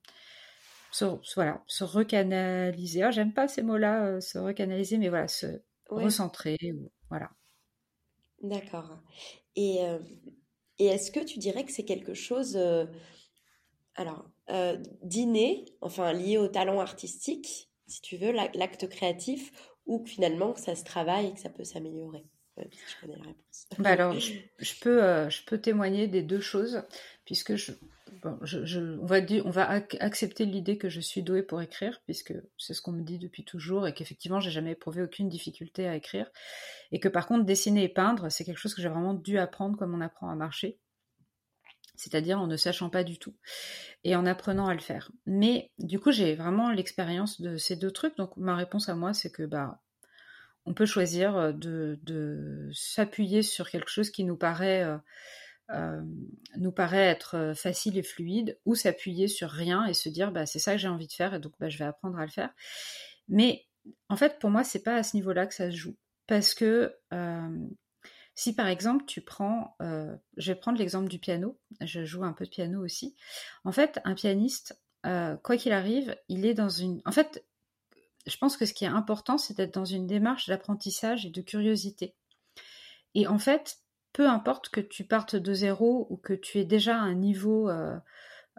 [0.93, 1.05] se,
[1.35, 3.03] voilà, se recanaliser.
[3.03, 6.59] Ah, j'aime pas ces mots-là, euh, se recanaliser, mais voilà, se recentrer.
[7.09, 7.31] Voilà.
[8.41, 8.99] D'accord.
[9.55, 9.81] Et,
[10.79, 12.59] et est-ce que tu dirais que c'est quelque chose,
[13.95, 14.31] alors,
[15.03, 19.53] d'inné, enfin lié au talent artistique, si tu veux, l'acte créatif,
[19.87, 22.25] ou que finalement ça se travaille et que ça peut s'améliorer.
[23.79, 26.83] Bah alors, je, peux, euh, je peux témoigner des deux choses,
[27.25, 27.73] puisque je,
[28.43, 29.71] je, on, va on va
[30.01, 33.45] accepter l'idée que je suis douée pour écrire, puisque c'est ce qu'on me dit depuis
[33.45, 36.31] toujours, et qu'effectivement, j'ai jamais éprouvé aucune difficulté à écrire,
[36.93, 39.79] et que par contre, dessiner et peindre, c'est quelque chose que j'ai vraiment dû apprendre
[39.79, 40.79] comme on apprend à marcher
[42.03, 43.35] c'est-à-dire en ne sachant pas du tout
[44.03, 45.13] et en apprenant à le faire.
[45.25, 48.17] Mais du coup, j'ai vraiment l'expérience de ces deux trucs.
[48.17, 49.81] Donc ma réponse à moi, c'est que bah
[50.67, 54.99] on peut choisir euh, de, s'appuyer sur quelque chose qui nous paraît euh,
[55.71, 60.73] euh, être facile et fluide, ou s'appuyer sur rien et se dire bah c'est ça
[60.73, 62.51] que j'ai envie de faire et donc bah, je vais apprendre à le faire.
[63.29, 63.65] Mais
[64.09, 65.97] en fait, pour moi, c'est pas à ce niveau-là que ça se joue,
[66.27, 66.95] parce que
[68.35, 72.33] si par exemple tu prends, euh, je vais prendre l'exemple du piano, je joue un
[72.33, 73.15] peu de piano aussi.
[73.65, 77.03] En fait, un pianiste, euh, quoi qu'il arrive, il est dans une.
[77.05, 77.45] En fait,
[78.27, 81.43] je pense que ce qui est important, c'est d'être dans une démarche d'apprentissage et de
[81.43, 82.15] curiosité.
[83.15, 83.79] Et en fait,
[84.13, 87.99] peu importe que tu partes de zéro ou que tu aies déjà un niveau euh,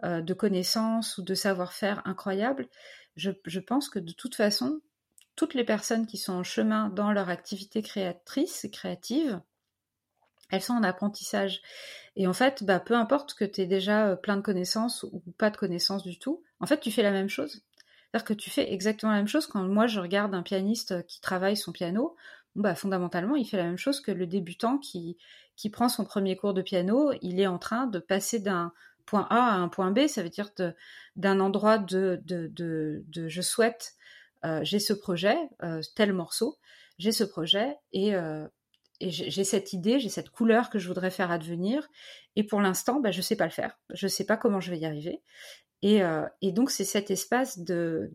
[0.02, 2.68] de connaissance ou de savoir-faire incroyable,
[3.16, 4.80] je, je pense que de toute façon,
[5.36, 9.40] toutes les personnes qui sont en chemin dans leur activité créatrice et créative,
[10.54, 11.62] elles sont en apprentissage.
[12.16, 15.22] Et en fait, bah, peu importe que tu aies déjà euh, plein de connaissances ou
[15.36, 17.62] pas de connaissances du tout, en fait, tu fais la même chose.
[18.10, 21.02] C'est-à-dire que tu fais exactement la même chose quand moi je regarde un pianiste euh,
[21.02, 22.14] qui travaille son piano.
[22.54, 25.16] Bah, fondamentalement, il fait la même chose que le débutant qui,
[25.56, 27.12] qui prend son premier cours de piano.
[27.20, 28.72] Il est en train de passer d'un
[29.06, 30.06] point A à un point B.
[30.06, 30.50] Ça veut dire
[31.16, 33.94] d'un endroit de, de, de, je souhaite,
[34.44, 35.36] euh, j'ai ce projet,
[35.96, 36.58] tel morceau,
[36.98, 38.14] j'ai ce projet, et,
[39.00, 41.88] et j'ai cette idée, j'ai cette couleur que je voudrais faire advenir.
[42.36, 43.78] Et pour l'instant, bah, je ne sais pas le faire.
[43.92, 45.20] Je ne sais pas comment je vais y arriver.
[45.82, 48.10] Et, euh, donc, c'est cet espace de,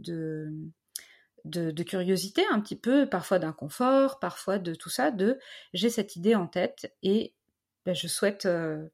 [1.85, 5.37] curiosité, un petit peu, parfois d'inconfort, parfois de tout ça, de
[5.73, 7.33] j'ai cette idée en tête et
[7.85, 8.87] bah, je souhaite euh,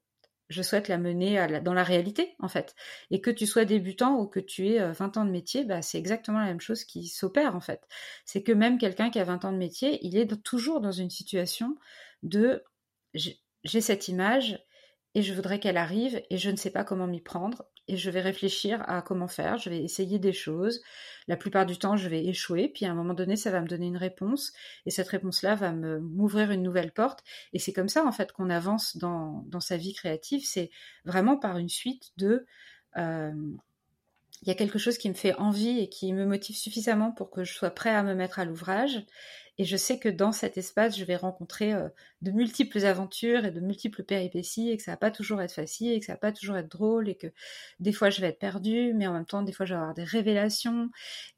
[0.48, 2.74] je souhaite la mener dans la réalité, en fait.
[3.10, 5.82] Et que tu sois débutant ou que tu aies 20 euh, ans de métier, bah,
[5.82, 7.86] c'est exactement la même chose qui s'opère, en fait.
[8.24, 11.10] C'est que même quelqu'un qui a 20 ans de métier, il est toujours dans une
[11.10, 11.76] situation
[12.22, 12.62] de
[13.14, 14.62] j'ai cette image
[15.14, 18.10] et je voudrais qu'elle arrive et je ne sais pas comment m'y prendre et je
[18.10, 20.82] vais réfléchir à comment faire, je vais essayer des choses.
[21.28, 23.68] La plupart du temps, je vais échouer, puis à un moment donné, ça va me
[23.68, 24.52] donner une réponse,
[24.86, 27.22] et cette réponse-là va m'ouvrir une nouvelle porte.
[27.52, 30.44] Et c'est comme ça, en fait, qu'on avance dans, dans sa vie créative.
[30.44, 30.70] C'est
[31.04, 32.46] vraiment par une suite de
[32.96, 33.32] euh,
[34.42, 37.30] il y a quelque chose qui me fait envie et qui me motive suffisamment pour
[37.30, 39.04] que je sois prêt à me mettre à l'ouvrage.
[39.58, 41.88] Et je sais que dans cet espace, je vais rencontrer euh,
[42.22, 45.92] de multiples aventures et de multiples péripéties et que ça va pas toujours être facile
[45.92, 47.28] et que ça va pas toujours être drôle et que
[47.80, 49.94] des fois je vais être perdue, mais en même temps, des fois je vais avoir
[49.94, 50.90] des révélations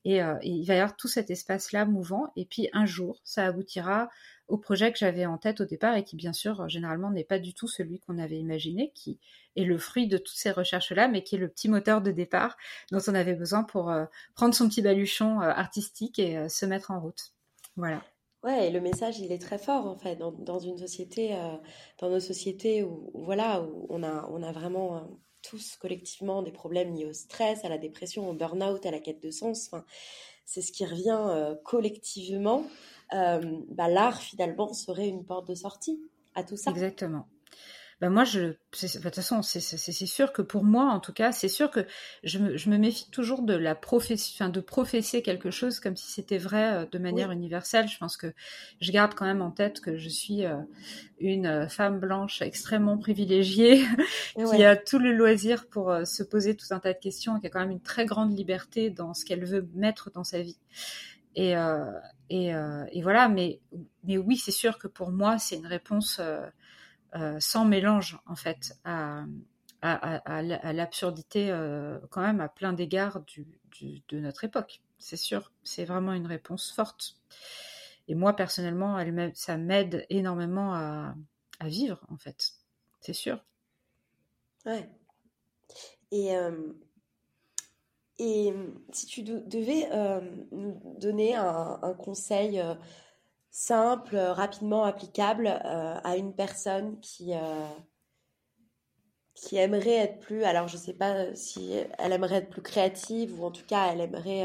[0.04, 2.32] et, euh, il va y avoir tout cet espace-là mouvant.
[2.36, 4.08] Et puis un jour, ça aboutira
[4.48, 7.38] au projet que j'avais en tête au départ et qui bien sûr généralement n'est pas
[7.38, 9.20] du tout celui qu'on avait imaginé, qui
[9.56, 12.56] est le fruit de toutes ces recherches-là, mais qui est le petit moteur de départ
[12.90, 16.66] dont on avait besoin pour euh, prendre son petit baluchon euh, artistique et euh, se
[16.66, 17.32] mettre en route.
[17.78, 18.04] Voilà.
[18.44, 21.34] Ouais, et le message, il est très fort en fait dans, dans une société,
[21.98, 25.08] dans nos sociétés où, voilà, où on a, on a vraiment
[25.42, 29.22] tous collectivement des problèmes liés au stress, à la dépression, au burn-out, à la quête
[29.22, 29.66] de sens.
[29.66, 29.84] Enfin,
[30.44, 32.64] c'est ce qui revient collectivement.
[33.12, 36.00] Euh, bah, l'art finalement serait une porte de sortie
[36.34, 36.70] à tout ça.
[36.70, 37.26] Exactement.
[38.00, 38.54] Ben moi, je, de
[39.00, 39.60] toute façon, c'est
[40.06, 41.84] sûr que pour moi, en tout cas, c'est sûr que
[42.22, 45.96] je me, je me, méfie toujours de la profession, enfin, de professer quelque chose comme
[45.96, 47.88] si c'était vrai euh, de manière universelle.
[47.88, 48.32] Je pense que
[48.80, 50.56] je garde quand même en tête que je suis euh,
[51.18, 53.84] une femme blanche extrêmement privilégiée
[54.36, 57.48] qui a tout le loisir pour se poser tout un tas de questions et qui
[57.48, 60.58] a quand même une très grande liberté dans ce qu'elle veut mettre dans sa vie.
[61.38, 61.84] Et, euh,
[62.32, 63.60] euh, et, voilà, mais,
[64.02, 66.44] mais oui, c'est sûr que pour moi, c'est une réponse euh,
[67.40, 69.24] sans mélange, en fait, à,
[69.82, 71.48] l'absurdité,
[72.10, 73.22] quand même, à plein d'égards
[73.80, 74.82] de notre époque.
[74.98, 77.16] C'est sûr, c'est vraiment une réponse forte.
[78.08, 81.14] Et moi, personnellement, elle, ça m'aide énormément à,
[81.62, 82.52] vivre, en fait.
[83.00, 83.44] C'est sûr.
[84.66, 84.88] Ouais.
[86.10, 86.34] Et
[88.18, 90.20] et euh, si tu devais euh,
[90.50, 92.74] nous donner un, conseil euh,
[93.50, 97.32] simple, rapidement applicable à une personne qui,
[99.34, 103.40] qui aimerait être plus, alors je ne sais pas si elle aimerait être plus créative
[103.40, 104.44] ou en tout cas elle aimerait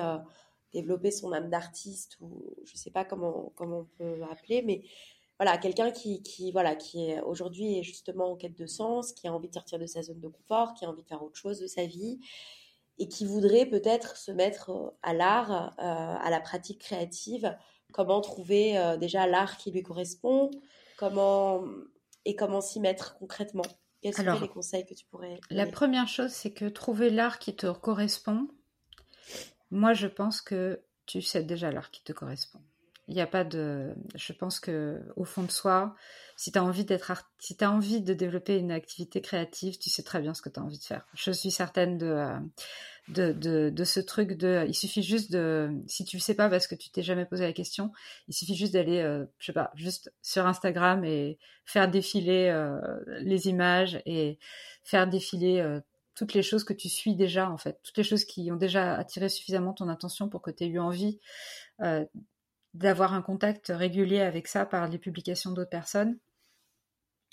[0.71, 4.83] développer son âme d'artiste ou je ne sais pas comment, comment on peut appeler, mais
[5.39, 9.27] voilà, quelqu'un qui, qui, voilà, qui est aujourd'hui est justement en quête de sens, qui
[9.27, 11.37] a envie de sortir de sa zone de confort, qui a envie de faire autre
[11.37, 12.19] chose de sa vie
[12.99, 17.57] et qui voudrait peut-être se mettre euh, à l'art, euh, à la pratique créative,
[17.93, 20.51] comment trouver euh, déjà l'art qui lui correspond,
[20.97, 21.63] comment
[22.25, 23.63] et comment s'y mettre concrètement.
[24.01, 25.39] Quels seraient les conseils que tu pourrais donner?
[25.49, 28.49] La première chose, c'est que trouver l'art qui te correspond.
[29.71, 32.59] Moi, je pense que tu sais déjà l'art qui te correspond.
[33.07, 33.93] Il n'y a pas de.
[34.15, 35.95] Je pense que au fond de soi,
[36.37, 40.03] si tu as envie d'être si as envie de développer une activité créative, tu sais
[40.03, 41.05] très bien ce que tu as envie de faire.
[41.13, 42.39] Je suis certaine de, euh,
[43.09, 44.65] de, de, de, ce truc de.
[44.67, 45.69] Il suffit juste de.
[45.87, 47.91] Si tu ne sais pas parce que tu t'es jamais posé la question,
[48.27, 52.79] il suffit juste d'aller, euh, je sais pas, juste sur Instagram et faire défiler euh,
[53.19, 54.39] les images et
[54.83, 55.65] faire défiler
[56.15, 58.95] toutes les choses que tu suis déjà, en fait, toutes les choses qui ont déjà
[58.95, 61.19] attiré suffisamment ton attention pour que tu aies eu envie
[62.73, 66.17] d'avoir un contact régulier avec ça par les publications d'autres personnes.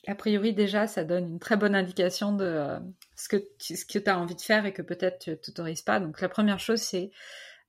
[0.07, 2.79] A priori, déjà, ça donne une très bonne indication de euh,
[3.17, 6.01] ce que tu as envie de faire et que peut-être tu t'autorises pas.
[6.01, 7.11] Donc, la première chose, c'est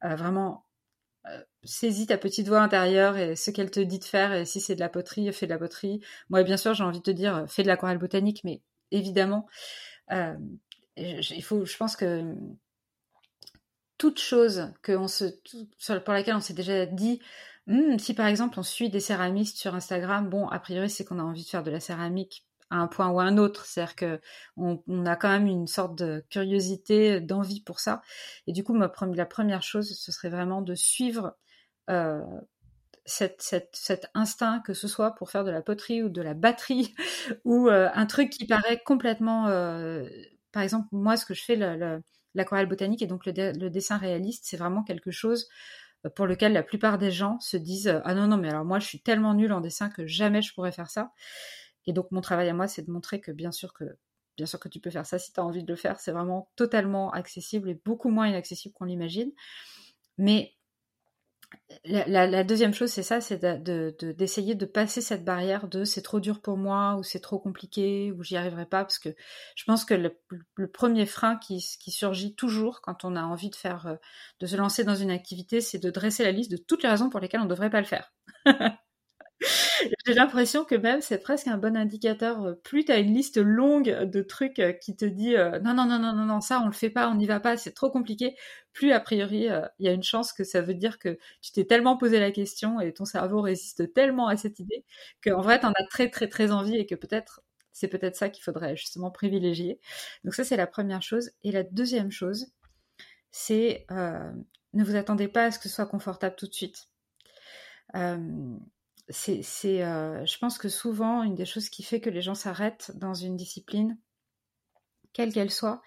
[0.06, 0.66] euh, vraiment
[1.28, 4.34] euh, saisis ta petite voix intérieure et ce qu'elle te dit de faire.
[4.34, 6.02] Et si c'est de la poterie, fais de la poterie.
[6.30, 9.46] Moi, bien sûr, j'ai envie de te dire, fais de l'aquarelle botanique, mais évidemment,
[10.10, 12.34] faut, je pense que
[13.98, 14.94] toute chose que
[16.00, 17.22] pour laquelle on s'est déjà dit,
[17.72, 21.20] Hmm, si par exemple on suit des céramistes sur Instagram, bon, a priori c'est qu'on
[21.20, 23.96] a envie de faire de la céramique à un point ou à un autre, c'est-à-dire
[23.96, 24.20] que
[24.58, 28.02] on, a quand même une sorte de curiosité, d'envie pour ça.
[28.46, 28.90] Et du coup, la
[29.26, 31.38] première chose, ce serait vraiment de suivre
[31.90, 32.22] euh,
[33.06, 36.94] cet instinct, que ce soit pour faire de la poterie ou de la batterie,
[37.46, 39.48] ou euh, un truc qui paraît complètement...
[39.48, 40.06] Euh,
[40.52, 41.56] par exemple, moi, ce que je fais,
[42.36, 45.48] l'aquarelle botanique et donc le dessin réaliste, c'est vraiment quelque chose
[46.16, 48.80] pour lequel la plupart des gens se disent euh, ah non non mais alors moi
[48.80, 51.12] je suis tellement nulle en dessin que jamais je pourrais faire ça
[51.86, 53.86] et donc mon travail à moi c'est de montrer que bien sûr que
[54.38, 56.00] bien sûr que tu peux faire ça si tu as envie de le faire.
[56.00, 59.32] C'est vraiment totalement accessible et beaucoup moins inaccessible qu'on l'imagine.
[60.18, 60.56] Mais
[61.86, 63.40] la, deuxième chose, c'est ça, c'est
[64.16, 68.12] d'essayer de, passer cette barrière de c'est trop dur pour moi ou c'est trop compliqué
[68.12, 69.10] ou j'y arriverai pas parce que
[69.56, 73.56] je pense que le, premier frein qui, qui, surgit toujours quand on a envie de
[73.56, 73.96] faire, euh,
[74.40, 77.10] de se lancer dans une activité, c'est de dresser la liste de toutes les raisons
[77.10, 78.14] pour lesquelles on ne devrait pas le faire.
[80.06, 82.44] J'ai l'impression que même c'est presque un bon indicateur.
[82.44, 85.74] Euh, plus tu as une liste longue de trucs euh, qui te dit euh, non,
[85.74, 87.72] non, non, non, non, non, ça on le fait pas, on n'y va pas, c'est
[87.72, 88.36] trop compliqué,
[88.74, 89.48] plus a priori
[89.80, 92.32] il y a une chance que ça veut dire que tu t'es tellement posé la
[92.32, 94.86] question et ton cerveau résiste tellement à cette idée
[95.24, 97.42] qu'en vrai tu en as très, très, très envie et que peut-être
[97.74, 99.80] c'est peut-être ça qu'il faudrait justement privilégier.
[100.24, 101.32] Donc ça c'est la première chose.
[101.44, 102.48] Et la deuxième chose,
[103.32, 106.88] c'est ne vous attendez pas à ce que ce soit confortable tout de suite.
[109.12, 113.14] C'est, je pense que souvent, une des choses qui fait que les gens s'arrêtent dans
[113.14, 113.98] une discipline,
[115.14, 115.82] quelle qu'elle soit,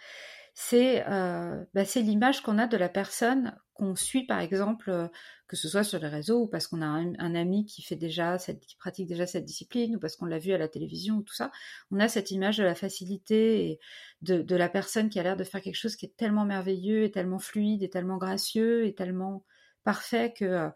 [0.54, 5.08] c'est euh, bah, l'image qu'on a de la personne qu'on suit, par exemple, euh,
[5.48, 8.38] que ce soit sur les réseaux ou parce qu'on a un, ami qui fait déjà
[8.38, 11.34] qui pratique déjà cette discipline ou parce qu'on l'a vu à la télévision ou tout
[11.34, 11.50] ça.
[11.90, 13.80] On a cette image de la facilité et
[14.22, 17.10] de, la personne qui a l'air de faire quelque chose qui est tellement merveilleux et
[17.10, 19.44] tellement fluide et tellement gracieux et tellement
[19.82, 20.70] parfait que euh,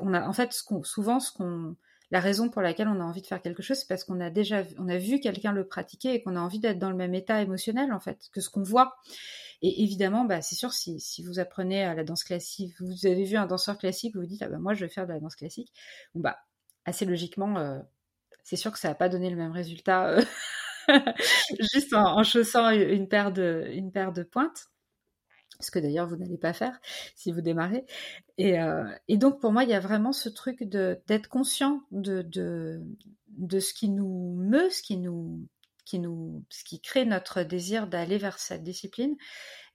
[0.00, 0.52] on a en fait
[0.84, 1.76] souvent ce qu'on
[2.10, 4.30] la raison pour laquelle on a envie de faire quelque chose, c'est parce qu'on a
[4.30, 7.92] déjà vu quelqu'un le pratiquer et qu'on a envie d'être dans le même état émotionnel
[7.92, 8.96] en fait que ce qu'on voit.
[9.62, 13.24] Et évidemment, bah, c'est sûr, si, si, vous apprenez à la danse classique, vous avez
[13.24, 15.20] vu un danseur classique, vous vous dites, ah bah, moi, je vais faire de la
[15.20, 15.72] danse classique.
[16.14, 16.38] Bon, bah,
[16.84, 17.80] assez logiquement, euh,
[18.44, 20.22] c'est sûr que ça va pas donné le même résultat euh,
[21.72, 24.68] juste en, en, chaussant une paire de, une paire de pointes
[25.60, 26.80] ce que d'ailleurs vous n'allez pas faire
[27.14, 27.84] si vous démarrez.
[28.38, 32.82] Et, euh, donc pour moi, il y a vraiment ce truc d'être conscient de, de,
[33.28, 35.46] de ce qui nous meut, ce qui nous
[35.84, 39.16] qui nous ce qui crée notre désir d'aller vers cette discipline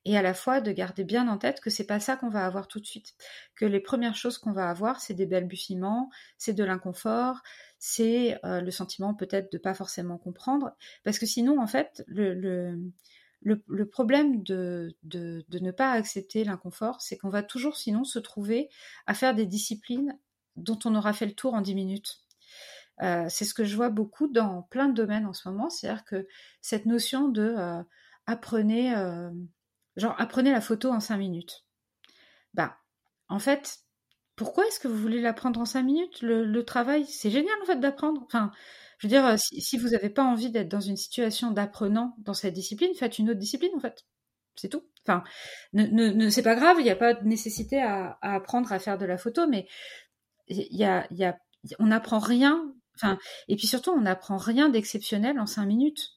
[0.06, 2.46] et à la fois de garder bien en tête que c'est pas ça qu'on va
[2.46, 3.14] avoir tout de suite,
[3.56, 7.42] que les premières choses qu'on va avoir, c'est des balbutiements, c'est de l'inconfort,
[7.78, 10.72] c'est euh, le sentiment peut-être de pas forcément comprendre,
[11.04, 12.80] parce que sinon en fait le
[13.42, 18.70] le, problème de, ne pas accepter l'inconfort, c'est qu'on va toujours sinon se trouver
[19.08, 20.18] à faire des disciplines
[20.56, 22.22] dont on aura fait le tour en 10 minutes.
[23.02, 26.06] Euh, c'est ce que je vois beaucoup dans plein de domaines en ce moment, c'est-à-dire
[26.06, 26.28] que
[26.62, 27.82] cette notion de euh,
[28.28, 29.32] apprenez, euh,
[29.96, 31.66] genre apprenez la photo en 5 minutes.
[32.54, 32.78] Bah,
[33.28, 33.80] en fait,
[34.36, 36.22] pourquoi est-ce que vous voulez l'apprendre en 5 minutes?
[36.22, 38.28] Le, travail, c'est génial en fait d'apprendre.
[39.02, 42.36] Je veux dire, euh, si, vous n'avez pas envie d'être dans une situation d'apprenant dans
[42.36, 44.06] cette discipline, faites une autre discipline en fait.
[44.56, 44.84] C'est tout.
[45.08, 45.24] Enfin,
[45.74, 49.06] ne, c'est pas grave, il n'y a pas de nécessité à, apprendre à faire de
[49.06, 49.68] la photo, mais
[50.50, 51.40] y a, y a,
[51.80, 52.76] on n'apprend rien.
[52.96, 53.18] Enfin,
[53.48, 56.12] et puis surtout, on n'apprend rien d'exceptionnel en cinq minutes.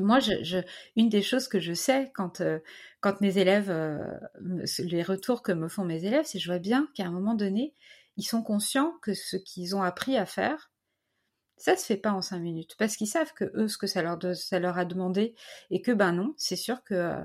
[0.00, 0.62] Moi, je,
[0.96, 2.58] une des choses que je sais quand, euh,
[3.22, 4.04] mes élèves, euh,
[4.80, 7.34] les retours que me font mes élèves, c'est que je vois bien qu'à un moment
[7.34, 7.74] donné,
[8.18, 10.72] ils sont conscients que ce qu'ils ont appris à faire,
[11.58, 14.02] ça se fait pas en cinq minutes parce qu'ils savent que eux, ce que ça
[14.02, 15.34] leur, a demandé
[15.70, 17.24] et que ben non, c'est sûr que euh,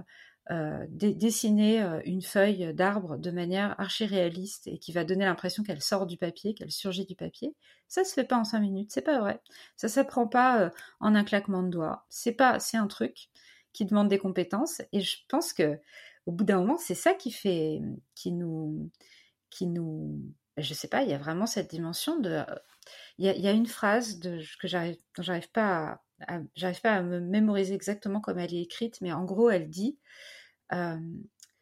[0.52, 5.64] euh dessiner euh, une feuille d'arbre de manière archi réaliste et qui va donner l'impression
[5.64, 7.56] qu'elle sort du papier, qu'elle surgit du papier,
[7.88, 9.42] ça se fait pas en cinq minutes, c'est pas vrai.
[9.78, 12.06] Ça s'apprend pas en un claquement de doigts.
[12.10, 13.30] C'est pas, c'est un truc
[13.72, 15.80] qui demande des compétences et je pense que
[16.26, 17.82] au bout d'un moment, c'est ça qui fait,
[18.16, 18.90] qui nous,
[19.50, 20.22] qui nous,
[20.58, 22.44] je sais pas, il y a vraiment cette dimension de
[23.18, 24.68] il y, a, une phrase que
[25.18, 26.40] dont pas à,
[26.82, 29.98] pas à me mémoriser exactement comme elle est écrite, mais en gros, elle dit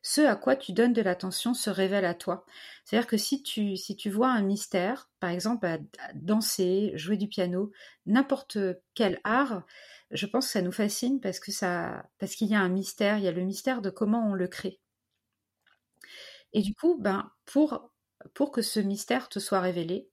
[0.03, 2.45] ce à quoi tu donnes de l'attention se révèle à toi.
[2.83, 5.67] C'est-à-dire que si tu, si tu vois un mystère, par exemple,
[6.15, 7.71] danser, jouer du piano,
[8.05, 8.57] n'importe
[8.95, 9.63] quel art,
[10.09, 13.17] je pense que ça nous fascine parce que ça, parce qu'il y a un mystère,
[13.17, 14.79] il y a le mystère de comment on le crée.
[16.53, 17.91] Et du coup, ben, pour,
[18.33, 20.09] pour que ce mystère te soit révélé,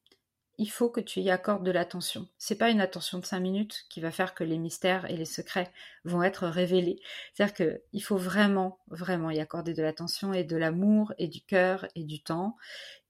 [0.58, 2.26] il faut que tu y accordes de l'attention.
[2.36, 5.24] C'est pas une attention de cinq minutes qui va faire que les mystères et les
[5.24, 5.72] secrets
[6.04, 7.00] vont être révélés.
[7.32, 11.86] C'est-à-dire qu'il faut vraiment, vraiment y accorder de l'attention et de l'amour et du cœur
[11.94, 12.56] et du temps.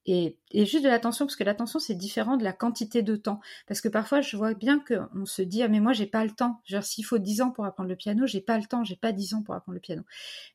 [0.05, 3.41] Et, juste de l'attention, parce que l'attention c'est différent de la quantité de temps.
[3.66, 6.31] Parce que parfois je vois bien qu'on se dit ah mais moi j'ai pas le
[6.31, 6.61] temps.
[6.66, 9.12] Genre s'il faut dix ans pour apprendre le piano, j'ai pas le temps, j'ai pas
[9.12, 10.03] dix ans pour apprendre le piano.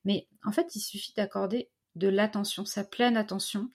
[0.06, 3.70] Mais en fait il suffit d'accorder de l'attention, sa pleine attention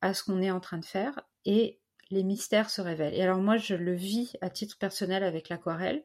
[0.00, 1.78] à ce qu'on est en train de faire et
[2.10, 3.14] les mystères se révèlent.
[3.14, 6.02] Et alors moi, je le vis à titre personnel avec l'aquarelle.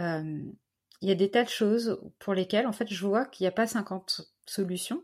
[0.00, 0.42] Euh,
[1.00, 3.48] il y a des tas de choses pour lesquelles, en fait, je vois qu'il n'y
[3.48, 5.02] a pas 50 solutions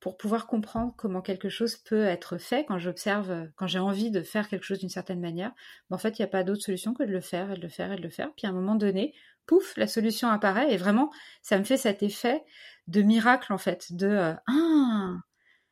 [0.00, 4.22] pour pouvoir comprendre comment quelque chose peut être fait quand j'observe, quand j'ai envie de
[4.22, 5.52] faire quelque chose d'une certaine manière.
[5.88, 7.62] Mais en fait, il n'y a pas d'autre solution que de le faire et de
[7.62, 8.32] le faire et de le faire.
[8.36, 9.14] Puis à un moment donné,
[9.46, 11.10] pouf, la solution apparaît et vraiment,
[11.40, 12.42] ça me fait cet effet
[12.88, 15.14] de miracle, en fait, de euh, ah,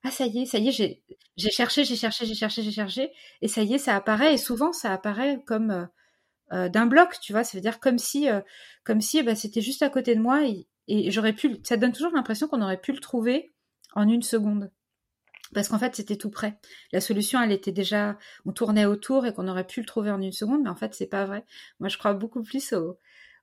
[0.03, 0.73] ah ça y est, ça y est,
[1.37, 3.13] j'ai, cherché, j'ai cherché, j'ai cherché, j'ai cherché,
[3.43, 5.87] et ça y est, ça apparaît, et souvent ça apparaît comme euh,
[6.53, 8.41] euh, d'un bloc, tu vois, ça veut dire comme si, euh,
[8.85, 10.67] comme si bah, c'était juste à côté de moi, et,
[11.11, 13.53] j'aurais pu, ça donne toujours l'impression qu'on aurait pu le trouver
[13.95, 14.73] en une seconde.
[15.55, 16.59] Parce qu'en fait, c'était tout près.
[16.93, 20.21] La solution, elle était déjà, on tournait autour et qu'on aurait pu le trouver en
[20.21, 21.45] une seconde, mais en fait, c'est pas vrai.
[21.81, 22.99] Moi, je crois beaucoup plus au,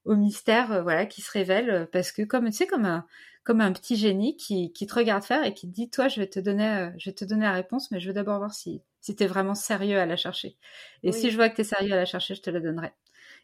[0.05, 3.05] au mystère, voilà, qui se révèle, parce que comme, tu sais, comme un,
[3.47, 6.27] comme un petit génie qui, te regarde faire et qui te dit toi je vais
[6.27, 8.81] te donner euh, je vais te donner la réponse mais je veux d'abord voir si
[8.99, 10.57] si es vraiment sérieux à la chercher.
[11.01, 12.91] Et si je vois que tu es sérieux à la chercher je te la donnerai.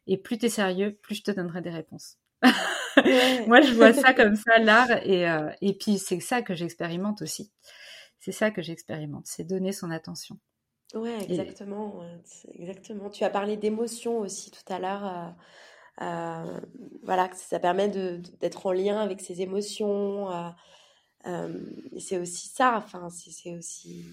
[0.08, 2.18] Et plus tu es sérieux plus je te donnerai des réponses.
[3.48, 7.22] Moi je vois ça comme ça l'art et euh, et puis c'est ça que j'expérimente
[7.22, 7.54] aussi.
[8.20, 10.38] C'est ça que j'expérimente c'est donner son attention.
[10.96, 12.04] Ouais, exactement,
[12.60, 13.10] exactement.
[13.10, 15.06] Tu as parlé d'émotions aussi tout à l'heure.
[15.06, 15.30] Euh,
[15.98, 20.28] voilà, ça permet d'être en lien avec ses émotions.
[21.26, 22.78] c'est aussi ça.
[22.78, 24.06] Enfin, c'est aussi,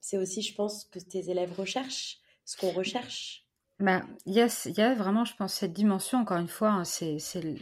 [0.00, 3.46] c'est aussi, je pense, que tes élèves recherchent ce qu'on recherche.
[3.80, 6.84] Bah, il y, a, y a vraiment, je pense, cette dimension, encore une fois, hein,
[6.84, 7.18] c'est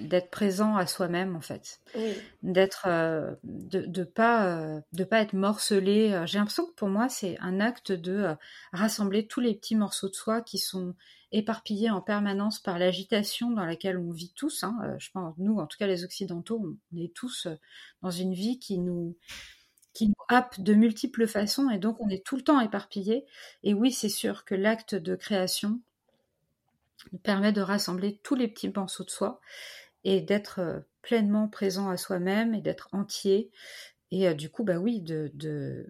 [0.08, 1.80] d'être présent à soi-même, en fait.
[2.42, 6.12] D'être, euh, de ne pas, euh, de pas être morcelé.
[6.12, 8.34] Euh, j'ai l'impression que pour moi, c'est un acte de
[8.72, 10.96] rassembler tous les petits morceaux de soi qui sont
[11.32, 14.64] éparpillés en permanence par l'agitation dans laquelle on vit tous.
[14.64, 14.96] Hein.
[14.98, 17.48] je pense, nous, en tout cas les Occidentaux, on est tous
[18.02, 19.16] dans une vie qui nous,
[19.92, 23.26] qui nous happe de multiples façons et donc on est tout le temps éparpillé.
[23.62, 25.80] Et oui, c'est sûr que l'acte de création,
[27.22, 29.40] permet de rassembler tous les petits morceaux de soi
[30.04, 33.50] et d'être euh, pleinement présent à soi-même et d'être entier.
[34.10, 35.86] Et du coup, bah oui, de, de,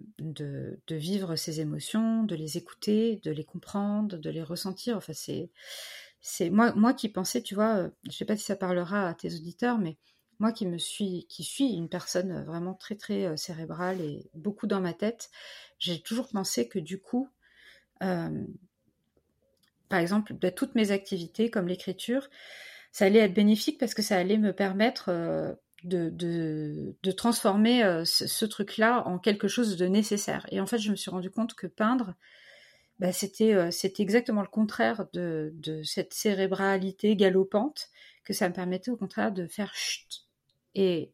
[0.90, 4.97] vivre ses émotions, de les écouter, de les comprendre, de les ressentir.
[4.97, 5.51] Enfin, c'est,
[6.20, 9.78] c'est moi, qui pensais, tu vois, je sais pas si ça parlera à tes auditeurs,
[9.78, 9.99] mais
[10.40, 14.81] moi qui me suis, qui suis une personne vraiment très très cérébrale et beaucoup dans
[14.81, 15.31] ma tête,
[15.78, 17.28] j'ai toujours pensé que du coup,
[18.01, 22.28] par exemple, de toutes mes activités comme l'écriture,
[22.90, 28.45] ça allait être bénéfique parce que ça allait me permettre de, de, transformer euh, ce,
[28.45, 30.47] truc-là en quelque chose de nécessaire.
[30.51, 32.15] Et en fait, je me suis rendu compte que peindre,
[32.99, 37.89] bah, c'était euh, c'était exactement le contraire de, de, cette cérébralité galopante,
[38.25, 40.27] que ça me permettait au contraire de faire chut
[40.75, 41.13] et,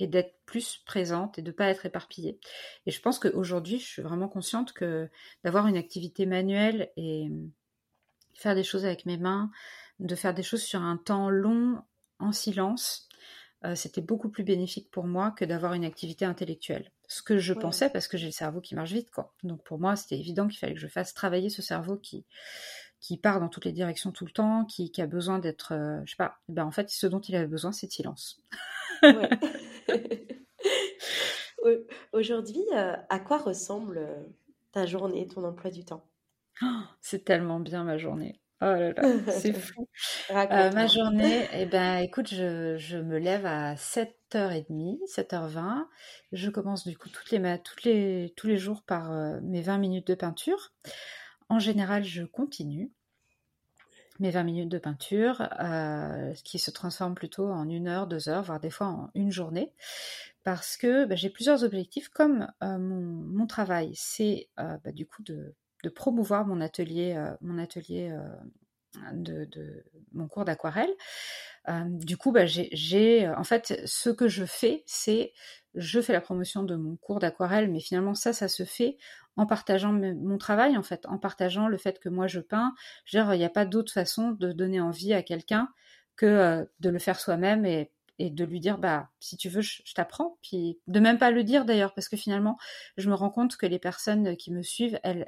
[0.00, 2.38] et d'être plus présente et de pas être éparpillée.
[2.86, 5.08] Et je pense qu'aujourd'hui, je suis vraiment consciente que
[5.44, 7.28] d'avoir une activité manuelle et
[8.34, 9.50] faire des choses avec mes mains,
[10.00, 11.80] de faire des choses sur un temps long
[12.18, 13.08] en silence,
[13.64, 16.90] euh, c'était beaucoup plus bénéfique pour moi que d'avoir une activité intellectuelle.
[17.08, 19.32] Ce que je pensais parce que j'ai le cerveau qui marche vite, quoi.
[19.42, 22.24] Donc pour moi, c'était évident qu'il fallait que je fasse travailler ce cerveau qui
[23.00, 26.12] qui part dans toutes les directions tout le temps, qui, a besoin d'être, euh, je
[26.12, 26.38] sais pas.
[26.48, 28.40] Ben en fait, ce dont il avait besoin, c'est de silence.
[32.14, 34.08] Aujourd'hui, euh, à quoi ressemble
[34.72, 36.06] ta journée, ton emploi du temps?
[37.02, 38.40] C'est tellement bien ma journée.
[38.66, 39.86] Oh là là, c'est fou.
[40.30, 45.84] Euh, ma journée, eh ben, écoute, je, me lève à 7h30, 7h20.
[46.32, 49.76] Je commence du coup toutes les, toutes les, tous les jours par euh, mes 20
[49.76, 50.72] minutes de peinture.
[51.50, 52.90] En général, je continue
[54.18, 58.44] mes 20 minutes de peinture, euh, qui se transforme plutôt en une heure, deux heures,
[58.44, 59.74] voire des fois en une journée,
[60.42, 62.08] parce que bah, j'ai plusieurs objectifs.
[62.08, 65.54] Comme mon, travail, c'est bah, du coup de
[65.84, 70.90] de promouvoir mon atelier, euh, mon atelier euh, de, mon cours d'aquarelle.
[71.68, 75.32] Euh, du coup, bah, j'ai, en fait, ce que je fais, c'est
[75.74, 78.96] je fais la promotion de mon cours d'aquarelle, mais finalement ça, ça se fait
[79.36, 82.72] en partageant mon travail, en fait, en partageant le fait que moi je peins.
[83.12, 85.68] il n'y a pas d'autre façon de donner envie à quelqu'un
[86.14, 89.82] que de le faire soi-même et et de lui dire bah si tu veux je,
[89.94, 90.38] t'apprends.
[90.42, 92.56] Puis de même pas le dire d'ailleurs parce que finalement
[92.96, 95.26] je me rends compte que les personnes qui me suivent elles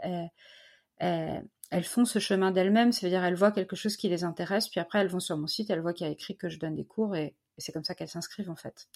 [0.99, 2.93] elles, elles, font ce chemin d'elles-mêmes.
[2.93, 5.37] Ça veut dire elles voient quelque chose qui les intéresse puis après elles vont sur
[5.37, 7.73] mon site elles voient qu'il y a écrit que je donne des cours et, c'est
[7.73, 8.89] comme ça qu'elles s'inscrivent en fait.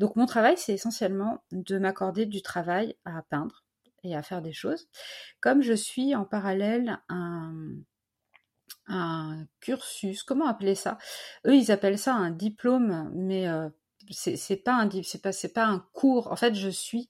[0.00, 3.64] Donc mon travail c'est essentiellement de m'accorder du travail à peindre
[4.02, 4.88] et à faire des choses.
[5.40, 7.54] Comme je suis en parallèle un
[8.90, 10.98] un cursus, comment appeler ça?
[11.46, 13.68] Eux, ils appellent ça un diplôme, mais euh,
[14.10, 16.30] c'est pas un c'est c'est pas un cours.
[16.32, 17.08] En fait, je suis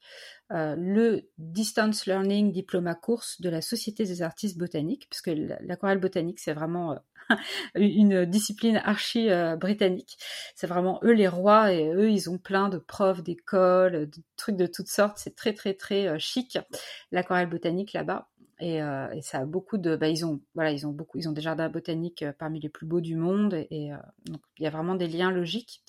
[0.53, 5.31] euh, le distance learning diplôme course de la Société des artistes botaniques, parce que
[5.61, 7.37] l'aquarelle botanique c'est vraiment euh,
[7.77, 9.29] une discipline archi
[9.59, 10.19] britannique.
[10.55, 14.57] C'est vraiment eux les rois et eux ils ont plein de profs d'écoles, de trucs
[14.57, 15.19] de toutes sortes.
[15.19, 16.59] C'est très très très chic
[17.13, 18.29] l'aquarelle botanique là-bas.
[18.63, 21.33] Euh, et, ça a beaucoup de, bah, ils ont, voilà, ils ont beaucoup, ils ont
[21.33, 23.97] des jardins botaniques euh, parmi les plus beaux du monde, et, euh,
[24.27, 25.83] donc il y a vraiment des liens logiques.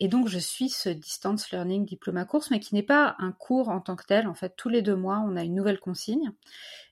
[0.00, 3.68] Et donc je suis ce distance learning diplôme course, mais qui n'est pas un cours
[3.68, 4.26] en tant que tel.
[4.26, 6.32] En fait, tous les deux mois, on a une nouvelle consigne,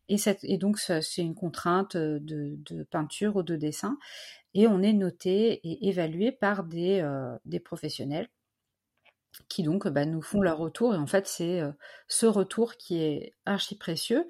[0.08, 3.98] et, donc c'est une contrainte de, peinture ou de dessin,
[4.54, 8.28] et on est noté et évalué par des professionnels
[9.48, 10.94] qui donc bah, nous font leur retour.
[10.94, 11.72] Et en fait, c'est euh,
[12.08, 14.26] ce retour qui est archi précieux.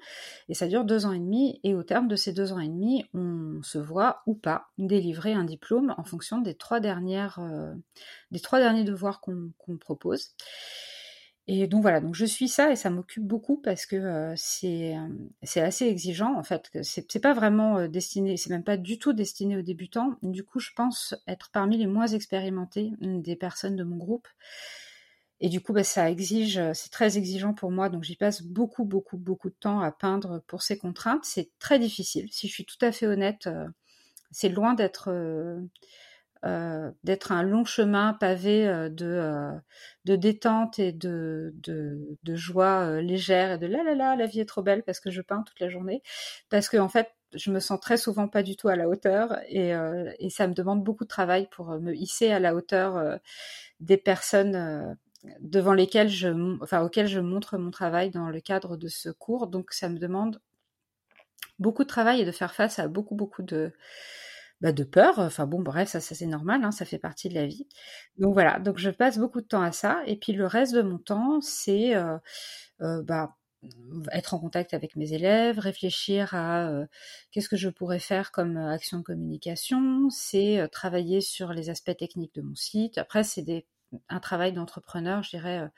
[0.49, 1.59] Et ça dure deux ans et demi.
[1.63, 5.33] Et au terme de ces deux ans et demi, on se voit ou pas délivrer
[5.33, 7.73] un diplôme en fonction des trois, dernières, euh,
[8.31, 10.31] des trois derniers devoirs qu'on propose.
[11.45, 14.95] Et donc voilà, donc je suis ça et ça m'occupe beaucoup parce que euh, c'est
[15.59, 16.69] assez exigeant en fait.
[16.83, 20.15] C'est pas vraiment destiné, c'est même pas du tout destiné aux débutants.
[20.21, 24.27] Du coup, je pense être parmi les moins expérimentés des personnes de mon groupe
[25.43, 28.85] et du coup, bah, ça exige, c'est très exigeant pour moi, donc j'y passe beaucoup,
[28.85, 31.25] beaucoup, beaucoup de temps à peindre pour ces contraintes.
[31.25, 32.27] C'est très difficile.
[32.31, 33.49] Si je suis tout à fait honnête,
[34.31, 35.11] c'est loin d'être
[36.45, 39.53] euh, d'être un long chemin pavé euh, de, euh,
[40.03, 44.45] de détente et de, de, joie légère et de là là là, la vie est
[44.45, 46.01] trop belle parce que je peins toute la journée.
[46.49, 49.39] Parce que en fait, je me sens très souvent pas du tout à la hauteur
[49.47, 49.73] et
[50.29, 53.19] ça me demande beaucoup de travail pour me hisser à la hauteur
[53.79, 54.97] des personnes
[55.39, 59.47] devant lesquelles je, enfin, je montre mon travail dans le cadre de ce cours.
[59.47, 60.41] Donc, ça me demande
[61.59, 63.73] beaucoup de travail et de faire face à beaucoup, beaucoup de,
[64.63, 65.19] bah, de peur.
[65.19, 67.67] Enfin bon, bref, ça, ça c'est normal, hein, ça fait partie de la vie.
[68.17, 70.01] Donc voilà, donc je passe beaucoup de temps à ça.
[70.07, 72.17] Et puis le reste de mon temps, c'est euh,
[72.81, 73.35] euh, bah,
[74.13, 76.85] être en contact avec mes élèves, réfléchir à euh,
[77.31, 82.35] qu'est-ce que je pourrais faire comme action de communication, c'est travailler sur les aspects techniques
[82.35, 82.97] de mon site.
[82.97, 83.65] Après, c'est des
[84.09, 85.69] un travail d'entrepreneur, je dirais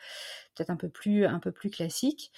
[0.56, 2.32] peut-être un peu plus un peu plus classique.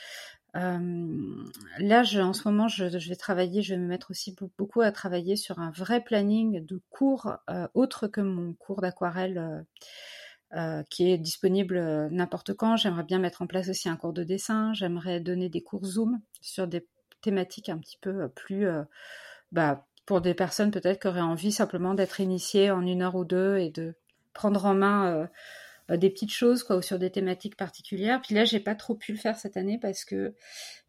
[0.55, 1.45] Euh,
[1.77, 4.91] là, je, en ce moment, je, vais travailler, je vais me mettre aussi beaucoup à
[4.91, 9.65] travailler sur un vrai planning de cours euh, autre que mon cours d'aquarelle
[10.55, 12.75] euh, qui est disponible n'importe quand.
[12.77, 14.73] J'aimerais bien mettre en place aussi un cours de dessin.
[14.73, 16.87] J'aimerais donner des cours Zoom sur des
[17.21, 18.67] thématiques un petit peu plus,
[19.51, 23.25] bah, pour des personnes peut-être qui auraient envie simplement d'être initiées en une heure ou
[23.25, 23.95] deux et de
[24.33, 25.27] prendre en main euh,
[25.95, 28.21] des petites choses quoi ou sur des thématiques particulières.
[28.21, 30.33] Puis là, j'ai pas trop pu le faire cette année parce que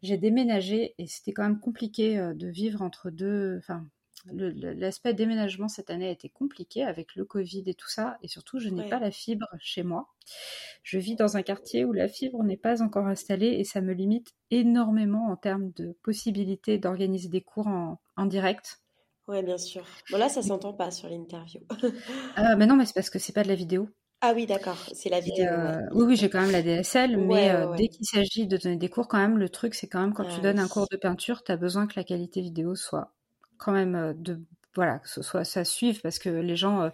[0.01, 3.57] j'ai déménagé et c'était quand même compliqué euh, de vivre entre deux.
[3.59, 3.85] Enfin,
[4.25, 8.17] l'aspect déménagement cette année a été compliqué avec le Covid et tout ça.
[8.21, 10.09] Et surtout, je n'ai pas la fibre chez moi.
[10.83, 13.93] Je vis dans un quartier où la fibre n'est pas encore installée et ça me
[13.93, 18.81] limite énormément en termes de possibilités d'organiser des cours en, direct.
[19.27, 19.85] Ouais, bien sûr.
[20.11, 21.61] Bon, là, ça s'entend pas sur l'interview.
[21.83, 23.87] euh, mais non, mais c'est parce que c'est pas de la vidéo.
[24.21, 25.45] Ah oui, d'accord, c'est la vidéo.
[25.45, 28.75] Euh, oui, oui, j'ai quand même la DSL, mais euh, dès qu'il s'agit de donner
[28.75, 30.87] des cours, quand même, le truc, c'est quand même quand tu ah donnes un cours
[30.91, 33.13] de peinture, tu as besoin que la qualité vidéo soit
[33.57, 34.41] quand même euh, de
[34.75, 36.89] voilà, que ce soit ça suive parce que les gens, euh,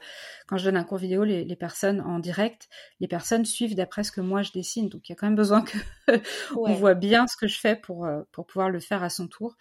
[0.47, 2.69] quand je donne un cours vidéo, les, personnes en direct,
[2.99, 4.87] les personnes suivent d'après ce que moi je dessine.
[4.87, 5.77] Donc il y a quand même besoin que
[6.55, 9.27] on voit bien ce que je fais pour euh, pour pouvoir le faire à son
[9.27, 9.57] tour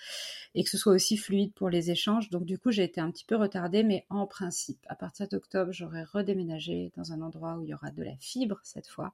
[0.54, 2.30] et que ce soit aussi fluide pour les échanges.
[2.30, 5.72] Donc du coup j'ai été un petit peu retardée, mais en principe, à partir d'octobre,
[5.72, 9.12] j'aurai redéménagé dans un endroit où il y aura de la fibre cette fois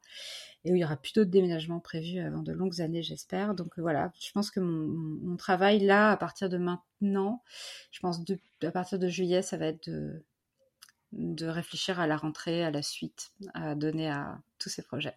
[0.65, 3.55] et où il y aura plus d'autres déménagements prévus avant de longues années, j'espère.
[3.55, 4.87] Donc voilà, je pense que mon,
[5.23, 7.43] mon travail là, à partir de maintenant
[7.91, 8.35] Je pense que
[8.67, 10.25] à partir de juillet, ça va être de,
[11.13, 15.15] de réfléchir à la rentrée, à la suite, à donner à tous ces projets.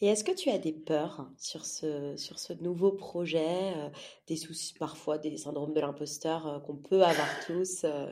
[0.00, 3.88] Et est-ce que tu as des peurs sur ce, sur ce nouveau projet, euh,
[4.26, 8.06] des soucis parfois, des syndromes de l'imposteur euh, qu'on peut avoir tous euh,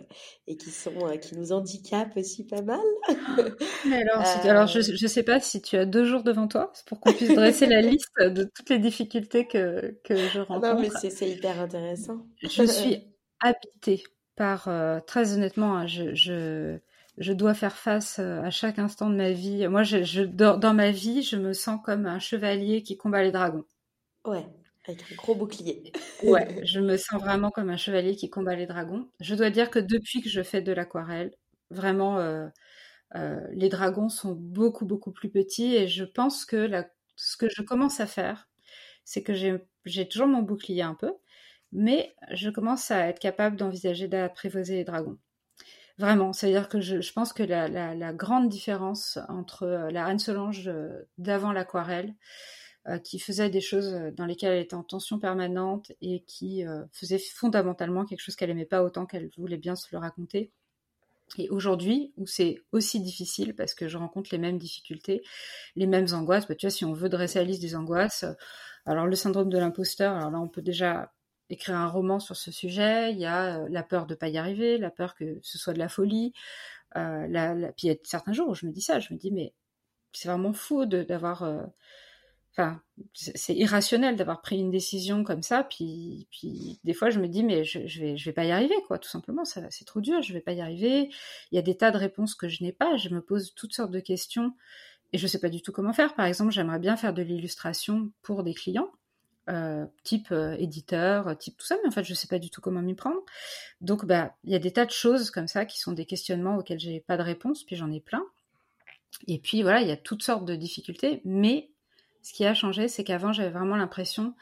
[0.47, 2.81] et qui, sont, qui nous handicapent aussi pas mal?
[3.93, 7.12] Alors, alors je ne sais pas si tu as deux jours devant toi pour qu'on
[7.12, 10.74] puisse dresser la liste de toutes les difficultés que, que je rencontre.
[10.74, 12.27] Non, mais c'est hyper intéressant.
[12.43, 13.02] je suis
[13.40, 14.05] habitée
[14.39, 14.70] par,
[15.06, 16.78] très honnêtement, hein, je, je
[17.19, 19.66] je dois faire face euh, à chaque instant de ma vie.
[19.69, 23.65] Moi, je, dans ma vie, je me sens comme un chevalier qui combat les dragons.
[24.24, 24.47] Ouais,
[24.86, 25.93] avec un gros bouclier.
[26.23, 29.09] ouais, je me sens vraiment comme un chevalier qui combat les dragons.
[29.20, 31.32] Je dois dire que depuis que je fais de l'aquarelle,
[31.70, 32.47] vraiment, euh,
[33.16, 37.48] euh, les dragons sont beaucoup, beaucoup plus petits et je pense que la, ce que
[37.48, 38.48] je commence à faire,
[39.05, 41.12] c'est que j'ai toujours mon bouclier un peu,
[41.73, 45.19] mais je commence à être capable d'envisager d'apprivoiser les dragons.
[45.99, 51.03] Vraiment, c'est-à-dire que je, pense que la, grande différence entre euh, la Anne Solange euh,
[51.19, 52.15] d'avant l'aquarelle,
[52.86, 57.19] euh, qui faisait des choses dans lesquelles elle était en tension permanente et qui faisait
[57.19, 60.53] fondamentalement quelque chose qu'elle aimait pas autant qu'elle voulait bien se le raconter.
[61.36, 65.23] Et aujourd'hui, où c'est aussi difficile parce que je rencontre les mêmes difficultés,
[65.77, 68.24] les mêmes angoisses, bah, tu vois, si on veut dresser la liste des angoisses,
[68.86, 71.12] alors le syndrome de l'imposteur, alors là on peut déjà
[71.50, 73.12] écrire un roman sur ce sujet.
[73.12, 75.72] Il y a euh, la peur de pas y arriver, la peur que ce soit
[75.72, 76.32] de la folie.
[76.96, 79.18] Euh, la, Puis il y a certains jours où je me dis ça, je me
[79.18, 79.54] dis mais
[80.12, 81.62] c'est vraiment fou d'avoir, euh,
[82.52, 82.82] enfin
[83.14, 85.64] c'est irrationnel d'avoir pris une décision comme ça.
[85.64, 88.52] Puis, puis des fois je me dis mais je, je vais je vais pas y
[88.52, 89.44] arriver quoi, tout simplement.
[89.44, 91.10] Ça c'est trop dur, je vais pas y arriver.
[91.52, 92.96] Il y a des tas de réponses que je n'ai pas.
[92.96, 94.54] Je me pose toutes sortes de questions
[95.12, 96.14] et je sais pas du tout comment faire.
[96.14, 98.90] Par exemple, j'aimerais bien faire de l'illustration pour des clients.
[99.48, 102.60] Euh, type euh, éditeur, type tout ça, mais en fait je sais pas du tout
[102.60, 103.20] comment m'y prendre.
[103.80, 106.58] Donc bah il y a des tas de choses comme ça qui sont des questionnements
[106.58, 108.22] auxquels j'ai pas de réponse, puis j'en ai plein.
[109.26, 111.70] Et puis voilà, il y a toutes sortes de difficultés, mais
[112.22, 114.34] ce qui a changé, c'est qu'avant j'avais vraiment l'impression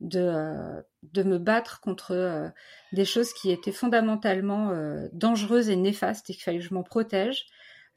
[0.00, 2.52] de, euh, de me battre contre
[2.92, 4.72] des choses qui étaient fondamentalement
[5.12, 7.46] dangereuses et néfastes et qu'il fallait que je m'en protège.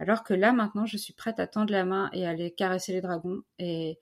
[0.01, 2.91] Alors que là, maintenant, je suis prête à tendre la main et à aller caresser
[2.91, 3.99] les dragons et,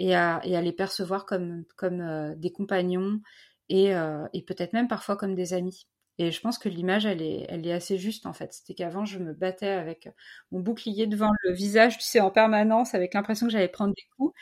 [0.00, 3.20] et, à, les percevoir comme, euh, des compagnons
[3.68, 5.86] et, euh, et peut-être même parfois comme des amis.
[6.18, 8.52] Et je pense que l'image, elle est, assez juste en fait.
[8.52, 10.08] C'était qu'avant, je me battais avec
[10.50, 14.06] mon bouclier devant le visage, tu sais, en permanence, avec l'impression que j'allais prendre des
[14.16, 14.34] coups.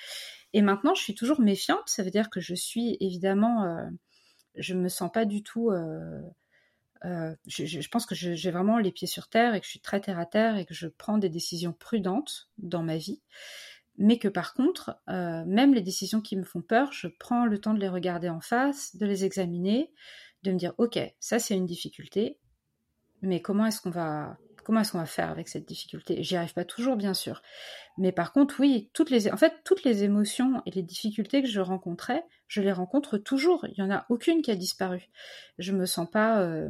[0.52, 1.82] Et maintenant, je suis toujours méfiante.
[1.86, 3.88] Ça veut dire que je suis évidemment, euh,
[4.56, 5.70] je me sens pas du tout.
[5.70, 10.00] Euh, je, pense que j'ai vraiment les pieds sur terre et que je suis très
[10.00, 13.22] terre à terre et que je prends des décisions prudentes dans ma vie.
[13.98, 17.58] Mais que par contre, euh, même les décisions qui me font peur, je prends le
[17.58, 19.92] temps de les regarder en face, de les examiner,
[20.44, 22.38] de me dire ok, ça c'est une difficulté,
[23.22, 24.38] mais comment est-ce qu'on va
[24.68, 26.22] comment est-ce qu'on va faire avec cette difficulté?
[26.22, 27.40] J'y arrive pas toujours, bien sûr.
[27.96, 31.48] Mais par contre, oui, toutes les, en fait, toutes les émotions et les difficultés que
[31.48, 33.66] je rencontrais, je les rencontre toujours.
[33.72, 35.08] Il y en a aucune qui a disparu.
[35.58, 36.42] Je me sens pas.
[36.42, 36.68] Euh,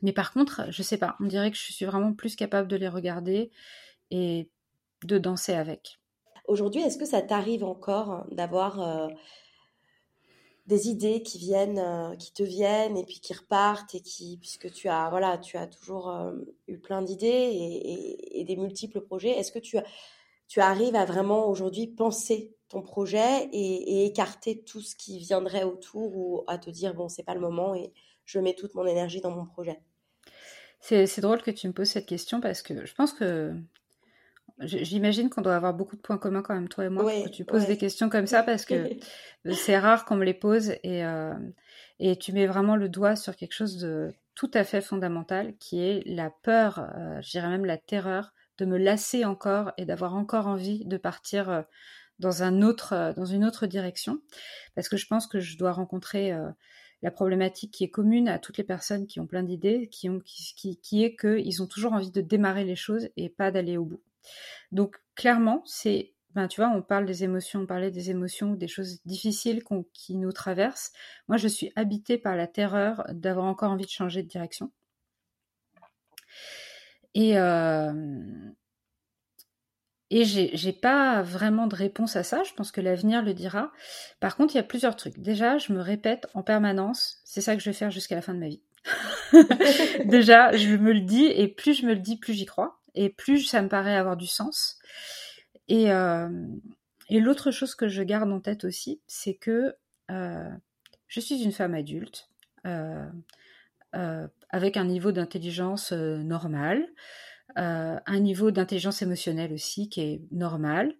[0.00, 1.16] mais par contre, je sais pas.
[1.18, 3.50] On dirait que je suis vraiment plus capable de les regarder
[4.12, 4.48] et
[5.02, 5.98] de danser avec.
[6.48, 9.08] Aujourd'hui, est-ce que ça t'arrive encore d'avoir euh,
[10.66, 14.70] des idées qui viennent, euh, qui te viennent et puis qui repartent et qui, puisque
[14.72, 16.32] tu as, voilà, tu as toujours euh,
[16.68, 19.30] eu plein d'idées et, des multiples projets.
[19.30, 19.76] Est-ce que tu,
[20.46, 26.16] tu arrives à vraiment aujourd'hui penser ton projet et, écarter tout ce qui viendrait autour
[26.16, 27.92] ou à te dire bon, c'est pas le moment et
[28.24, 29.80] je mets toute mon énergie dans mon projet?
[30.80, 33.52] C'est drôle que tu me poses cette question parce que je pense que
[34.60, 37.44] J'imagine qu'on doit avoir beaucoup de points communs quand même, toi et moi, quand tu
[37.44, 38.88] poses des questions comme ça, parce que
[39.52, 41.34] c'est rare qu'on me les pose et, euh,
[41.98, 45.80] et tu mets vraiment le doigt sur quelque chose de tout à fait fondamental, qui
[45.80, 50.14] est la peur, euh, je dirais même la terreur, de me lasser encore et d'avoir
[50.14, 51.62] encore envie de partir euh,
[52.18, 54.22] dans, un autre, dans une autre direction,
[54.74, 56.32] parce que je pense que je dois rencontrer
[57.02, 60.20] la problématique qui est commune à toutes les personnes qui ont plein d'idées, qui, ont,
[60.20, 63.76] qui, qui, qui est qu'ils ont toujours envie de démarrer les choses et pas d'aller
[63.76, 64.00] au bout.
[64.72, 68.68] Donc clairement, c'est, ben, tu vois, on parle des émotions, on parlait des émotions, des
[68.68, 69.62] choses difficiles
[69.92, 70.92] qui nous traversent.
[71.28, 74.70] Moi, je suis habitée par la terreur d'avoir encore envie de changer de direction.
[77.14, 77.92] Et, euh,
[80.10, 83.72] et j'ai pas vraiment de réponse à ça, je pense que l'avenir le dira.
[84.20, 85.18] Par contre, il y a plusieurs trucs.
[85.18, 88.34] Déjà, je me répète en permanence, c'est ça que je vais faire jusqu'à la fin
[88.34, 88.62] de ma vie.
[90.04, 93.10] Déjà, je me le dis, et plus je me le dis, plus j'y crois et
[93.10, 94.78] plus ça me paraît avoir du sens.
[95.68, 96.28] Et, euh,
[97.08, 99.76] et l'autre chose que je garde en tête aussi, c'est que
[100.10, 100.50] euh,
[101.06, 102.30] je suis une femme adulte,
[102.66, 103.06] euh,
[104.50, 106.86] avec un niveau d'intelligence normal,
[107.54, 110.92] un niveau d'intelligence émotionnelle aussi qui est normal,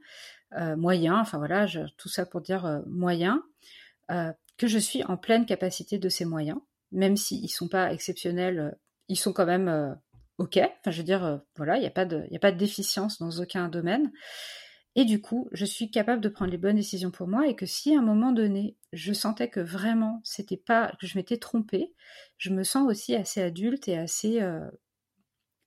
[0.76, 1.66] moyen, enfin voilà,
[1.98, 3.42] tout ça pour dire moyen,
[4.08, 6.58] que je suis en pleine capacité de ces moyens,
[6.90, 8.78] même s'ils ne sont pas exceptionnels,
[9.08, 9.98] ils sont quand même
[10.38, 13.68] ok, enfin je veux dire, euh, voilà, il n'y a, pas de, déficience dans aucun
[13.68, 14.12] domaine.
[14.94, 17.66] Et du coup, je suis capable de prendre les bonnes décisions pour moi et que
[17.66, 21.92] si à un moment donné, je sentais que vraiment c'était pas, que je m'étais trompée,
[22.38, 24.66] je me sens aussi assez adulte et assez euh,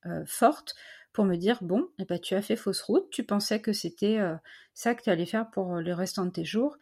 [0.06, 0.74] euh, forte
[1.12, 4.18] pour me dire bon, eh ben, tu as fait fausse route, tu pensais que c'était
[4.74, 6.76] ça que tu allais faire pour le restant de tes jours,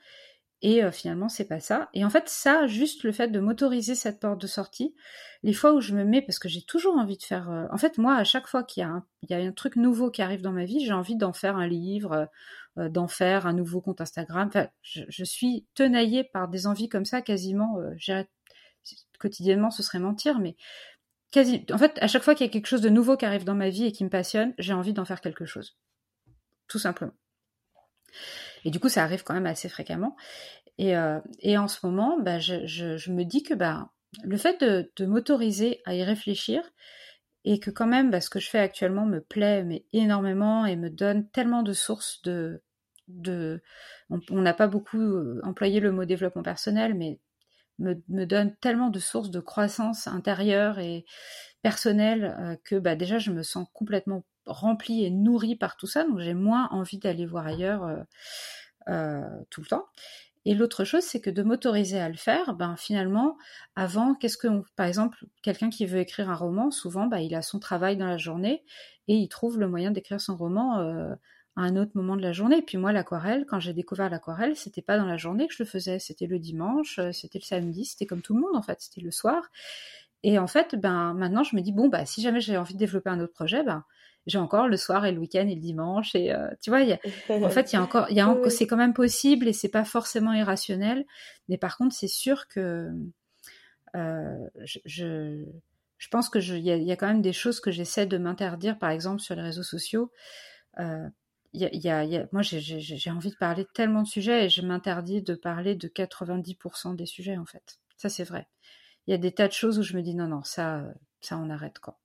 [0.60, 1.88] et euh, finalement, c'est pas ça.
[1.94, 4.94] Et en fait, ça, juste le fait de m'autoriser cette porte de sortie,
[5.44, 7.48] les fois où je me mets, parce que j'ai toujours envie de faire.
[7.50, 8.84] Euh, en fait, moi, à chaque fois qu'il y,
[9.34, 12.28] a un, truc nouveau qui arrive dans ma vie, j'ai envie d'en faire un livre,
[12.76, 14.48] euh, d'en faire un nouveau compte Instagram.
[14.48, 17.78] Enfin, je, je, suis tenaillée par des envies comme ça, quasiment.
[19.20, 20.56] quotidiennement, ce serait mentir, mais
[21.30, 21.64] quasi.
[21.72, 23.54] En fait, à chaque fois qu'il y a quelque chose de nouveau qui arrive dans
[23.54, 25.76] ma vie et qui me passionne, j'ai envie d'en faire quelque chose.
[26.66, 27.12] Tout simplement.
[28.64, 30.16] Et du coup, ça arrive quand même assez fréquemment.
[30.78, 33.90] Et, euh, en ce moment, bah, je, me dis que bah,
[34.22, 36.62] le fait de, m'autoriser à y réfléchir
[37.44, 40.90] et que quand même bah, ce que je fais actuellement me plaît énormément et me
[40.90, 42.62] donne tellement de sources de...
[44.10, 47.18] on n'a pas beaucoup euh, employé le mot développement personnel, mais
[47.78, 51.04] me, me, donne tellement de sources de croissance intérieure et
[51.62, 56.04] personnelle euh, que bah, déjà je me sens complètement remplie et nourrie par tout ça,
[56.04, 58.02] donc j'ai moins envie d'aller voir ailleurs euh,
[58.88, 59.86] euh, tout le temps.
[60.44, 63.36] Et l'autre chose, c'est que de m'autoriser à le faire, ben finalement,
[63.76, 67.42] avant, qu'est-ce que, par exemple, quelqu'un qui veut écrire un roman, souvent, ben, il a
[67.42, 68.64] son travail dans la journée
[69.08, 71.14] et il trouve le moyen d'écrire son roman euh,
[71.56, 72.58] à un autre moment de la journée.
[72.58, 75.62] Et puis moi, l'aquarelle, quand j'ai découvert l'aquarelle, c'était pas dans la journée que je
[75.62, 78.80] le faisais, c'était le dimanche, c'était le samedi, c'était comme tout le monde en fait,
[78.80, 79.50] c'était le soir.
[80.22, 82.78] Et en fait, ben maintenant, je me dis bon, bah si jamais j'ai envie de
[82.78, 83.84] développer un autre projet, ben
[84.28, 86.92] j'ai encore le soir et le week-end et le dimanche et euh, tu vois, y
[86.92, 86.98] a,
[87.30, 89.70] en fait, il y a encore, il y a c'est quand même possible et c'est
[89.70, 91.04] pas forcément irrationnel,
[91.48, 92.90] mais par contre, c'est sûr que
[93.96, 95.44] euh, je,
[95.96, 98.90] je pense que il y, a, quand même des choses que j'essaie de m'interdire, par
[98.90, 100.12] exemple sur les réseaux sociaux.
[100.78, 101.08] Euh,
[101.54, 105.34] y a, moi, j'ai envie de parler de tellement de sujets et je m'interdis de
[105.34, 107.78] parler de 90% des sujets en fait.
[107.96, 108.46] Ça, c'est vrai.
[109.06, 110.84] Il y a des tas de choses où je me dis non, non, ça,
[111.20, 111.98] ça, on arrête quoi.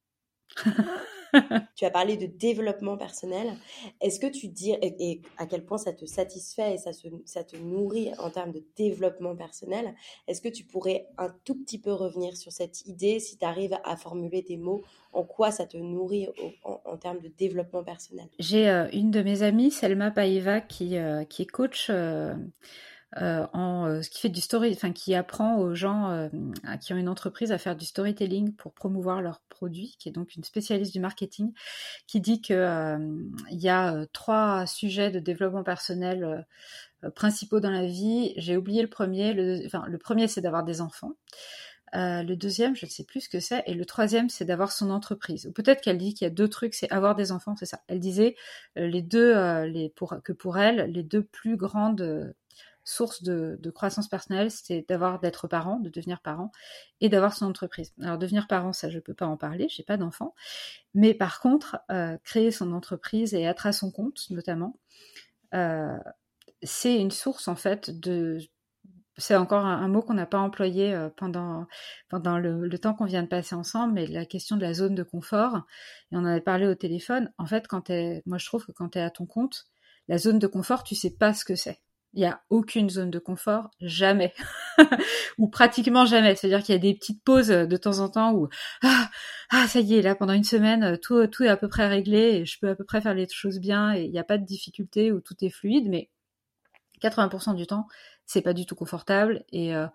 [1.76, 3.54] tu as parlé de développement personnel.
[4.02, 8.12] Est-ce que tu dis, et, à quel point ça te satisfait et ça, te nourrit
[8.20, 9.96] en termes de développement personnel,
[10.28, 13.78] est-ce que tu pourrais un tout petit peu revenir sur cette idée, si tu arrives
[13.84, 16.28] à formuler des mots, en quoi ça te nourrit
[16.64, 18.28] en, termes de développement personnel?
[18.40, 21.88] J'ai euh, une de mes amies, Selma Paeva, qui, euh, qui est coach.
[21.90, 22.34] Euh,
[23.22, 26.30] euh, en euh, ce qui fait du story, enfin qui apprend aux gens euh,
[26.82, 30.36] qui ont une entreprise à faire du storytelling pour promouvoir leurs produits, qui est donc
[30.36, 31.54] une spécialiste du marketing,
[32.08, 32.98] qui dit que
[33.52, 36.46] il y a trois sujets de développement personnel
[37.16, 38.34] principaux dans la vie.
[38.38, 39.34] J'ai oublié le premier.
[39.34, 41.14] Le, enfin, le premier c'est d'avoir des enfants.
[41.94, 44.90] le deuxième, je ne sais plus ce que c'est, et le troisième, c'est d'avoir son
[44.90, 45.46] entreprise.
[45.46, 47.82] Ou peut-être qu'elle dit qu'il y a deux trucs, c'est avoir des enfants, c'est ça.
[47.88, 48.36] Elle disait
[48.76, 49.36] les deux,
[49.66, 52.34] les pour que pour elle, les deux plus grandes
[52.84, 56.52] source de, croissance personnelle, c'est d'avoir d'être parent, de devenir parent
[57.02, 57.94] et d'avoir son entreprise.
[58.02, 60.36] Alors devenir parent, ça je peux pas en parler, j'ai pas d'enfant,
[60.94, 64.80] mais par contre euh, créer son entreprise et être à son compte notamment,
[65.54, 65.98] euh,
[66.62, 68.40] c'est une source en fait de
[69.18, 71.68] c'est encore un, mot qu'on n'a pas employé euh, pendant,
[72.12, 75.68] le temps qu'on vient de passer ensemble, mais la question de la zone de confort,
[76.12, 77.92] et on en avait parlé au téléphone, en fait, quand
[78.26, 79.66] moi je trouve que quand tu es à ton compte,
[80.08, 81.80] la zone de confort, tu sais pas ce que c'est.
[82.14, 84.34] Il n'y a aucune zone de confort, jamais.
[85.38, 86.36] ou pratiquement jamais.
[86.36, 88.50] C'est-à-dire qu'il y a des petites pauses euh, de temps en temps où
[88.84, 89.10] ah,
[89.50, 91.88] ah ça y est, là pendant une semaine, euh, tout, tout est à peu près
[91.88, 94.24] réglé et je peux à peu près faire les choses bien et il n'y a
[94.24, 96.10] pas de difficulté où tout est fluide, mais
[97.02, 97.88] 80% du temps,
[98.26, 99.88] c'est pas du tout confortable et, euh,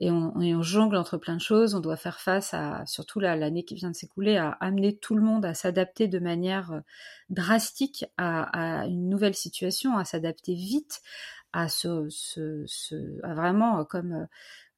[0.00, 1.74] et, on, jongle entre plein de choses.
[1.74, 5.22] On doit faire face à, surtout l'année qui vient de s'écouler, à amener tout le
[5.22, 6.82] monde à s'adapter de manière
[7.30, 11.00] drastique à, à, une nouvelle situation, à s'adapter vite,
[11.52, 11.66] à,
[13.22, 14.26] vraiment euh, comme euh,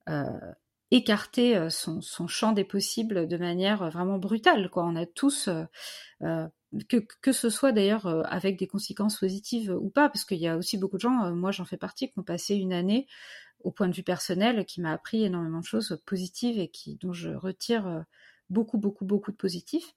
[0.08, 0.52] euh,
[0.90, 4.68] écarter son, champ des possibles de manière vraiment brutale.
[4.70, 4.84] Quoi.
[4.84, 5.48] On a tous,
[6.20, 10.56] que, que ce soit d'ailleurs avec des conséquences positives ou pas, parce qu'il y a
[10.56, 13.06] aussi beaucoup de gens, moi j'en fais partie, qui ont passé une année
[13.62, 17.12] au point de vue personnel qui m'a appris énormément de choses positives et qui dont
[17.12, 18.04] je retire
[18.48, 19.94] beaucoup beaucoup beaucoup de positifs.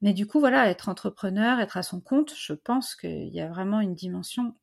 [0.00, 3.48] Mais du coup voilà, être entrepreneur, être à son compte, je pense qu'il y a
[3.48, 4.54] vraiment une dimension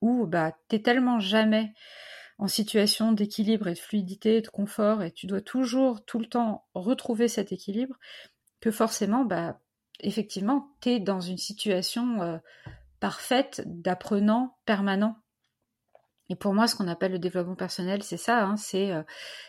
[0.00, 1.72] où bah, tu tellement jamais
[2.40, 6.64] en situation d'équilibre et de fluidité, de confort, et tu dois toujours, tout le temps,
[6.72, 7.96] retrouver cet équilibre,
[8.60, 9.60] que forcément, bah,
[10.00, 12.38] effectivement, tu es dans une situation euh,
[12.98, 15.16] parfaite d'apprenant permanent.
[16.30, 19.02] Et pour moi, ce qu'on appelle le développement personnel, c'est ça, hein, c'est euh,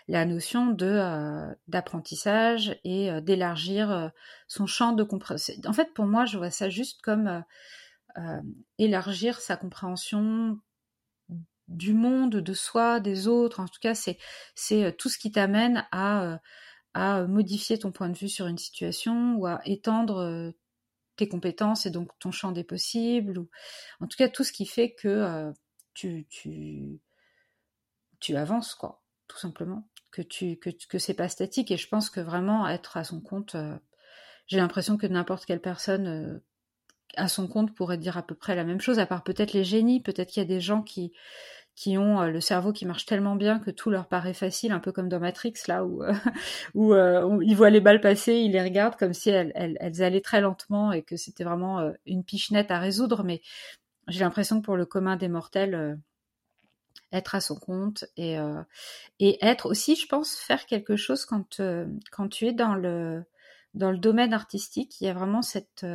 [0.09, 4.11] la notion euh, d'apprentissage et d'élargir
[4.49, 5.53] son champ de compréhension.
[5.65, 7.41] En fait, pour moi, je vois ça juste comme
[8.17, 8.41] euh,
[8.77, 10.59] élargir sa compréhension
[11.67, 13.59] du monde, de soi, des autres.
[13.59, 14.17] En tout cas, c'est
[14.71, 16.37] euh, tout ce qui t'amène à euh,
[16.93, 20.51] à modifier ton point de vue sur une situation ou à étendre
[21.15, 23.49] tes compétences et donc ton champ des possibles ou
[24.01, 25.53] en tout cas tout ce qui fait que
[25.93, 26.27] tu
[28.35, 32.19] avances quoi tout simplement que tu que, que c'est pas statique et je pense que
[32.19, 33.55] vraiment être à son compte
[34.47, 36.41] j'ai l'impression que n'importe quelle personne
[37.17, 39.63] à son compte pourrait dire à peu près la même chose, à part peut-être les
[39.63, 41.13] génies, peut-être qu'il y a des gens qui
[41.75, 44.79] qui ont euh, le cerveau qui marche tellement bien que tout leur paraît facile, un
[44.79, 46.13] peu comme dans Matrix là où euh,
[46.75, 50.41] euh, où, ils voient les balles passer, ils les regardent comme si elles, allaient très
[50.41, 53.23] lentement et que c'était vraiment une nette à résoudre.
[53.23, 53.41] Mais
[54.07, 55.99] j'ai l'impression que pour le commun des mortels,
[57.11, 58.37] être à son compte et
[59.19, 61.61] et être aussi, je pense, faire quelque chose quand
[62.11, 63.23] quand tu es dans le
[63.73, 65.85] dans le domaine artistique, il y a vraiment cette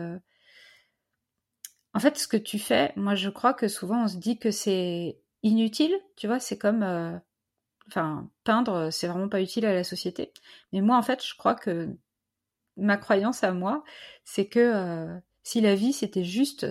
[1.96, 4.50] en fait, ce que tu fais, moi je crois que souvent on se dit que
[4.50, 7.16] c'est inutile, tu vois, c'est comme, euh,
[7.88, 10.30] enfin, peindre, c'est vraiment pas utile à la société.
[10.74, 11.88] Mais moi, en fait, je crois que
[12.76, 13.82] ma croyance à moi,
[14.24, 16.66] c'est que euh, si la vie c'était juste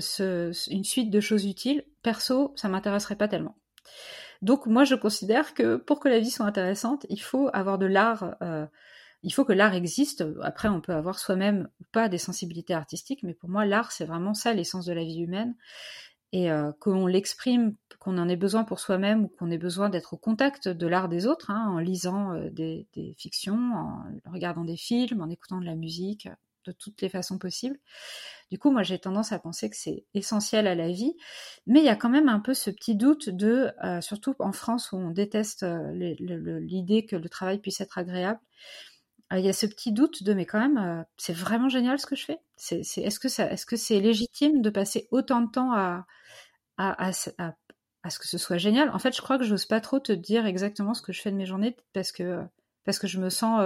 [0.69, 3.57] une suite de choses utiles, perso, ça m'intéresserait pas tellement.
[4.43, 7.88] Donc moi, je considère que pour que la vie soit intéressante, il faut avoir de
[7.88, 8.35] l'art.
[8.43, 8.68] Euh,
[9.26, 10.23] il faut que l'art existe.
[10.43, 14.06] Après, on peut avoir soi-même ou pas des sensibilités artistiques, mais pour moi, l'art, c'est
[14.06, 15.56] vraiment ça, l'essence de la vie humaine.
[16.31, 20.14] Et euh, qu'on l'exprime, qu'on en ait besoin pour soi-même ou qu'on ait besoin d'être
[20.14, 22.88] au contact de l'art des autres, hein, en lisant euh, des,
[23.18, 26.27] fictions, en regardant des films, en écoutant de la musique,
[26.65, 27.80] de toutes les façons possibles.
[28.52, 31.15] Du coup, moi, j'ai tendance à penser que c'est essentiel à la vie,
[31.65, 34.52] mais il y a quand même un peu ce petit doute de, euh, surtout en
[34.52, 38.39] France où on déteste l'idée que le travail puisse être agréable,
[39.40, 42.16] il y a ce petit doute de mais quand même, c'est vraiment génial ce que
[42.16, 42.40] je fais.
[42.57, 43.20] C'est, est-ce
[43.66, 46.06] que c'est légitime de passer autant de temps à
[46.78, 48.90] à, à, ce que ce soit génial?
[48.91, 51.32] En fait, je crois que j'ose pas trop te dire exactement ce que je fais
[51.32, 52.41] de mes journées parce que
[52.84, 53.62] parce que je me sens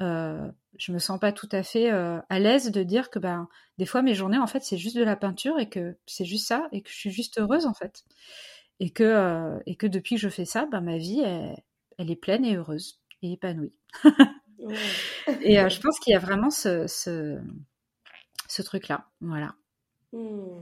[0.00, 3.48] euh, je me sens pas tout à fait euh, à l'aise de dire que ben
[3.78, 6.46] des fois mes journées en fait c'est juste de la peinture et que c'est juste
[6.46, 8.04] ça et que je suis juste heureuse en fait.
[8.78, 11.20] Et que euh, et que depuis que je fais ça ben ma vie
[11.98, 13.72] elle, est pleine et heureuse et épanouie
[15.42, 17.38] et je pense qu'il y a vraiment ce ce,
[18.48, 19.54] ce truc là voilà
[20.12, 20.60] mmh.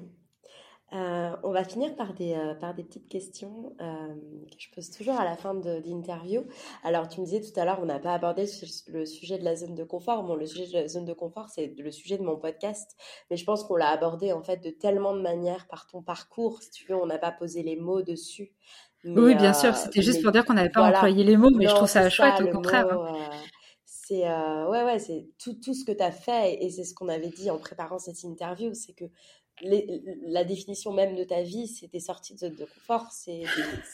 [0.93, 4.15] Euh, on va finir par des, euh, par des petites questions euh,
[4.49, 6.45] que je pose toujours à la fin de l'interview.
[6.85, 8.47] Alors, tu me disais tout à l'heure, on n'a pas abordé
[8.87, 10.23] le sujet de la zone de confort.
[10.23, 12.97] Bon, le sujet de la zone de confort, c'est le sujet de mon podcast,
[13.31, 16.63] mais je pense qu'on l'a abordé en fait de tellement de manières par ton parcours.
[16.63, 18.53] Si tu veux, on n'a pas posé les mots dessus.
[19.05, 21.75] oui, bien sûr, c'était juste pour dire qu'on n'avait pas employé les mots, mais je
[21.75, 22.87] trouve ça chouette au contraire.
[22.93, 23.31] Hein.
[24.07, 27.09] C'est ouais, ouais, c'est tout, tout ce que tu as fait et c'est ce qu'on
[27.09, 29.07] avait dit en préparant cette interview, c'est que
[29.63, 33.45] la définition même de ta vie, c'est des sorties de zone de confort, c'est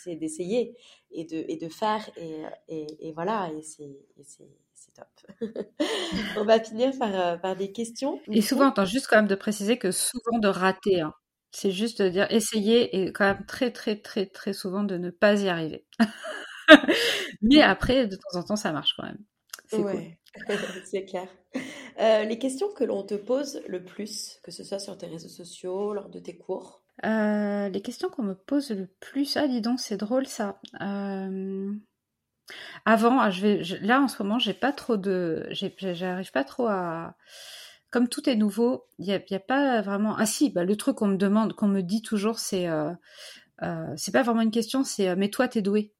[0.06, 0.76] d'essayer
[1.12, 5.06] et de, et de faire, et, et, voilà, et c'est top.
[6.36, 8.20] On va finir par, euh, par des questions.
[8.30, 11.14] Et souvent, attends, juste quand même de préciser que souvent de rater, hein.
[11.52, 15.10] c'est juste de dire essayer et quand même très très très très souvent de ne
[15.10, 15.86] pas y arriver.
[17.42, 19.24] Mais après, de temps en temps, ça marche quand même.
[19.72, 20.02] C'est cool.
[20.84, 21.28] c'est clair.
[21.98, 25.28] Euh, les questions que l'on te pose le plus, que ce soit sur tes réseaux
[25.28, 26.82] sociaux, lors de tes cours?
[27.04, 30.60] Euh, Les questions qu'on me pose le plus, ah dis donc, c'est drôle ça.
[30.80, 31.72] Euh,
[32.84, 36.66] avant, ah, je vais, là en ce moment, j'ai pas trop de, j'arrive pas trop
[36.66, 37.14] à,
[37.90, 40.16] comme tout est nouveau, il y a, pas vraiment.
[40.16, 42.66] Ah si, bah, le truc qu'on me demande, qu'on me dit toujours, c'est,
[43.96, 45.92] c'est pas vraiment une question, c'est mais toi t'es doué.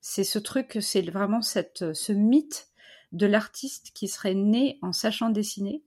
[0.00, 2.68] C'est ce truc, c'est vraiment cette, ce mythe
[3.16, 5.82] de l'artiste qui serait né en sachant dessiner,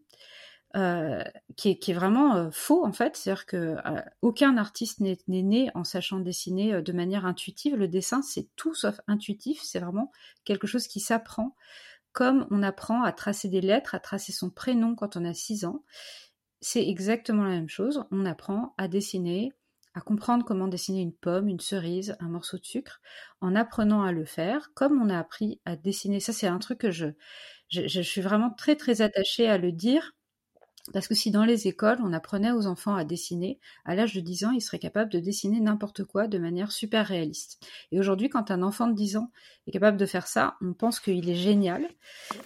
[0.75, 1.23] euh,
[1.55, 3.15] qui, est, vraiment euh, faux en fait.
[3.15, 7.75] C'est-à-dire que euh, aucun artiste n'est né en sachant dessiner de manière intuitive.
[7.75, 9.61] Le dessin, c'est tout sauf intuitif.
[9.63, 10.11] C'est vraiment
[10.43, 11.55] quelque chose qui s'apprend,
[12.11, 15.65] comme on apprend à tracer des lettres, à tracer son prénom quand on a 6
[15.65, 15.83] ans.
[16.61, 18.05] C'est exactement la même chose.
[18.11, 19.53] On apprend à dessiner,
[19.95, 23.01] à comprendre comment dessiner une pomme, une cerise, un morceau de sucre,
[23.41, 26.19] en apprenant à le faire, comme on a appris à dessiner.
[26.19, 27.07] Ça, c'est un truc que je,
[27.69, 30.13] je, suis vraiment très très attachée à le dire,
[30.93, 34.21] parce que si dans les écoles, on apprenait aux enfants à dessiner, à l'âge de
[34.21, 37.63] 10 ans, ils seraient capables de dessiner n'importe quoi de manière super réaliste.
[37.91, 39.31] Et aujourd'hui, quand un enfant de 10 ans
[39.67, 41.87] est capable de faire ça, on pense qu'il est génial,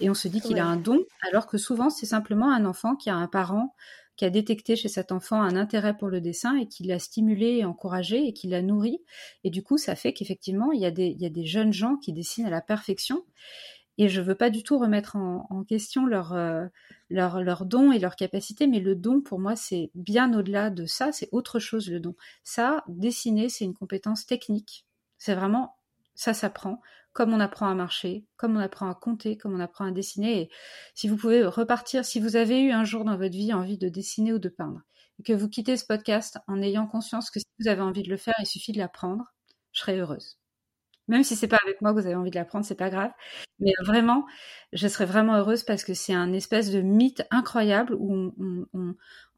[0.02, 1.00] et on se dit qu'il a un don,
[1.30, 3.76] alors que souvent, c'est simplement un enfant qui a un parent
[4.16, 7.58] qui a détecté chez cet enfant un intérêt pour le dessin et qui l'a stimulé
[7.58, 9.02] et encouragé et qui l'a nourri.
[9.44, 12.52] Et du coup, ça fait qu'effectivement, il, y a des, jeunes gens qui dessinent à
[12.52, 13.26] la perfection.
[13.98, 16.66] Et je veux pas du tout remettre en, question leur, euh,
[17.10, 21.12] leur don et leur capacité, mais le don, pour moi, c'est bien au-delà de ça,
[21.12, 22.16] c'est autre chose le don.
[22.44, 24.86] Ça, dessiner, c'est une compétence technique.
[25.20, 25.76] C'est vraiment,
[26.16, 26.82] ça s'apprend
[27.14, 30.42] comme on apprend à marcher, comme on apprend à compter, comme on apprend à dessiner.
[30.42, 30.50] Et
[30.96, 33.90] si vous pouvez repartir, si vous avez eu un jour dans votre vie envie de
[33.90, 34.82] dessiner ou de peindre,
[35.20, 38.10] et que vous quittez ce podcast en ayant conscience que si vous avez envie de
[38.10, 39.34] le faire, il suffit de l'apprendre,
[39.72, 40.40] je serai heureuse.
[41.08, 43.12] Même si c'est pas avec moi que vous avez envie de l'apprendre, c'est pas grave.
[43.60, 44.26] Mais vraiment,
[44.72, 48.34] je serais vraiment heureuse parce que c'est un espèce de mythe incroyable où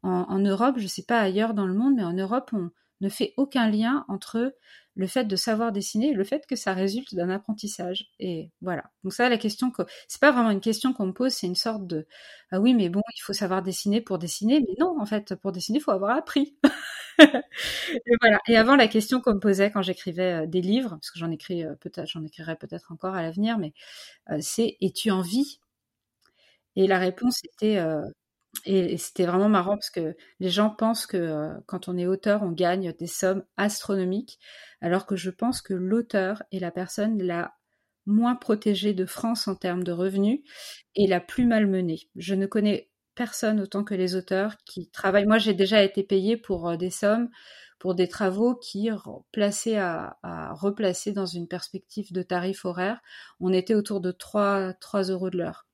[0.02, 2.70] en, Europe, je sais pas ailleurs dans le monde, mais en Europe, on
[3.00, 4.54] ne fait aucun lien entre
[4.96, 8.08] le fait de savoir dessiner le fait que ça résulte d'un apprentissage.
[8.18, 8.84] Et voilà.
[9.04, 11.54] Donc ça, la question que c'est pas vraiment une question qu'on me pose, c'est une
[11.54, 12.06] sorte de
[12.50, 14.60] ah oui, mais bon, il faut savoir dessiner pour dessiner.
[14.60, 16.56] Mais non, en fait, pour dessiner, il faut avoir appris.
[17.18, 18.38] et voilà.
[18.48, 21.30] Et avant, la question qu'on me posait quand j'écrivais euh, des livres, parce que j'en
[21.30, 23.72] écris euh, peut-être, j'en écrirai peut-être encore à l'avenir, mais
[24.30, 25.60] euh, c'est es-tu en vie?
[26.76, 27.78] Et la réponse était
[28.64, 32.42] et, c'était vraiment marrant parce que les gens pensent que euh, quand on est auteur,
[32.42, 34.38] on gagne des sommes astronomiques,
[34.80, 37.54] alors que je pense que l'auteur est la personne la
[38.06, 40.40] moins protégée de France en termes de revenus
[40.94, 42.08] et la plus malmenée.
[42.14, 45.26] Je ne connais personne autant que les auteurs qui travaillent.
[45.26, 47.28] Moi, j'ai déjà été payée pour euh, des sommes,
[47.78, 48.88] pour des travaux qui,
[49.32, 50.16] placés à,
[50.54, 53.00] replacer dans une perspective de tarif horaire,
[53.38, 55.66] on était autour de 3, 3 euros de l'heure.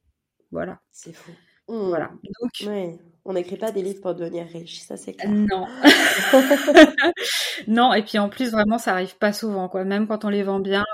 [0.51, 0.81] Voilà.
[0.91, 1.33] C'est fou.
[1.73, 2.11] Voilà.
[2.41, 5.31] Donc, on n'écrit pas des livres pour devenir riche, ça c'est clair.
[5.31, 5.67] Non.
[7.67, 9.85] non, et puis en plus, vraiment, ça arrive pas souvent, quoi.
[9.85, 10.85] Même quand on les vend bien,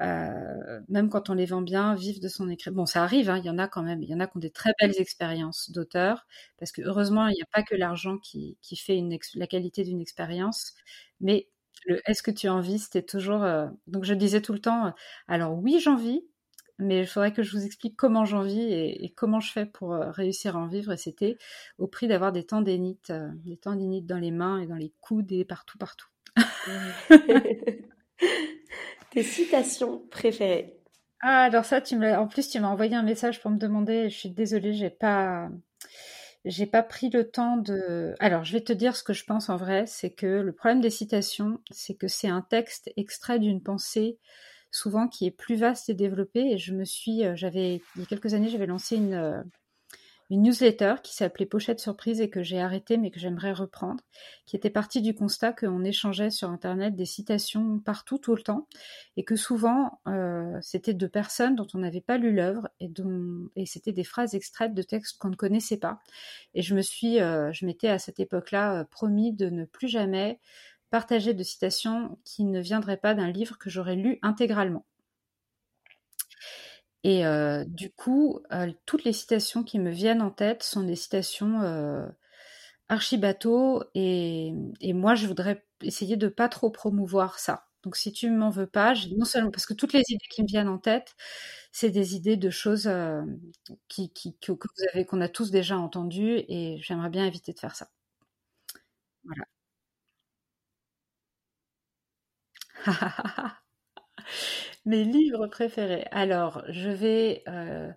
[0.00, 2.70] euh, euh, même quand on les vend bien, vivre de son écrit.
[2.70, 4.02] Bon, ça arrive, hein, il y en a quand même.
[4.02, 6.26] Il y en a qui ont des très belles expériences d'auteur,
[6.58, 9.82] parce que heureusement, il n'y a pas que l'argent qui, qui fait une la qualité
[9.82, 10.74] d'une expérience,
[11.20, 11.48] mais
[11.86, 13.42] le est-ce que tu en vis, c'était toujours.
[13.42, 14.94] Euh, donc je disais tout le temps,
[15.26, 16.22] alors oui, j'en vis,
[16.80, 19.92] mais il faudrait que je vous explique comment j'en vis et, comment je fais pour
[19.92, 20.92] euh, réussir à en vivre.
[20.92, 21.36] Et c'était
[21.78, 25.30] au prix d'avoir des tendinites, euh, des tendinites dans les mains et dans les coudes
[25.32, 26.08] et partout, partout.
[29.10, 30.76] Tes citations préférées
[31.20, 34.08] Ah, alors ça, tu me en plus, tu m'as envoyé un message pour me demander.
[34.08, 35.50] Je suis désolée, j'ai pas,
[36.44, 38.14] j'ai pas pris le temps de.
[38.20, 39.84] Alors, je vais te dire ce que je pense en vrai.
[39.86, 44.18] C'est que le problème des citations, c'est que c'est un texte extrait d'une pensée
[44.70, 46.52] souvent qui est plus vaste et développée.
[46.52, 49.42] Et je me suis, euh, j'avais, il y a quelques années, j'avais lancé une, euh,
[50.30, 54.04] une newsletter qui s'appelait Pochette Surprise et que j'ai arrêté mais que j'aimerais reprendre,
[54.46, 58.68] qui était partie du constat qu'on échangeait sur Internet des citations partout, tout le temps,
[59.16, 63.48] et que souvent euh, c'était de personnes dont on n'avait pas lu l'œuvre et dont
[63.56, 65.98] et c'était des phrases extraites de textes qu'on ne connaissait pas.
[66.54, 70.38] Et je me suis, je m'étais à cette époque-là promis de ne plus jamais
[70.90, 74.84] partager de citations qui ne viendraient pas d'un livre que j'aurais lu intégralement.
[77.04, 80.96] Et euh, du coup, euh, toutes les citations qui me viennent en tête sont des
[80.96, 82.06] citations euh,
[82.88, 84.52] archi bateau et,
[84.94, 87.66] moi je voudrais essayer de pas trop promouvoir ça.
[87.84, 90.48] Donc si tu m'en veux pas, non seulement parce que toutes les idées qui me
[90.48, 91.14] viennent en tête,
[91.72, 93.24] c'est des idées de choses que
[94.52, 97.88] vous avez, qu'on a tous déjà entendues et j'aimerais bien éviter de faire ça.
[99.24, 99.44] Voilà.
[104.84, 106.06] Mes livres préférés.
[106.10, 107.90] Alors, je vais euh,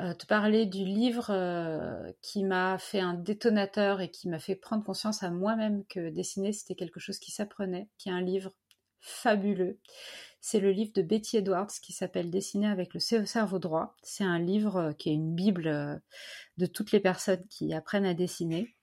[0.00, 4.56] euh, te parler du livre euh, qui m'a fait un détonateur et qui m'a fait
[4.56, 8.52] prendre conscience à moi-même que dessiner, c'était quelque chose qui s'apprenait, qui est un livre
[9.00, 9.80] fabuleux.
[10.40, 13.96] C'est le livre de Betty Edwards qui s'appelle Dessiner avec le cerveau droit.
[14.02, 16.00] C'est un livre qui est une bible
[16.58, 18.74] de toutes les personnes qui apprennent à dessiner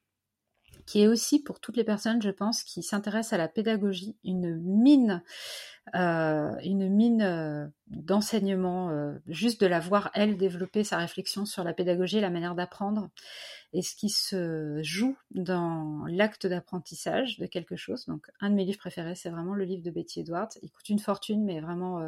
[0.91, 4.57] qui est aussi pour toutes les personnes, je pense, qui s'intéressent à la pédagogie, une
[4.57, 5.23] mine,
[5.95, 12.19] euh, euh, d'enseignement, euh, juste de la voir elle développer sa réflexion sur la pédagogie,
[12.19, 13.09] la manière d'apprendre
[13.71, 18.05] et ce qui se joue dans l'acte d'apprentissage de quelque chose.
[18.07, 20.49] Donc, un de mes livres préférés, c'est vraiment le livre de Betty Edwards.
[20.61, 22.01] Il coûte une fortune, mais vraiment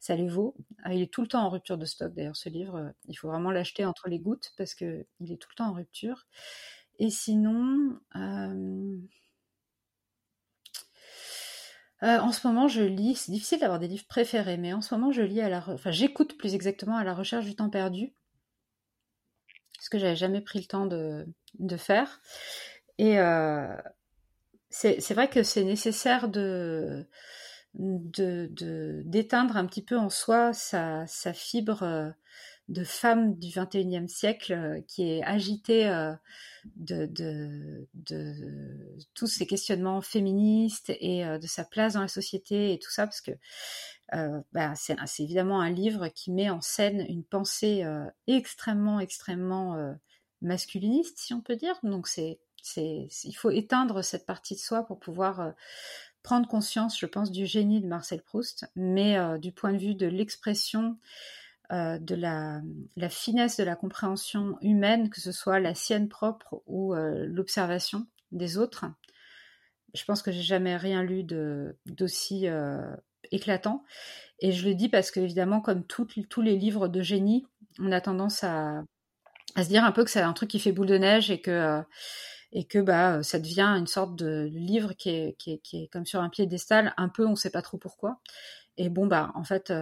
[0.00, 0.56] ça les vaut.
[0.90, 2.92] Il est tout le temps en rupture de stock d'ailleurs ce livre.
[3.06, 5.74] Il faut vraiment l'acheter entre les gouttes parce que il est tout le temps en
[5.74, 6.26] rupture.
[6.98, 8.96] Et sinon, euh,
[12.02, 13.14] euh, en ce moment, je lis.
[13.16, 15.90] C'est difficile d'avoir des livres préférés, mais en ce moment, je lis à la, enfin,
[15.90, 18.12] j'écoute plus exactement à la recherche du temps perdu,
[19.80, 21.26] ce que j'avais jamais pris le temps de,
[21.76, 22.20] faire.
[22.98, 23.76] Et euh,
[24.70, 27.08] c'est vrai que c'est nécessaire de
[27.74, 32.12] d'éteindre un petit peu en soi sa, sa fibre
[32.68, 36.12] de femme du 21e siècle euh, qui est agitée euh,
[36.76, 37.86] de,
[39.14, 43.06] tous ces questionnements féministes et euh, de sa place dans la société et tout ça,
[43.06, 43.32] parce que
[44.52, 47.82] bah, c'est évidemment un livre qui met en scène une pensée
[48.26, 49.96] extrêmement, extrêmement
[50.42, 51.78] masculiniste, si on peut dire.
[51.82, 52.06] Donc
[52.76, 55.54] il faut éteindre cette partie de soi pour pouvoir
[56.22, 60.06] prendre conscience, je pense, du génie de Marcel Proust, mais du point de vue de
[60.06, 60.98] l'expression
[61.72, 62.60] euh, de la,
[63.08, 68.58] finesse de la compréhension humaine, que ce soit la sienne propre ou euh, l'observation des
[68.58, 68.84] autres.
[69.94, 72.94] Je pense que j'ai jamais rien lu d'aussi euh,
[73.30, 73.84] éclatant.
[74.40, 77.46] Et je le dis parce que, évidemment, comme tous les livres de génie,
[77.78, 78.82] on a tendance à,
[79.56, 81.84] se dire un peu que c'est un truc qui fait boule de neige et que,
[82.82, 86.92] bah, ça devient une sorte de livre qui est, qui est, comme sur un piédestal,
[86.98, 88.20] un peu on ne sait pas trop pourquoi.
[88.76, 89.72] Et bon, bah, en fait,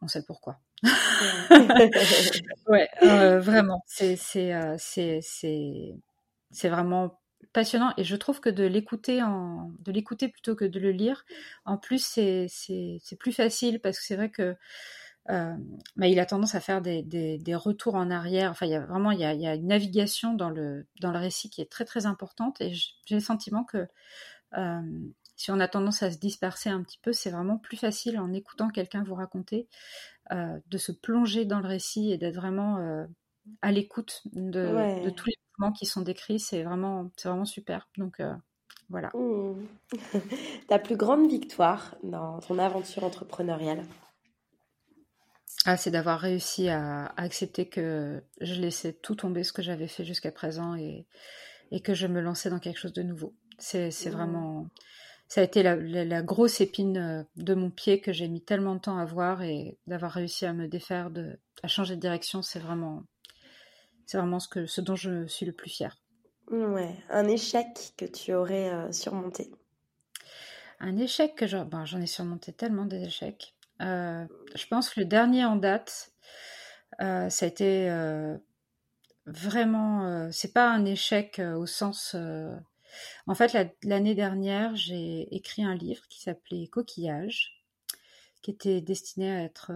[0.00, 0.60] on sait pourquoi.
[2.68, 7.20] ouais, euh, vraiment, c'est c'est euh, c'est c'est vraiment
[7.52, 11.24] passionnant et je trouve que de l'écouter en de l'écouter plutôt que de le lire,
[11.64, 14.56] en plus c'est c'est plus facile parce que c'est vrai que
[15.30, 15.54] euh,
[15.96, 18.50] bah, il a tendance à faire des, des, des, retours en arrière.
[18.50, 20.86] Enfin, il y a vraiment il y a, il y a une navigation dans le
[21.00, 23.86] dans le récit qui est très très importante et j'ai le sentiment que
[24.58, 24.80] euh,
[25.36, 28.32] si on a tendance à se disperser un petit peu, c'est vraiment plus facile en
[28.32, 29.68] écoutant quelqu'un vous raconter
[30.30, 33.04] de se plonger dans le récit et d'être vraiment euh,
[33.60, 36.38] à l'écoute de, tous les mouvements qui sont décrits.
[36.38, 37.88] C'est vraiment, c'est vraiment super.
[37.98, 38.32] Donc euh,
[38.88, 39.10] voilà.
[39.14, 39.66] Mmh.
[40.68, 43.84] Ta plus grande victoire dans ton aventure entrepreneuriale?
[45.64, 50.04] Ah, c'est d'avoir réussi à, accepter que je laissais tout tomber ce que j'avais fait
[50.04, 51.06] jusqu'à présent et,
[51.70, 53.34] et, que je me lançais dans quelque chose de nouveau.
[53.58, 54.10] C'est mmh.
[54.10, 54.68] vraiment
[55.32, 58.80] ça a été la, grosse épine euh, de mon pied que j'ai mis tellement de
[58.80, 62.58] temps à voir et d'avoir réussi à me défaire, de, à changer de direction, c'est
[62.58, 63.04] vraiment,
[64.04, 65.96] c'est vraiment ce, que, ce dont je suis le plus fier.
[66.50, 69.50] Ouais, un échec que tu aurais euh, surmonté.
[70.80, 73.54] Un échec que ben, j'en ai surmonté tellement des échecs.
[73.80, 76.12] je pense que le dernier en date,
[76.98, 77.88] ça a été
[79.24, 80.30] vraiment.
[80.30, 82.14] c'est pas un échec au sens.
[83.26, 87.64] En fait, l'année dernière, j'ai écrit un livre qui s'appelait Coquillage,
[88.42, 89.72] qui était destiné à être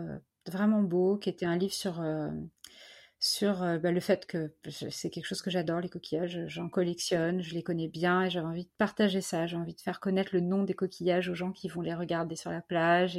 [0.47, 2.01] vraiment beau, qui était un livre sur
[3.19, 7.43] sur euh, bah, le fait que c'est quelque chose que j'adore, les coquillages, j'en collectionne,
[7.43, 10.31] je les connais bien et j'avais envie de partager ça, j'ai envie de faire connaître
[10.33, 13.19] le nom des coquillages aux gens qui vont les regarder sur la plage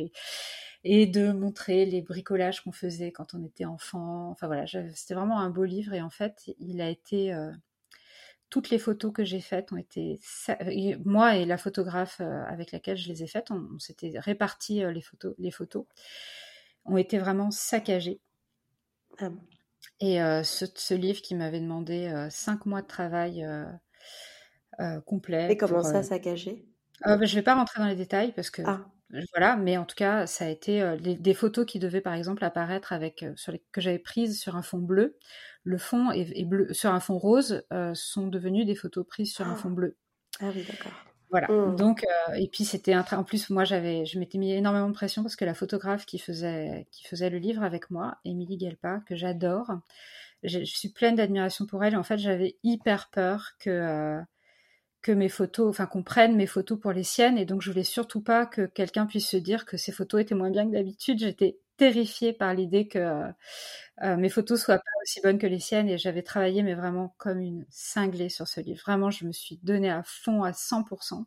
[0.84, 4.30] et, de montrer les bricolages qu'on faisait quand on était enfant.
[4.30, 7.34] Enfin voilà, c'était vraiment un beau livre et en fait, il a été...
[7.34, 7.52] Euh,
[8.50, 10.20] toutes les photos que j'ai faites ont été...
[11.06, 15.02] Moi et la photographe euh, avec laquelle je les ai faites, on, s'était répartis les
[15.02, 15.86] photos, les photos,
[16.86, 18.22] ont été vraiment saccagées.
[19.20, 19.30] Ah
[20.00, 25.52] et euh, ce, livre qui m'avait demandé euh, cinq mois de travail euh, complet.
[25.52, 26.66] Et comment ça, saccagé?
[27.04, 28.86] Bah, Je ne vais pas rentrer dans les détails parce que ah.
[29.34, 32.94] voilà, mais en tout cas, ça a été des photos qui devaient par exemple apparaître
[32.94, 35.18] avec sur les, que j'avais prises sur un fond bleu.
[35.68, 37.64] Le fond est, bleu sur un fond rose
[37.94, 39.96] sont devenues des photos prises sur un fond bleu.
[40.40, 40.94] Ah oui, d'accord.
[41.30, 41.48] Voilà.
[41.50, 41.76] Mmh.
[41.76, 44.94] Donc, euh, et puis c'était un en plus moi j'avais, je m'étais mis énormément de
[44.94, 49.02] pression parce que la photographe qui faisait, qui faisait le livre avec moi, Émilie Gelpa,
[49.06, 49.72] que j'adore,
[50.44, 51.98] je suis pleine d'admiration pour elle.
[51.98, 54.22] en fait, j'avais hyper peur que euh,
[55.02, 57.84] que mes photos, enfin qu'on prenne mes photos pour les siennes, et donc je voulais
[57.84, 61.20] surtout pas que quelqu'un puisse se dire que ces photos étaient moins bien que d'habitude.
[61.20, 63.32] J'étais terrifiée par l'idée que
[64.04, 67.16] euh, mes photos soient pas aussi bonnes que les siennes et j'avais travaillé mais vraiment
[67.18, 68.82] comme une cinglée sur ce livre.
[68.86, 71.26] Vraiment, je me suis donnée à fond à 100%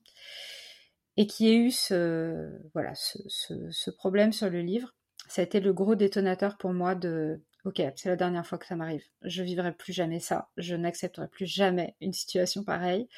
[1.17, 4.95] et qui ait eu ce voilà ce, ce, problème sur le livre,
[5.29, 8.67] ça a été le gros détonateur pour moi de ok c'est la dernière fois que
[8.67, 13.09] ça m'arrive, je vivrai plus jamais ça, je n'accepterai plus jamais une situation pareille.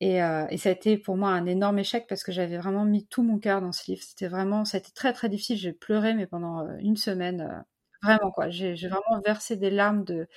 [0.00, 2.84] Et, euh, et, ça a été pour moi un énorme échec parce que j'avais vraiment
[2.84, 4.02] mis tout mon cœur dans ce livre.
[4.02, 5.56] C'était vraiment, ça très très difficile.
[5.56, 7.62] J'ai pleuré, mais pendant euh, une semaine, euh,
[8.02, 8.50] vraiment quoi.
[8.50, 10.28] J'ai vraiment versé des larmes de,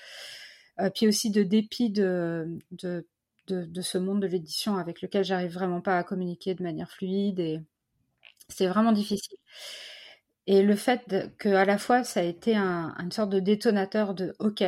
[0.95, 3.05] puis aussi de dépit de, de,
[3.47, 7.39] de, ce monde de l'édition avec lequel j'arrive vraiment pas à communiquer de manière fluide
[7.39, 7.59] et
[8.49, 9.37] c'est vraiment difficile.
[10.47, 14.13] Et le fait que à la fois ça a été un, une sorte de détonateur
[14.15, 14.63] de OK,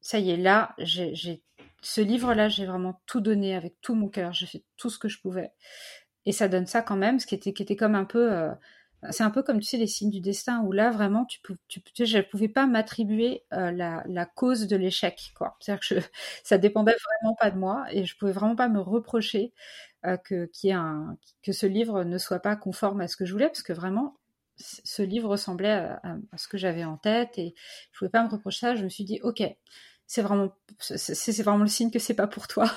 [0.00, 1.42] ça y est, là, j'ai
[1.82, 4.32] ce livre-là, j'ai vraiment tout donné avec tout mon cœur.
[4.32, 5.52] J'ai fait tout ce que je pouvais.
[6.26, 8.32] Et ça donne ça quand même, ce qui était, qui était comme un peu.
[8.32, 8.52] Euh,
[9.10, 12.48] c'est un peu comme tu sais les signes du destin où là vraiment je pouvais
[12.48, 16.00] pas m'attribuer euh, la, cause de l'échec c'est-à-dire que je,
[16.44, 19.52] ça dépendait vraiment pas de moi et je pouvais vraiment pas me reprocher
[20.04, 20.48] euh, que
[21.52, 24.16] ce livre ne soit pas conforme à ce que je voulais parce que vraiment
[24.56, 27.54] ce livre ressemblait à, ce que j'avais en tête et
[27.92, 29.42] je pouvais pas me reprocher ça je me suis dit ok
[30.08, 32.68] c'est vraiment, c'est vraiment le signe que c'est pas pour toi.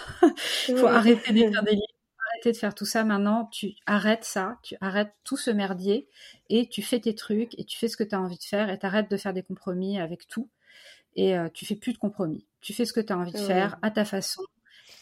[0.67, 1.95] Il faut arrêter d'écrire des livres,
[2.29, 3.05] arrêter de faire tout ça.
[3.05, 6.09] Maintenant, tu arrêtes ça, tu arrêtes tout ce merdier
[6.49, 8.69] et tu fais tes trucs et tu fais ce que tu as envie de faire
[8.69, 10.49] et t'arrêtes de faire des compromis avec tout
[11.15, 12.45] et euh, tu fais plus de compromis.
[12.59, 14.43] Tu fais ce que tu as envie de faire à ta façon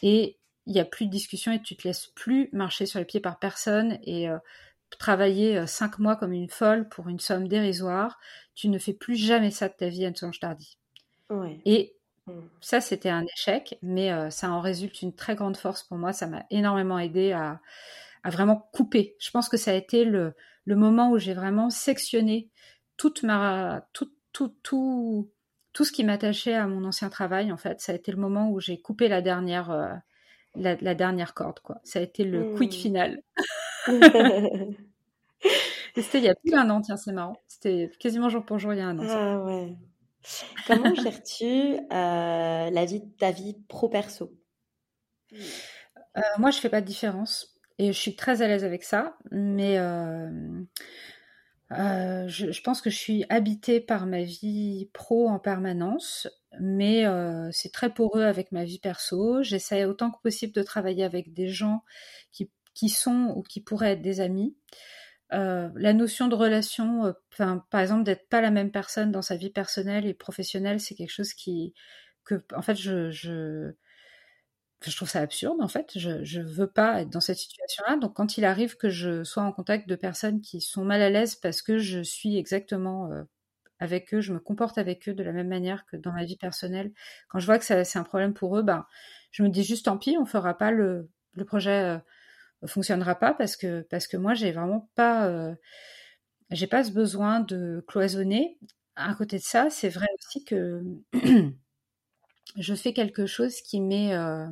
[0.02, 3.04] et il n'y a plus de discussion et tu te laisses plus marcher sur les
[3.04, 4.38] pieds par personne et euh,
[5.00, 8.20] travailler euh, cinq mois comme une folle pour une somme dérisoire.
[8.54, 10.78] Tu ne fais plus jamais ça de ta vie, Anne-Solange Tardy.
[11.28, 11.60] Ouais.
[11.64, 11.96] Et.
[12.60, 16.12] Ça, c'était un échec, mais euh, ça en résulte une très grande force pour moi.
[16.12, 17.60] Ça m'a énormément aidé à,
[18.24, 19.16] vraiment couper.
[19.18, 20.34] Je pense que ça a été le,
[20.66, 22.48] moment où j'ai vraiment sectionné
[22.96, 25.30] toute ma, tout, tout, tout,
[25.72, 27.50] tout ce qui m'attachait à mon ancien travail.
[27.52, 29.88] En fait, ça a été le moment où j'ai coupé la dernière, euh,
[30.54, 31.60] la, dernière corde.
[31.60, 31.80] Quoi.
[31.82, 32.76] Ça a été le quick mm.
[32.76, 33.22] final.
[35.96, 37.40] c'était il y a plus d'un an, tiens, c'est marrant.
[37.48, 39.06] C'était quasiment jour pour jour il y a un an.
[39.08, 39.76] Ah ouais.
[40.66, 44.32] Comment gères-tu euh, la vie, ta vie pro-perso?
[45.32, 49.16] Euh, Moi, je fais pas de différence et je suis très à l'aise avec ça,
[49.30, 50.64] mais euh,
[51.70, 56.28] je, pense que je suis habitée par ma vie pro en permanence,
[56.60, 57.04] mais
[57.52, 59.42] c'est très poreux avec ma vie perso.
[59.42, 61.82] J'essaie autant que possible de travailler avec des gens
[62.32, 64.56] qui, qui sont ou qui pourraient être des amis.
[65.32, 67.12] Euh, la notion de relation, euh,
[67.70, 71.10] par exemple, d'être pas la même personne dans sa vie personnelle et professionnelle, c'est quelque
[71.12, 71.72] chose qui,
[72.24, 73.72] que, en fait, je, je,
[74.84, 75.60] je trouve ça absurde.
[75.60, 77.96] En fait, je, je veux pas être dans cette situation-là.
[77.96, 81.10] Donc, quand il arrive que je sois en contact de personnes qui sont mal à
[81.10, 83.24] l'aise parce que je suis exactement euh,
[83.80, 86.36] avec eux, je me comporte avec eux de la même manière que dans ma vie
[86.38, 86.92] personnelle.
[87.28, 88.86] Quand je vois que c'est un problème pour eux, ben,
[89.32, 92.00] je me dis juste tant pis, on fera pas le, le projet
[92.66, 95.54] fonctionnera pas parce que parce que moi j'ai vraiment pas euh,
[96.50, 98.58] j'ai pas ce besoin de cloisonner.
[98.96, 100.82] À côté de ça, c'est vrai aussi que
[102.56, 104.46] je fais quelque chose qui met euh,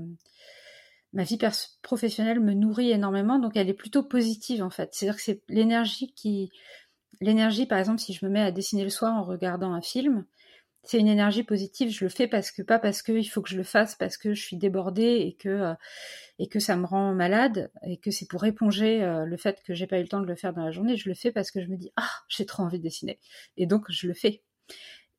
[1.12, 1.38] ma vie
[1.82, 4.90] professionnelle me nourrit énormément, donc elle est plutôt positive en fait.
[4.92, 6.50] C'est-à-dire que c'est l'énergie qui
[7.20, 10.24] l'énergie, par exemple, si je me mets à dessiner le soir en regardant un film,
[10.84, 11.90] c'est une énergie positive.
[11.90, 14.16] Je le fais parce que pas parce que il faut que je le fasse parce
[14.16, 15.74] que je suis débordée et que euh,
[16.38, 19.74] et que ça me rend malade et que c'est pour éponger euh, le fait que
[19.74, 20.96] j'ai pas eu le temps de le faire dans la journée.
[20.96, 23.18] Je le fais parce que je me dis ah j'ai trop envie de dessiner
[23.56, 24.42] et donc je le fais.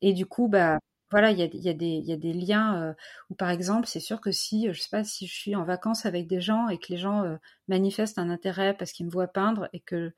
[0.02, 0.78] Et du coup bah
[1.10, 2.94] voilà, il y a, y, a y a, des liens euh,
[3.30, 6.06] où, par exemple, c'est sûr que si, je sais pas, si je suis en vacances
[6.06, 7.24] avec des gens et que les gens
[7.68, 10.12] manifestent un intérêt parce qu'ils me voient peindre et que,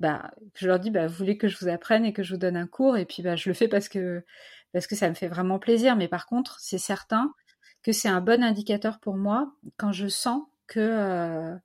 [0.00, 2.38] bah, je leur dis, bah, vous voulez que je vous apprenne et que je vous
[2.40, 4.24] donne un cours et puis, bah, je le fais parce que,
[4.74, 5.96] parce que ça me fait vraiment plaisir.
[5.96, 7.34] Mais par contre, c'est certain
[7.84, 11.56] que c'est un bon indicateur pour moi quand je sens que, euh,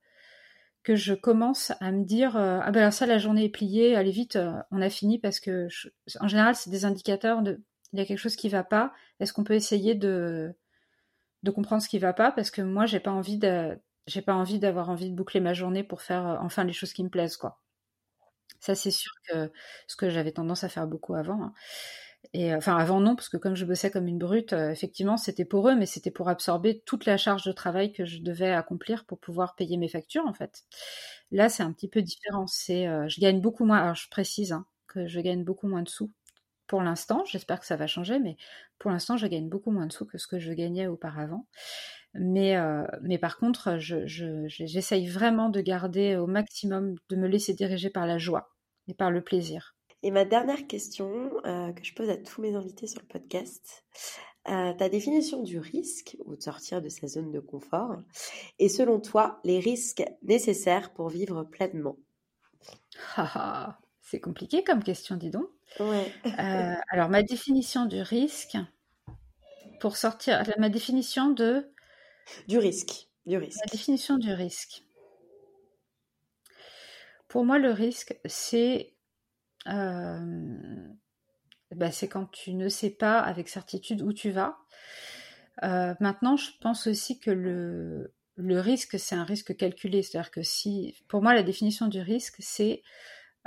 [0.84, 4.12] que je commence à me dire ah ben alors ça la journée est pliée allez
[4.12, 4.40] vite
[4.72, 5.68] on a fini parce que
[6.20, 7.62] en général c'est des indicateurs de
[7.94, 10.54] il y a quelque chose qui va pas, est-ce qu'on peut essayer de,
[11.44, 12.32] de comprendre ce qui va pas?
[12.32, 13.40] Parce que moi, j'ai pas envie
[14.08, 16.94] j'ai pas envie d'avoir envie de boucler ma journée pour faire euh, enfin les choses
[16.94, 17.62] qui me plaisent, quoi.
[18.60, 19.52] Ça, c'est sûr que
[19.88, 21.42] ce que j'avais tendance à faire beaucoup avant.
[21.44, 21.54] Hein.
[22.34, 25.46] Et enfin, avant non, parce que comme je bossais comme une brute, euh, effectivement, c'était
[25.46, 29.06] pour eux, mais c'était pour absorber toute la charge de travail que je devais accomplir
[29.06, 30.64] pour pouvoir payer mes factures, en fait.
[31.32, 32.46] Là, c'est un petit peu différent.
[32.48, 33.80] C'est, euh, je gagne beaucoup moins.
[33.80, 36.12] Alors, je précise hein, que je gagne beaucoup moins de sous
[36.68, 37.24] pour l'instant.
[37.26, 38.38] J'espère que ça va changer, mais
[38.80, 41.48] pour l'instant, je gagne beaucoup moins de sous que ce que je gagnais auparavant.
[42.16, 47.54] Mais, euh, mais par contre, j'essaye je, vraiment de garder au maximum, de me laisser
[47.56, 48.50] diriger par la joie
[48.88, 49.76] et par le plaisir.
[50.02, 53.84] Et ma dernière question euh, que je pose à tous mes invités sur le podcast,
[54.48, 57.98] euh, ta définition du risque ou de sortir de sa zone de confort,
[58.60, 61.98] et selon toi, les risques nécessaires pour vivre pleinement?
[64.02, 65.50] C'est compliqué comme question, dis donc.
[65.80, 66.12] Ouais.
[66.26, 68.58] Euh, alors, ma définition du risque,
[69.80, 71.72] pour sortir, ma définition de.
[72.48, 73.08] Du risque.
[73.26, 73.60] Du risque.
[73.66, 74.84] La définition du risque.
[77.28, 78.96] Pour moi, le risque, c'est.
[79.70, 80.88] Euh,
[81.76, 84.58] bah, c'est quand tu ne sais pas avec certitude où tu vas.
[85.64, 90.02] Euh, maintenant, je pense aussi que le, risque, c'est un risque calculé.
[90.02, 92.82] C'est-à-dire que si, pour moi, la définition du risque, c'est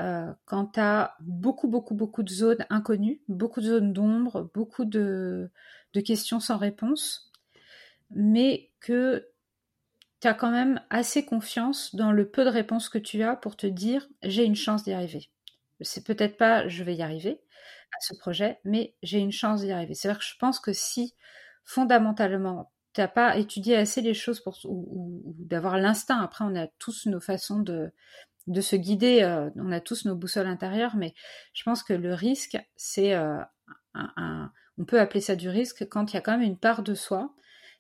[0.01, 4.85] euh, quand tu as beaucoup, beaucoup, beaucoup de zones inconnues, beaucoup de zones d'ombre, beaucoup
[4.85, 5.51] de,
[6.05, 7.33] questions sans réponse,
[8.11, 9.29] mais que
[10.21, 13.57] tu as quand même assez confiance dans le peu de réponses que tu as pour
[13.57, 15.29] te dire j'ai une chance d'y arriver.
[15.81, 17.41] C'est peut-être pas je vais y arriver
[17.93, 19.95] à ce projet, mais j'ai une chance d'y arriver.
[19.95, 21.15] C'est-à-dire que je pense que si
[21.65, 26.67] fondamentalement tu n'as pas étudié assez les choses pour, ou d'avoir l'instinct, après on a
[26.79, 27.91] tous nos façons de,
[28.47, 29.23] de se guider.
[29.23, 31.15] Euh, on a tous nos boussoles intérieures, mais
[31.53, 33.39] je pense que le risque, c'est euh,
[33.95, 36.83] un, on peut appeler ça du risque quand il y a quand même une part
[36.83, 37.35] de soi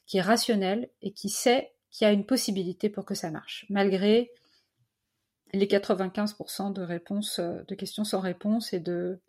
[0.06, 3.66] qui est rationnelle et qui sait qu'il y a une possibilité pour que ça marche,
[3.70, 4.30] malgré
[5.52, 9.20] les 95% de réponses, euh, de questions sans réponse et de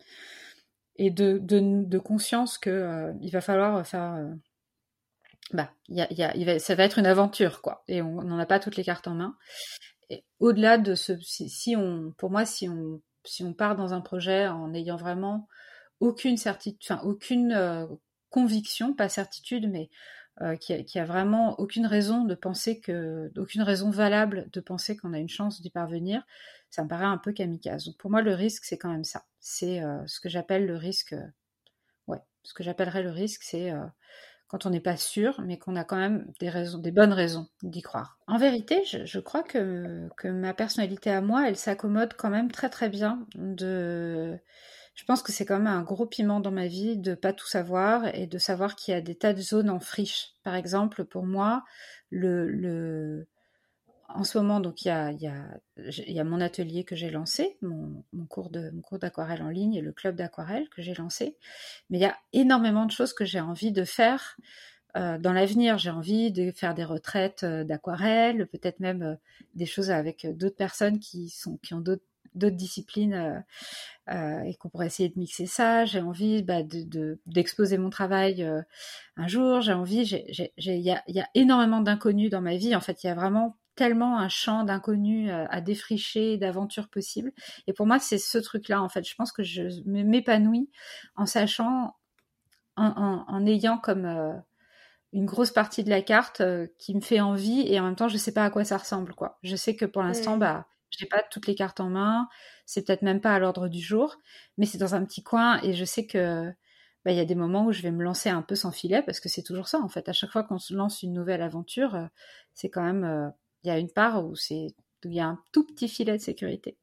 [0.96, 4.16] et de, de, conscience que il va falloir faire.
[5.52, 7.82] bah, y y ça va être une aventure, quoi.
[7.88, 9.36] Et on n'en a pas toutes les cartes en main
[10.40, 14.46] au-delà de ce, si, on, pour moi, si on, si on part dans un projet
[14.46, 15.48] en ayant vraiment
[16.00, 17.86] aucune certitude, enfin aucune euh,
[18.30, 19.90] conviction, pas certitude, mais
[20.42, 25.12] euh, qui, a, vraiment aucune raison de penser que, aucune raison valable de penser qu'on
[25.12, 26.24] a une chance d'y parvenir,
[26.70, 27.84] ça me paraît un peu kamikaze.
[27.84, 29.24] Donc pour moi, le risque, c'est quand même ça.
[29.38, 31.14] C'est euh, ce que j'appelle le risque.
[32.08, 33.72] ouais, ce que j'appellerais le risque, c'est
[34.48, 37.48] quand on n'est pas sûr, mais qu'on a quand même des raisons, des bonnes raisons
[37.62, 38.18] d'y croire.
[38.26, 42.68] En vérité, je, crois que, que, ma personnalité à moi, elle s'accommode quand même très
[42.68, 44.38] très bien de.
[44.94, 47.48] Je pense que c'est quand même un gros piment dans ma vie de pas tout
[47.48, 50.34] savoir et de savoir qu'il y a des tas de zones en friche.
[50.44, 51.64] Par exemple, pour moi,
[52.10, 53.26] le, le
[54.08, 55.28] en ce moment, donc il y a, y,
[56.12, 59.48] y a, mon atelier que j'ai lancé, mon, mon, cours de mon cours d'aquarelle en
[59.48, 61.36] ligne et le club d'aquarelle que j'ai lancé.
[61.90, 64.36] Mais il y a énormément de choses que j'ai envie de faire
[64.96, 65.78] euh, dans l'avenir.
[65.78, 69.14] J'ai envie de faire des retraites euh, d'aquarelle, peut-être même euh,
[69.54, 72.04] des choses avec d'autres personnes qui sont qui ont d'autres
[72.34, 73.38] d'autres disciplines euh,
[74.12, 75.84] euh, et qu'on pourrait essayer de mixer ça.
[75.84, 78.62] J'ai envie bah, de, d'exposer mon travail euh,
[79.16, 79.60] un jour.
[79.60, 82.74] J'ai envie, il y a, y a énormément d'inconnus dans ma vie.
[82.74, 87.32] En fait, il y a vraiment tellement un champ d'inconnus à défricher, d'aventures possibles.
[87.66, 89.08] Et pour moi, c'est ce truc-là, en fait.
[89.08, 90.70] Je pense que je m'épanouis
[91.16, 91.96] en sachant,
[92.76, 94.06] en, en, ayant comme
[95.12, 96.40] une grosse partie de la carte
[96.78, 99.12] qui me fait envie et en même temps, je sais pas à quoi ça ressemble,
[99.12, 99.40] quoi.
[99.42, 102.28] Je sais que pour l'instant, bah, je n'ai pas toutes les cartes en main,
[102.66, 104.16] c'est peut-être même pas à l'ordre du jour,
[104.58, 106.52] mais c'est dans un petit coin et je sais que
[107.04, 109.20] bah, y a des moments où je vais me lancer un peu sans filet parce
[109.20, 110.08] que c'est toujours ça en fait.
[110.08, 112.06] À chaque fois qu'on se lance une nouvelle aventure, euh,
[112.54, 113.28] c'est quand même euh,
[113.62, 114.68] il y a une part où c'est
[115.04, 116.78] il y a un tout petit filet de sécurité.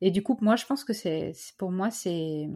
[0.00, 2.48] Et du coup, moi, je pense que c'est, pour moi, c'est,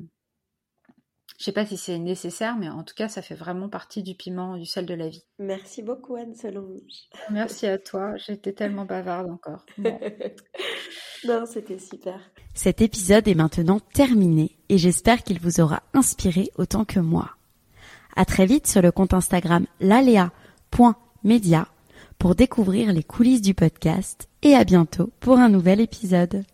[1.40, 4.14] je sais pas si c'est nécessaire, mais en tout cas, ça fait vraiment partie du
[4.14, 5.24] piment, du sel de la vie.
[5.38, 7.08] Merci beaucoup, Anne Solange.
[7.30, 8.14] Merci à toi.
[8.18, 9.64] J'étais tellement bavarde encore.
[11.24, 12.20] non, c'était super.
[12.52, 17.30] Cet épisode est maintenant terminé et j'espère qu'il vous aura inspiré autant que moi.
[18.16, 21.68] À très vite sur le compte Instagram lalea.media
[22.18, 26.44] pour découvrir les coulisses du podcast et à bientôt pour un nouvel épisode.